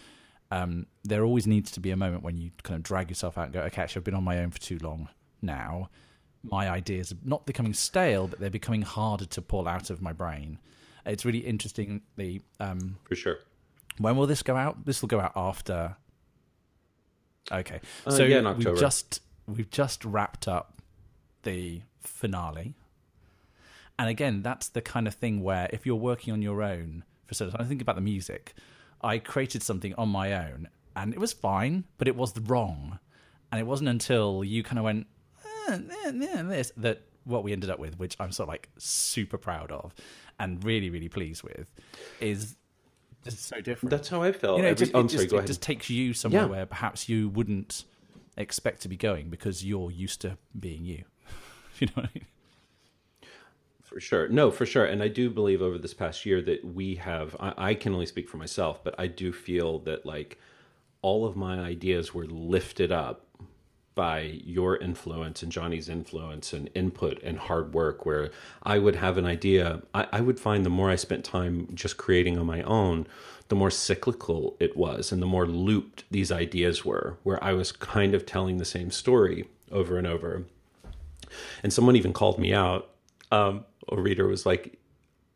Um, 0.51 0.85
there 1.03 1.23
always 1.25 1.47
needs 1.47 1.71
to 1.71 1.79
be 1.79 1.89
a 1.89 1.97
moment 1.97 2.21
when 2.21 2.37
you 2.37 2.51
kind 2.61 2.77
of 2.77 2.83
drag 2.83 3.09
yourself 3.09 3.35
out 3.35 3.45
and 3.45 3.53
go, 3.53 3.61
okay, 3.61 3.81
actually, 3.81 4.01
I've 4.01 4.03
been 4.05 4.13
on 4.13 4.23
my 4.23 4.37
own 4.39 4.51
for 4.51 4.59
too 4.59 4.77
long 4.77 5.09
now. 5.41 5.89
My 6.43 6.69
ideas 6.69 7.11
are 7.11 7.17
not 7.23 7.47
becoming 7.47 7.73
stale, 7.73 8.27
but 8.27 8.39
they're 8.39 8.51
becoming 8.51 8.83
harder 8.83 9.25
to 9.25 9.41
pull 9.41 9.67
out 9.67 9.89
of 9.89 10.03
my 10.03 10.13
brain. 10.13 10.59
It's 11.03 11.25
really 11.25 11.39
interesting. 11.39 12.01
The 12.15 12.41
um, 12.59 12.97
For 13.05 13.15
sure. 13.15 13.37
when 13.97 14.15
will 14.15 14.27
this 14.27 14.43
go 14.43 14.55
out? 14.55 14.85
This 14.85 15.01
will 15.01 15.09
go 15.09 15.19
out 15.19 15.33
after. 15.35 15.97
Okay, 17.51 17.79
Uh, 18.05 18.11
so 18.11 18.23
yeah, 18.23 18.41
we've 18.57 18.65
just 18.79 19.21
we've 19.47 19.69
just 19.69 20.03
wrapped 20.05 20.47
up 20.47 20.81
the 21.43 21.81
finale, 21.99 22.73
and 23.99 24.09
again, 24.09 24.41
that's 24.41 24.67
the 24.67 24.81
kind 24.81 25.07
of 25.07 25.13
thing 25.13 25.41
where 25.43 25.69
if 25.71 25.85
you're 25.85 25.95
working 25.95 26.33
on 26.33 26.41
your 26.41 26.61
own 26.63 27.03
for 27.25 27.33
certain, 27.35 27.55
I 27.59 27.63
think 27.63 27.81
about 27.81 27.95
the 27.95 28.01
music. 28.01 28.53
I 29.01 29.19
created 29.19 29.61
something 29.61 29.93
on 29.95 30.09
my 30.09 30.33
own, 30.33 30.67
and 30.95 31.13
it 31.13 31.19
was 31.19 31.33
fine, 31.33 31.83
but 31.97 32.07
it 32.07 32.15
was 32.15 32.37
wrong, 32.39 32.99
and 33.51 33.61
it 33.61 33.65
wasn't 33.65 33.89
until 33.89 34.43
you 34.43 34.63
kind 34.63 34.79
of 34.79 34.85
went 34.85 35.07
eh, 35.69 35.79
eh, 36.05 36.11
eh, 36.33 36.41
this 36.43 36.71
that 36.77 37.03
what 37.25 37.43
we 37.43 37.51
ended 37.53 37.69
up 37.69 37.79
with, 37.79 37.97
which 37.99 38.15
I'm 38.19 38.31
sort 38.31 38.45
of 38.49 38.53
like 38.53 38.69
super 38.77 39.37
proud 39.37 39.71
of, 39.71 39.93
and 40.39 40.63
really 40.63 40.89
really 40.89 41.09
pleased 41.09 41.43
with, 41.43 41.71
is 42.19 42.55
just 43.25 43.45
so 43.45 43.59
different. 43.61 43.89
That's 43.91 44.07
how 44.09 44.21
I 44.23 44.31
felt. 44.31 44.57
You 44.57 44.63
know, 44.63 44.69
it 44.69 44.71
Every- 44.71 44.85
just, 44.85 44.91
it 44.93 44.97
I'm 44.97 45.07
just, 45.07 45.15
sorry, 45.17 45.27
go 45.27 45.35
it 45.35 45.39
ahead. 45.39 45.47
just 45.47 45.61
takes 45.61 45.89
you 45.89 46.13
somewhere 46.13 46.43
Yeah. 46.43 46.47
where 46.47 46.65
perhaps 46.65 47.09
you 47.09 47.29
wouldn't 47.29 47.83
expect 48.37 48.81
to 48.81 48.87
be 48.87 48.97
going 48.97 49.29
because 49.29 49.65
you're 49.65 49.91
used 49.91 50.21
to 50.21 50.37
being 50.59 50.85
you. 50.85 51.03
you 51.79 51.87
know 51.87 51.93
what 51.95 52.05
I 52.05 52.09
mean? 52.15 52.25
For 53.83 53.99
sure. 53.99 54.27
No, 54.27 54.51
for 54.51 54.65
sure. 54.65 54.85
And 54.85 55.01
I 55.03 55.07
do 55.07 55.29
believe 55.29 55.61
over 55.61 55.77
this 55.77 55.93
past 55.93 56.25
year 56.25 56.41
that 56.41 56.65
we 56.65 56.95
have, 56.95 57.35
I, 57.39 57.53
I 57.57 57.73
can 57.75 57.93
only 57.93 58.05
speak 58.07 58.27
for 58.27 58.37
myself, 58.37 58.83
but 58.83 58.95
I 58.97 59.07
do 59.07 59.31
feel 59.31 59.79
that 59.79 60.05
like 60.05 60.39
all 61.01 61.25
of 61.25 61.35
my 61.35 61.59
ideas 61.59 62.13
were 62.13 62.25
lifted 62.25 62.91
up 62.91 63.24
by 63.95 64.41
your 64.43 64.77
influence 64.77 65.41
and 65.41 65.51
Johnny's 65.51 65.89
influence 65.89 66.53
and 66.53 66.69
input 66.75 67.21
and 67.23 67.39
hard 67.39 67.73
work, 67.73 68.05
where 68.05 68.29
I 68.63 68.77
would 68.77 68.97
have 68.97 69.17
an 69.17 69.25
idea. 69.25 69.81
I, 69.93 70.07
I 70.11 70.21
would 70.21 70.39
find 70.39 70.65
the 70.65 70.69
more 70.69 70.89
I 70.89 70.95
spent 70.95 71.23
time 71.23 71.69
just 71.73 71.97
creating 71.97 72.37
on 72.37 72.45
my 72.45 72.61
own, 72.63 73.07
the 73.47 73.55
more 73.55 73.71
cyclical 73.71 74.57
it 74.59 74.75
was 74.75 75.11
and 75.11 75.21
the 75.21 75.27
more 75.27 75.47
looped 75.47 76.03
these 76.11 76.31
ideas 76.31 76.83
were, 76.83 77.17
where 77.23 77.41
I 77.43 77.53
was 77.53 77.71
kind 77.71 78.13
of 78.13 78.25
telling 78.25 78.57
the 78.57 78.65
same 78.65 78.91
story 78.91 79.47
over 79.71 79.97
and 79.97 80.05
over. 80.05 80.43
And 81.63 81.71
someone 81.71 81.95
even 81.95 82.13
called 82.13 82.37
me 82.37 82.53
out. 82.53 82.89
Um, 83.31 83.65
a 83.89 83.99
reader 83.99 84.27
was 84.27 84.45
like, 84.45 84.77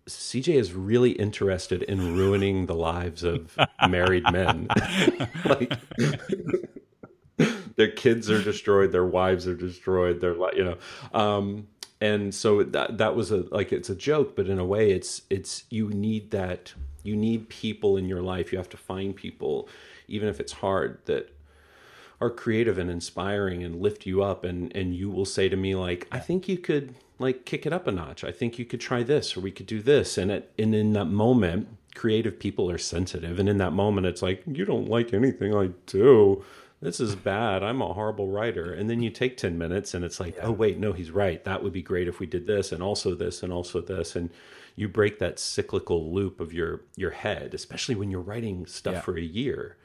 CJ 0.08 0.56
is 0.56 0.74
really 0.74 1.12
interested 1.12 1.84
in 1.84 2.18
ruining 2.18 2.66
the 2.66 2.74
lives 2.74 3.24
of 3.24 3.56
married 3.88 4.24
men. 4.32 4.68
like 5.46 5.74
their 7.80 7.90
kids 7.90 8.30
are 8.30 8.44
destroyed, 8.44 8.92
their 8.92 9.06
wives 9.06 9.48
are 9.48 9.56
destroyed, 9.56 10.20
their 10.20 10.36
you 10.54 10.66
know. 10.66 10.78
Um, 11.14 11.68
and 12.02 12.36
so 12.36 12.62
that 12.62 12.98
that 12.98 13.16
was 13.16 13.32
a 13.32 13.46
like 13.52 13.72
it's 13.72 13.90
a 13.90 13.96
joke, 13.96 14.36
but 14.36 14.48
in 14.48 14.60
a 14.60 14.66
way, 14.66 14.92
it's 14.92 15.22
it's 15.30 15.64
you 15.70 15.88
need 15.88 16.32
that 16.32 16.74
you 17.04 17.16
need 17.16 17.48
people 17.48 17.96
in 17.96 18.10
your 18.10 18.22
life. 18.22 18.52
You 18.52 18.58
have 18.58 18.68
to 18.72 18.78
find 18.78 19.16
people, 19.16 19.70
even 20.10 20.28
if 20.28 20.42
it's 20.42 20.52
hard, 20.52 21.00
that 21.06 21.34
are 22.20 22.30
creative 22.30 22.78
and 22.78 22.92
inspiring 22.92 23.64
and 23.64 23.82
lift 23.82 24.06
you 24.06 24.22
up 24.22 24.44
and 24.44 24.76
and 24.76 24.94
you 24.94 25.10
will 25.10 25.24
say 25.24 25.48
to 25.48 25.56
me 25.56 25.74
like 25.74 26.06
i 26.12 26.20
think 26.20 26.50
you 26.50 26.58
could 26.58 26.94
like 27.18 27.46
kick 27.46 27.66
it 27.66 27.72
up 27.72 27.88
a 27.88 27.92
notch 27.94 28.26
i 28.26 28.32
think 28.32 28.60
you 28.60 28.66
could 28.66 28.82
try 28.82 29.04
this 29.04 29.38
or 29.38 29.40
we 29.40 29.52
could 29.52 29.66
do 29.66 29.82
this 29.82 30.18
and 30.18 30.30
it 30.30 30.52
and 30.60 30.76
in 30.76 30.92
that 30.92 31.06
moment 31.06 31.66
creative 31.96 32.38
people 32.38 32.70
are 32.70 32.78
sensitive 32.78 33.40
and 33.40 33.48
in 33.48 33.58
that 33.58 33.72
moment 33.72 34.06
it's 34.06 34.22
like 34.22 34.44
you 34.46 34.66
don't 34.66 34.90
like 34.90 35.14
anything 35.14 35.56
i 35.56 35.70
do 35.86 36.44
this 36.82 37.00
is 37.00 37.16
bad. 37.16 37.62
I'm 37.64 37.82
a 37.82 37.94
horrible 37.94 38.30
writer. 38.30 38.74
And 38.74 38.90
then 38.90 39.02
you 39.02 39.10
take 39.10 39.36
10 39.38 39.58
minutes 39.58 39.94
and 39.94 40.06
it's 40.06 40.20
like 40.20 40.38
oh 40.42 40.52
wait 40.52 40.78
no 40.78 40.94
he's 40.94 41.12
right. 41.12 41.44
That 41.44 41.64
would 41.64 41.74
be 41.74 41.82
great 41.82 42.08
if 42.08 42.20
we 42.20 42.26
did 42.26 42.48
this 42.48 42.72
and 42.72 42.82
also 42.82 43.16
this 43.16 43.44
and 43.44 43.52
also 43.52 43.82
this. 43.82 44.16
And 44.16 44.30
you 44.76 44.88
break 44.88 45.20
that 45.20 45.40
cyclical 45.40 46.14
loop 46.14 46.40
of 46.40 46.54
your 46.54 46.82
your 46.96 47.12
head 47.12 47.54
especially 47.54 47.96
when 47.96 48.10
you're 48.10 48.22
writing 48.22 48.66
stuff 48.66 48.94
Yeah. 48.96 49.02
for 49.02 49.18
a 49.18 49.22
year. 49.22 49.78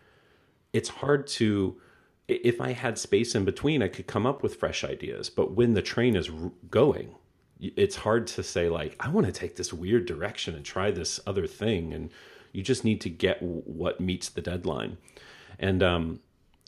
It's 0.73 0.89
hard 0.89 1.27
to 1.39 1.81
if 2.27 2.59
i 2.61 2.73
had 2.73 2.97
space 2.99 3.35
in 3.35 3.45
between 3.45 3.83
i 3.83 3.89
could 3.89 4.07
come 4.07 4.25
up 4.27 4.43
with 4.43 4.57
fresh 4.57 4.85
ideas. 4.85 5.29
But 5.31 5.53
when 5.53 5.75
the 5.75 5.83
train 5.83 6.17
is 6.17 6.31
going 6.71 7.15
it's 7.61 7.97
hard 7.97 8.27
to 8.27 8.43
say 8.43 8.69
like 8.69 8.95
i 9.01 9.09
want 9.09 9.27
to 9.27 9.33
take 9.33 9.57
this 9.57 9.73
weird 9.73 10.07
direction 10.07 10.55
and 10.55 10.65
try 10.65 10.91
this 10.91 11.19
other 11.27 11.47
thing. 11.47 11.93
And 11.93 12.11
you 12.53 12.63
just 12.63 12.85
need 12.85 13.01
to 13.01 13.11
get 13.11 13.43
what 13.43 14.01
meets 14.01 14.29
the 14.29 14.41
deadline. 14.41 14.97
And 15.59 15.83
um 15.83 16.21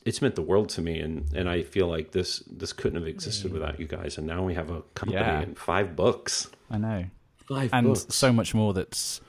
it's 0.07 0.21
meant 0.21 0.35
the 0.35 0.41
world 0.41 0.69
to 0.69 0.81
me 0.81 0.99
and 0.99 1.31
and 1.35 1.47
i 1.49 1.61
feel 1.63 1.87
like 1.87 2.11
this 2.11 2.39
this 2.61 2.71
couldn't 2.73 2.99
have 2.99 3.07
existed 3.07 3.51
without 3.51 3.79
you 3.79 3.85
guys 3.87 4.17
and 4.17 4.25
now 4.25 4.41
we 4.43 4.53
have 4.53 4.69
a 4.71 4.81
company 4.95 5.19
Yeah. 5.21 5.41
and 5.41 5.57
five 5.57 5.95
books 5.95 6.47
I 6.71 6.77
know. 6.77 7.05
five 7.47 7.69
and 7.73 7.87
books 7.87 8.05
so 8.09 8.31
much 8.33 8.53
more 8.53 8.73
that's 8.73 9.21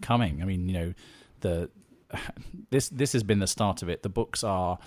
coming. 0.00 0.42
I 0.42 0.44
mean, 0.44 0.68
you 0.68 0.74
know, 0.78 0.94
the 1.40 1.70
this 2.70 2.88
this 2.88 3.12
has 3.12 3.22
been 3.22 3.40
the 3.40 3.46
start 3.46 3.82
of 3.82 3.88
it. 3.88 4.02
The 4.02 4.08
books 4.08 4.44
are 4.44 4.78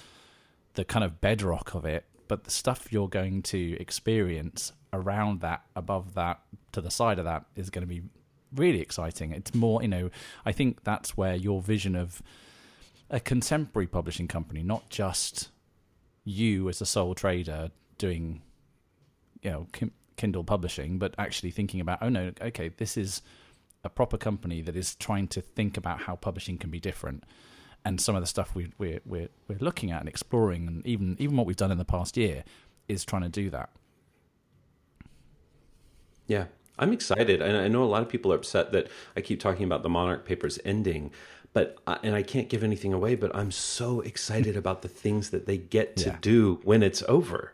the 0.76 0.86
kind 0.86 1.04
of 1.04 1.20
bedrock 1.22 1.74
of 1.76 1.86
it, 1.86 2.06
but 2.28 2.44
the 2.46 2.52
stuff 2.52 2.88
you're 2.92 3.10
going 3.10 3.42
to 3.54 3.78
experience 3.80 4.72
around 4.94 5.42
that, 5.42 5.64
above 5.76 6.14
that, 6.14 6.40
to 6.72 6.82
the 6.82 6.92
side 6.92 7.20
of 7.20 7.26
that 7.26 7.44
is 7.56 7.70
going 7.70 7.82
to 7.82 7.88
be 7.88 8.02
really 8.56 8.80
exciting. 8.82 9.32
It's 9.32 9.54
more, 9.54 9.82
you 9.82 9.88
know, 9.90 10.10
I 10.46 10.52
think 10.52 10.84
that's 10.84 11.18
where 11.18 11.36
your 11.36 11.62
vision 11.62 11.96
of 11.96 12.22
a 13.10 13.20
contemporary 13.20 13.88
publishing 13.88 14.28
company, 14.28 14.64
not 14.64 14.90
just 14.90 15.50
you 16.24 16.68
as 16.68 16.82
a 16.82 16.86
sole 16.86 17.16
trader 17.16 17.72
doing, 17.98 18.42
you 19.42 19.50
know, 19.52 19.68
Kindle 20.18 20.44
publishing, 20.44 21.00
but 21.00 21.14
actually 21.18 21.52
thinking 21.52 21.80
about, 21.80 22.00
oh 22.02 22.10
no, 22.10 22.32
okay, 22.42 22.70
this 22.70 22.98
is 22.98 23.22
a 23.84 23.90
proper 23.90 24.18
company 24.18 24.62
that 24.62 24.76
is 24.76 24.96
trying 24.96 25.28
to 25.30 25.42
think 25.42 25.78
about 25.78 26.02
how 26.02 26.16
publishing 26.16 26.58
can 26.58 26.70
be 26.70 26.80
different. 26.80 27.24
And 27.86 28.02
some 28.02 28.16
of 28.16 28.22
the 28.22 28.28
stuff 28.28 28.54
we, 28.54 28.72
we're 28.78 29.00
we're 29.06 29.30
we're 29.48 29.60
looking 29.60 29.92
at 29.92 30.02
and 30.02 30.10
exploring, 30.10 30.68
and 30.68 30.86
even 30.86 31.16
even 31.20 31.38
what 31.38 31.46
we've 31.46 31.56
done 31.56 31.72
in 31.72 31.78
the 31.78 31.86
past 31.86 32.18
year, 32.18 32.44
is 32.90 33.06
trying 33.06 33.22
to 33.22 33.30
do 33.30 33.50
that. 33.52 33.70
Yeah, 36.26 36.46
I'm 36.78 36.92
excited, 36.92 37.42
and 37.42 37.56
I 37.56 37.70
know 37.70 37.84
a 37.84 37.86
lot 37.86 38.02
of 38.02 38.10
people 38.10 38.34
are 38.34 38.36
upset 38.36 38.74
that 38.74 38.90
I 39.16 39.22
keep 39.22 39.40
talking 39.40 39.64
about 39.64 39.84
the 39.84 39.90
Monarch 39.90 40.26
Papers 40.26 40.60
ending, 40.66 41.12
but 41.54 41.78
I- 41.88 42.00
and 42.04 42.16
I 42.16 42.24
can't 42.24 42.50
give 42.50 42.64
anything 42.64 42.94
away. 42.94 43.16
But 43.16 43.36
I'm 43.36 43.52
so 43.52 44.02
excited 44.02 44.50
mm-hmm. 44.52 44.60
about 44.60 44.82
the 44.82 44.88
things 44.88 45.30
that 45.32 45.46
they 45.46 45.58
get 45.58 45.96
to 45.98 46.10
Yeah. 46.10 46.18
do 46.22 46.60
when 46.64 46.84
it's 46.84 47.04
over. 47.08 47.54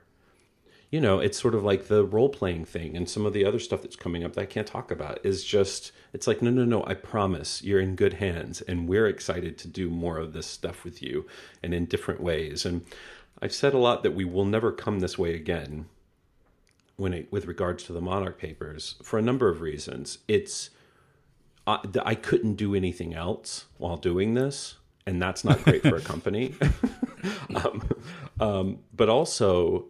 You 0.92 1.02
know, 1.02 1.18
it's 1.20 1.40
sort 1.40 1.56
of 1.56 1.64
like 1.64 1.88
the 1.88 2.04
role 2.06 2.30
playing 2.30 2.66
thing 2.66 2.96
and 2.96 3.10
some 3.10 3.26
of 3.26 3.34
the 3.34 3.46
other 3.46 3.58
stuff 3.58 3.82
that's 3.82 3.96
coming 3.96 4.24
up 4.24 4.34
that 4.34 4.42
I 4.42 4.46
can't 4.46 4.68
talk 4.68 4.92
about 4.92 5.26
is 5.26 5.44
just, 5.44 5.92
it's 6.14 6.28
like, 6.28 6.44
no, 6.44 6.52
no, 6.52 6.66
no, 6.66 6.84
I 6.86 6.94
promise 6.94 7.64
you're 7.64 7.80
in 7.80 7.96
good 7.96 8.14
hands. 8.14 8.62
And 8.62 8.88
we're 8.88 9.08
excited 9.08 9.58
to 9.58 9.68
do 9.68 9.90
more 9.90 10.20
of 10.20 10.34
this 10.34 10.46
stuff 10.46 10.84
with 10.84 11.02
you 11.02 11.26
and 11.64 11.74
in 11.74 11.86
different 11.86 12.22
ways. 12.22 12.64
And 12.64 12.86
I've 13.42 13.54
said 13.56 13.74
a 13.74 13.80
lot 13.80 14.04
that 14.04 14.14
we 14.14 14.24
will 14.24 14.46
never 14.46 14.72
come 14.72 15.00
this 15.00 15.18
way 15.18 15.34
again 15.34 15.88
when 16.96 17.12
it, 17.12 17.32
with 17.32 17.48
regards 17.48 17.84
to 17.86 17.94
the 17.94 18.00
Monarch 18.00 18.38
Papers 18.38 18.96
for 19.02 19.18
a 19.18 19.24
number 19.24 19.50
of 19.50 19.62
reasons. 19.62 20.20
It's, 20.28 20.70
I, 21.66 21.80
I 22.06 22.16
couldn't 22.16 22.56
do 22.56 22.76
anything 22.76 23.14
else 23.14 23.66
while 23.78 23.98
doing 23.98 24.34
this. 24.34 24.76
And 25.06 25.22
that's 25.22 25.44
not 25.44 25.62
great 25.64 25.82
for 25.82 25.98
a 25.98 26.02
company. 26.14 26.56
um, 27.56 27.82
um, 28.40 28.80
but 28.96 29.10
also, 29.10 29.86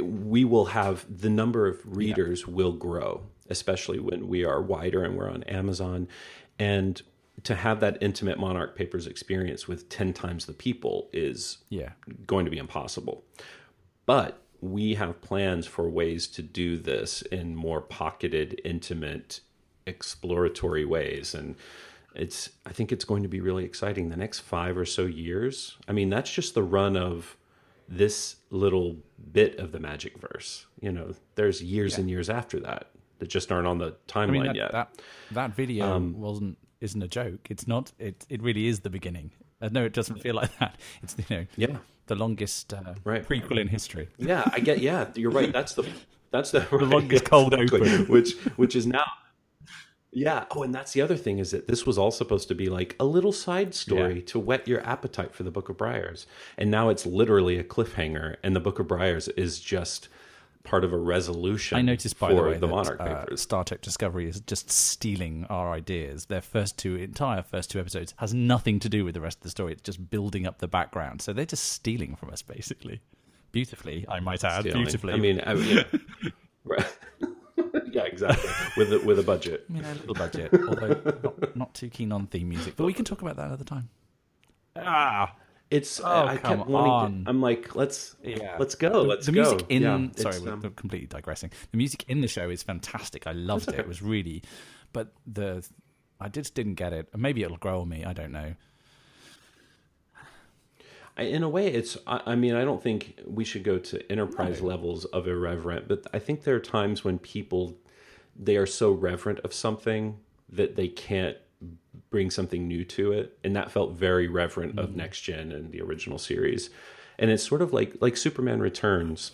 we 0.00 0.44
will 0.44 0.66
have 0.66 1.06
the 1.08 1.30
number 1.30 1.66
of 1.66 1.80
readers 1.96 2.46
will 2.46 2.72
grow, 2.72 3.22
especially 3.48 3.98
when 3.98 4.28
we 4.28 4.44
are 4.44 4.60
wider 4.60 5.02
and 5.04 5.16
we're 5.16 5.30
on 5.30 5.42
Amazon. 5.44 6.06
And 6.58 7.00
to 7.44 7.54
have 7.54 7.80
that 7.80 7.98
intimate 8.02 8.38
Monarch 8.38 8.76
Papers 8.76 9.06
experience 9.06 9.66
with 9.66 9.88
10 9.88 10.12
times 10.12 10.44
the 10.46 10.52
people 10.52 11.08
is 11.12 11.58
Yeah. 11.70 11.92
going 12.26 12.44
to 12.44 12.50
be 12.50 12.58
impossible. 12.58 13.24
But 14.04 14.42
we 14.60 14.94
have 14.94 15.20
plans 15.20 15.66
for 15.66 15.88
ways 15.88 16.26
to 16.28 16.42
do 16.42 16.76
this 16.76 17.22
in 17.22 17.54
more 17.56 17.80
pocketed, 17.80 18.60
intimate, 18.64 19.40
exploratory 19.86 20.84
ways. 20.84 21.34
And 21.34 21.56
it's, 22.14 22.50
I 22.64 22.72
think 22.72 22.92
it's 22.92 23.04
going 23.04 23.22
to 23.22 23.28
be 23.28 23.40
really 23.40 23.64
exciting. 23.64 24.08
The 24.08 24.16
next 24.16 24.40
five 24.40 24.76
or 24.76 24.84
so 24.84 25.06
years, 25.06 25.76
I 25.88 25.92
mean, 25.92 26.10
that's 26.10 26.30
just 26.32 26.54
the 26.54 26.62
run 26.62 26.96
of 26.96 27.36
this 27.88 28.36
little 28.50 28.96
bit 29.32 29.58
of 29.58 29.72
the 29.72 29.78
magic 29.80 30.18
verse. 30.18 30.66
You 30.80 30.92
know, 30.92 31.14
there's 31.36 31.62
years 31.62 31.98
and 31.98 32.10
years 32.10 32.28
after 32.28 32.58
that 32.60 32.88
that 33.18 33.28
just 33.28 33.50
aren't 33.52 33.66
on 33.66 33.78
the 33.78 33.94
timeline 34.08 34.28
I 34.28 34.30
mean, 34.30 34.46
that, 34.46 34.56
yet. 34.56 34.72
that 34.72 34.88
that 35.30 35.54
video 35.54 35.98
wasn't 35.98 36.58
isn't 36.80 37.02
a 37.02 37.08
joke. 37.08 37.46
It's 37.48 37.66
not. 37.66 37.92
It 37.98 38.26
it 38.28 38.42
really 38.42 38.66
is 38.66 38.80
the 38.80 38.90
beginning. 38.90 39.30
Uh, 39.62 39.68
no, 39.70 39.84
it 39.84 39.92
doesn't 39.92 40.20
feel 40.20 40.34
like 40.34 40.56
that. 40.58 40.76
It's 41.02 41.16
you 41.30 41.36
know 41.36 41.46
yeah. 41.56 41.76
the 42.08 42.14
longest 42.16 42.74
uh, 42.74 42.94
Right. 43.04 43.26
prequel 43.26 43.58
in 43.60 43.68
history. 43.68 44.08
Yeah, 44.18 44.44
I 44.52 44.58
get. 44.60 44.80
Yeah, 44.80 45.06
you're 45.14 45.30
right. 45.30 45.52
That's 45.52 45.74
the 45.74 45.86
that's 46.32 46.50
the, 46.50 46.60
the 46.70 46.84
longest 46.86 47.24
cold 47.30 47.54
open. 47.54 48.06
which 48.08 48.34
which 48.56 48.74
is 48.76 48.86
now. 48.86 49.04
Yeah. 50.16 50.46
Oh, 50.50 50.62
and 50.62 50.74
that's 50.74 50.92
the 50.92 51.02
other 51.02 51.16
thing 51.16 51.38
is 51.38 51.50
that 51.50 51.68
this 51.68 51.84
was 51.84 51.98
all 51.98 52.10
supposed 52.10 52.48
to 52.48 52.54
be 52.54 52.70
like 52.70 52.96
a 52.98 53.04
little 53.04 53.32
side 53.32 53.74
story 53.74 54.20
Yeah. 54.20 54.24
to 54.28 54.38
whet 54.38 54.66
your 54.66 54.80
appetite 54.86 55.34
for 55.34 55.42
the 55.42 55.50
Book 55.50 55.68
of 55.68 55.76
Briars, 55.76 56.26
and 56.56 56.70
now 56.70 56.88
it's 56.88 57.04
literally 57.04 57.58
a 57.58 57.62
cliffhanger, 57.64 58.36
and 58.42 58.56
the 58.56 58.60
Book 58.60 58.78
of 58.78 58.88
Briars 58.88 59.28
is 59.28 59.60
just 59.60 60.08
part 60.64 60.84
of 60.84 60.92
a 60.94 60.96
resolution. 60.96 61.76
I 61.76 61.82
noticed, 61.82 62.18
by 62.18 62.32
the 62.32 62.42
way, 62.42 62.56
that 62.56 62.66
Monarch 62.66 62.98
uh, 62.98 63.36
Star 63.36 63.62
Trek 63.62 63.82
Discovery 63.82 64.26
is 64.26 64.40
just 64.40 64.70
stealing 64.70 65.44
our 65.50 65.70
ideas. 65.72 66.24
Their 66.26 66.40
first 66.40 66.78
two 66.78 66.96
entire 66.96 67.42
first 67.42 67.70
two 67.70 67.78
episodes 67.78 68.14
has 68.16 68.32
nothing 68.32 68.80
to 68.80 68.88
do 68.88 69.04
with 69.04 69.12
the 69.14 69.20
rest 69.20 69.38
of 69.40 69.42
the 69.42 69.50
story. 69.50 69.72
It's 69.74 69.82
just 69.82 70.08
building 70.08 70.46
up 70.46 70.60
the 70.60 70.66
background. 70.66 71.20
So 71.20 71.34
they're 71.34 71.44
just 71.44 71.64
stealing 71.72 72.16
from 72.16 72.30
us, 72.30 72.40
basically. 72.40 73.00
Beautifully, 73.52 74.06
I 74.08 74.20
might 74.20 74.42
add. 74.42 74.62
Stealing. 74.62 74.82
Beautifully. 74.82 75.12
I 75.12 75.16
mean, 75.18 75.40
I, 75.40 75.52
yeah. 75.52 75.84
Right. 77.96 78.04
yeah, 78.06 78.12
exactly. 78.12 78.50
With 78.76 78.92
a, 78.92 78.98
with 79.06 79.18
a 79.18 79.22
budget. 79.22 79.64
I 79.68 79.72
mean, 79.72 79.84
a 79.84 79.94
little 79.94 80.14
budget, 80.14 80.50
although 80.68 81.00
not, 81.22 81.56
not 81.56 81.74
too 81.74 81.88
keen 81.88 82.12
on 82.12 82.26
theme 82.26 82.48
music. 82.48 82.76
But 82.76 82.84
we 82.84 82.92
can 82.92 83.04
talk 83.04 83.22
about 83.22 83.36
that 83.36 83.46
another 83.46 83.64
time. 83.64 83.88
Ah, 84.76 85.34
It's 85.70 86.00
Oh, 86.00 86.26
I 86.26 86.36
come 86.36 86.58
kept 86.58 86.70
wanting. 86.70 86.90
on. 86.90 87.24
To, 87.24 87.30
I'm 87.30 87.40
like, 87.40 87.74
let's 87.74 88.14
Yeah. 88.22 88.56
let's 88.58 88.74
go. 88.74 88.90
the, 89.02 89.08
let's 89.08 89.26
the 89.26 89.32
go. 89.32 89.42
music 89.42 89.66
in 89.68 89.82
Yeah, 89.82 90.08
sorry, 90.16 90.40
we're 90.40 90.52
um, 90.52 90.60
completely 90.76 91.06
digressing. 91.08 91.50
The 91.72 91.78
music 91.78 92.04
in 92.08 92.20
the 92.20 92.28
show 92.28 92.50
is 92.50 92.62
fantastic. 92.62 93.26
I 93.26 93.32
loved 93.32 93.68
it. 93.68 93.78
It 93.78 93.88
was 93.88 94.02
really, 94.02 94.42
but 94.92 95.12
the 95.26 95.66
I 96.20 96.28
just 96.28 96.54
didn't 96.54 96.74
get 96.74 96.92
it. 96.92 97.08
Maybe 97.16 97.42
it'll 97.42 97.56
grow 97.56 97.80
on 97.82 97.88
me. 97.88 98.04
I 98.04 98.12
don't 98.12 98.32
know. 98.32 98.54
In 101.18 101.42
a 101.42 101.48
way, 101.48 101.68
it's. 101.68 101.96
I, 102.06 102.20
I 102.26 102.34
mean, 102.36 102.54
I 102.54 102.62
don't 102.64 102.82
think 102.82 103.18
we 103.26 103.42
should 103.44 103.64
go 103.64 103.78
to 103.78 104.12
enterprise 104.12 104.60
levels 104.60 105.06
of 105.06 105.26
irreverent, 105.26 105.88
but 105.88 106.06
I 106.12 106.18
think 106.18 106.44
there 106.44 106.54
are 106.54 106.60
times 106.60 107.04
when 107.04 107.18
people 107.18 107.78
they 108.38 108.56
are 108.56 108.66
so 108.66 108.92
reverent 108.92 109.40
of 109.40 109.52
something 109.52 110.18
that 110.48 110.76
they 110.76 110.88
can't 110.88 111.36
bring 112.10 112.30
something 112.30 112.68
new 112.68 112.84
to 112.84 113.12
it, 113.12 113.38
and 113.42 113.56
that 113.56 113.70
felt 113.70 113.92
very 113.92 114.28
reverent 114.28 114.78
of 114.78 114.94
Next 114.96 115.22
Gen 115.22 115.52
and 115.52 115.72
the 115.72 115.80
original 115.80 116.18
series, 116.18 116.70
and 117.18 117.30
it's 117.30 117.42
sort 117.42 117.62
of 117.62 117.72
like 117.72 117.96
like 118.00 118.16
Superman 118.16 118.60
Returns. 118.60 119.32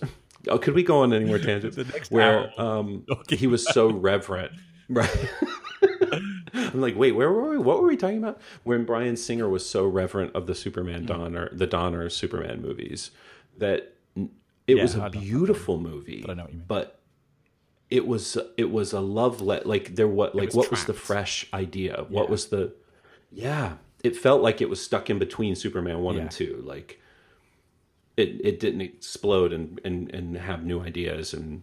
oh, 0.48 0.58
could 0.58 0.74
we 0.74 0.82
go 0.82 1.00
on 1.02 1.12
any 1.12 1.24
more 1.24 1.38
tangents? 1.40 1.76
Where 2.10 2.58
um, 2.60 3.04
he 3.28 3.46
was 3.46 3.66
so 3.68 3.88
reverent, 3.90 4.52
right? 4.88 5.28
I'm 6.54 6.80
like, 6.80 6.96
wait, 6.96 7.12
where 7.12 7.30
were 7.30 7.50
we? 7.50 7.58
What 7.58 7.80
were 7.80 7.88
we 7.88 7.96
talking 7.96 8.18
about? 8.18 8.40
When 8.62 8.84
Bryan 8.84 9.16
Singer 9.16 9.48
was 9.48 9.68
so 9.68 9.86
reverent 9.86 10.34
of 10.34 10.46
the 10.46 10.54
Superman 10.54 11.06
Donner, 11.06 11.48
the 11.52 11.66
Donner 11.66 12.08
Superman 12.08 12.62
movies, 12.62 13.10
that 13.58 13.94
it 14.66 14.76
Yeah, 14.76 14.82
was 14.82 14.94
a 14.94 15.10
beautiful 15.10 15.78
movie. 15.78 16.22
But 16.22 16.30
I 16.30 16.34
know 16.34 16.42
what 16.44 16.52
you 16.52 16.58
mean. 16.58 16.66
But 16.68 17.00
it 17.92 18.06
was 18.06 18.38
it 18.56 18.70
was 18.70 18.92
a 18.92 19.00
love 19.00 19.40
let 19.40 19.66
like 19.66 19.94
there 19.96 20.08
what 20.08 20.34
like 20.34 20.46
was 20.48 20.54
what 20.56 20.70
was 20.70 20.84
the 20.86 20.94
fresh 20.94 21.46
idea? 21.52 22.06
What 22.08 22.28
was 22.30 22.46
the 22.48 22.72
yeah? 23.30 23.74
It 24.02 24.16
felt 24.16 24.42
like 24.42 24.60
it 24.60 24.68
was 24.68 24.80
stuck 24.82 25.10
in 25.10 25.18
between 25.18 25.54
Superman 25.54 25.98
one 26.00 26.14
Yeah. 26.16 26.22
and 26.22 26.30
two. 26.30 26.62
Like 26.66 26.98
it 28.16 28.40
it 28.42 28.60
didn't 28.60 28.80
explode 28.80 29.52
and 29.52 29.80
and 29.84 30.10
and 30.14 30.36
have 30.36 30.64
new 30.64 30.80
ideas 30.80 31.34
and 31.34 31.62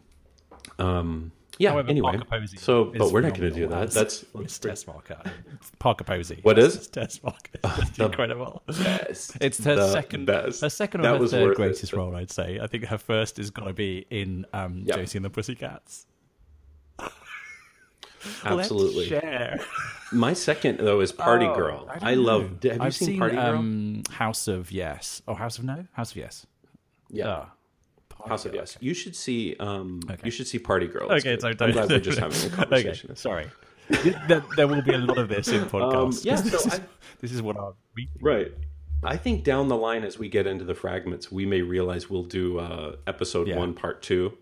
um 0.77 1.31
yeah. 1.57 1.71
However, 1.71 1.89
anyway, 1.89 2.17
Posey 2.29 2.55
so 2.57 2.85
but 2.85 3.11
we're 3.11 3.19
not 3.19 3.35
going 3.37 3.49
to 3.51 3.59
do 3.61 3.67
that. 3.67 3.91
That's 3.91 4.23
It's 4.35 4.57
Tess 4.59 4.85
Parker. 4.85 5.21
Parker 5.77 6.05
Posey. 6.05 6.39
What 6.43 6.57
is? 6.57 6.73
It's 6.75 6.87
Tess 6.87 7.17
Parker. 7.17 7.51
It's 7.81 7.99
incredible. 7.99 8.61
best. 8.67 9.35
It's 9.41 9.61
her 9.65 9.75
The 9.75 9.91
second, 9.91 10.25
best. 10.25 10.61
her 10.61 10.69
second 10.69 11.01
That 11.01 11.15
or 11.15 11.19
her 11.19 11.27
third 11.27 11.51
it. 11.51 11.55
greatest 11.57 11.91
role, 11.91 12.15
I'd 12.15 12.31
say. 12.31 12.59
I 12.61 12.67
think 12.67 12.85
her 12.85 12.97
first 12.97 13.39
is 13.39 13.49
going 13.49 13.67
to 13.67 13.73
be 13.73 14.05
in 14.09 14.45
um, 14.53 14.83
Yep. 14.85 14.95
Josie 14.99 15.17
and 15.17 15.25
the 15.25 15.29
Pussycats. 15.29 16.05
Absolutely. 18.43 19.07
Share. 19.07 19.59
My 20.11 20.33
second 20.33 20.79
though 20.79 21.01
is 21.01 21.11
Party 21.11 21.45
Oh, 21.45 21.55
Girl. 21.55 21.85
don't 21.85 22.03
I, 22.03 22.13
love. 22.15 22.49
Have 22.63 22.63
you 22.63 22.77
I've 22.81 22.95
seen, 22.95 23.07
seen 23.09 23.19
Party 23.19 23.35
Girl? 23.35 23.55
um, 23.55 24.03
House 24.11 24.47
of 24.47 24.71
Yes. 24.71 25.21
Oh, 25.27 25.33
House 25.35 25.57
of 25.59 25.65
No? 25.65 25.85
House 25.93 26.11
of 26.11 26.17
Yes. 26.17 26.45
yeah. 27.09 27.27
Ah, 27.27 27.49
Party 28.09 28.29
House 28.29 28.45
of 28.45 28.51
Girl, 28.51 28.61
Yes. 28.61 28.77
You 28.79 28.93
should 28.93 29.15
see. 29.15 29.55
Um, 29.59 29.99
Okay. 30.09 30.21
You 30.25 30.31
should 30.31 30.47
see 30.47 30.59
Party 30.59 30.87
Girl. 30.87 31.11
It's 31.11 31.23
Okay, 31.25 31.35
good. 31.35 31.41
so 31.59 31.65
I'm 31.65 31.71
glad 31.73 31.89
we're 31.89 31.99
just 31.99 32.19
having 32.19 32.51
a 32.51 32.55
conversation. 32.55 33.11
Okay, 33.11 33.19
sorry. 33.19 33.47
there, 34.27 34.43
there 34.55 34.67
will 34.67 34.81
be 34.83 34.93
a 34.93 34.97
lot 34.99 35.17
of 35.17 35.29
this 35.29 35.47
in 35.47 35.63
podcasts. 35.65 36.23
yeah, 36.25 36.35
this, 36.41 36.51
so 36.51 36.57
is, 36.69 36.79
I- 36.79 36.83
this 37.21 37.31
is 37.31 37.41
what 37.41 37.57
our 37.57 37.73
week. 37.95 38.09
Right. 38.21 38.51
I 39.03 39.15
think 39.15 39.43
down 39.45 39.67
the 39.69 39.77
line, 39.77 40.03
as 40.03 40.19
we 40.19 40.27
get 40.27 40.45
into 40.45 40.65
the 40.65 40.75
fragments, 40.75 41.31
we 41.31 41.45
may 41.45 41.61
realize 41.61 42.09
we'll 42.09 42.23
do 42.23 42.59
uh, 42.59 42.95
episode 43.07 43.47
Yeah. 43.47 43.57
one, 43.57 43.73
part 43.73 44.01
two, 44.01 44.37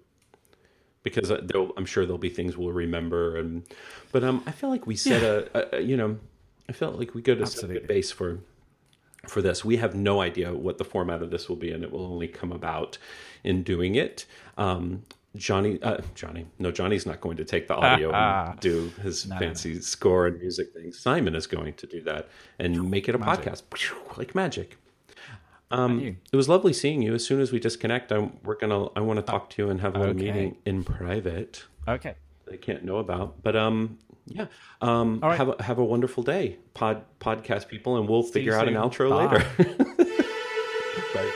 because 1.14 1.32
uh, 1.32 1.68
I'm 1.78 1.86
sure 1.86 2.06
there'll 2.06 2.18
be 2.18 2.30
things 2.30 2.58
we'll 2.58 2.72
remember. 2.74 3.38
And 3.38 3.64
but 4.12 4.24
um, 4.24 4.44
I 4.46 4.52
feel 4.52 4.70
like 4.70 4.86
we 4.88 4.96
set 4.96 5.24
a, 5.24 5.76
a, 5.76 5.78
a- 5.78 5.82
you 5.82 5.98
know, 5.98 6.18
I 6.70 6.74
felt 6.74 6.98
like 6.98 7.14
we 7.16 7.22
go 7.22 7.36
to 7.36 7.46
set 7.46 7.70
a 7.72 7.80
base 7.80 8.12
for 8.12 8.40
for 9.28 9.42
this. 9.42 9.66
We 9.66 9.78
have 9.78 9.96
no 9.96 10.22
idea 10.22 10.54
what 10.54 10.78
the 10.78 10.86
format 10.86 11.22
of 11.22 11.32
this 11.32 11.50
will 11.50 11.56
be, 11.56 11.72
and 11.72 11.84
it 11.84 11.92
will 11.92 12.06
only 12.06 12.28
come 12.28 12.52
about 12.52 12.98
in 13.44 13.64
doing 13.64 13.96
it. 13.96 14.26
Um, 14.58 15.04
Johnny, 15.36 15.80
uh, 15.84 15.98
Johnny, 16.16 16.48
no, 16.58 16.72
Johnny's 16.72 17.06
not 17.06 17.22
going 17.22 17.38
to 17.38 17.46
take 17.46 17.68
the 17.68 17.76
audio 17.76 18.12
and 18.52 18.60
do 18.60 18.92
his 19.04 19.26
fancy 19.40 19.80
score 19.82 20.26
and 20.28 20.40
music 20.40 20.74
thing. 20.74 20.92
Simon 20.92 21.36
is 21.36 21.46
going 21.46 21.74
to 21.76 21.86
do 21.86 22.02
that 22.04 22.28
and 22.58 22.90
make 22.90 23.08
it 23.08 23.14
a 23.16 23.20
podcast 23.20 23.62
like 24.18 24.34
magic. 24.34 24.78
Um, 25.70 26.18
it 26.32 26.36
was 26.36 26.48
lovely 26.48 26.72
seeing 26.74 27.02
you. 27.02 27.14
As 27.14 27.26
soon 27.26 27.42
as 27.42 27.52
we 27.52 27.60
disconnect, 27.60 28.12
I'm 28.12 28.38
we're 28.44 28.56
gonna. 28.56 28.86
I 28.96 29.02
want 29.02 29.18
to 29.18 29.24
talk 29.24 29.50
to 29.52 29.62
you 29.64 29.70
and 29.70 29.82
have 29.82 29.96
a 29.96 30.00
little 30.00 30.16
Okay. 30.16 30.26
meeting 30.32 30.58
in 30.66 30.84
private. 30.84 31.66
Okay. 31.88 32.16
They 32.46 32.58
can't 32.58 32.86
know 32.86 32.98
about, 32.98 33.44
but 33.44 33.56
um, 33.58 33.98
yeah. 34.28 34.46
Um, 34.82 35.20
All 35.22 35.30
right. 35.30 35.38
have 35.38 35.60
a, 35.60 35.64
have 35.64 35.78
a 35.80 35.84
wonderful 35.84 36.24
day, 36.24 36.58
pod 36.74 37.04
podcast 37.20 37.68
people, 37.68 37.98
and 37.98 38.08
we'll 38.08 38.24
figure 38.24 38.54
you 38.54 38.58
out 38.58 38.68
an 38.70 38.76
outro 38.76 39.10
Bye. 39.10 39.26
later. 39.58 39.84
Bye. 41.14 41.32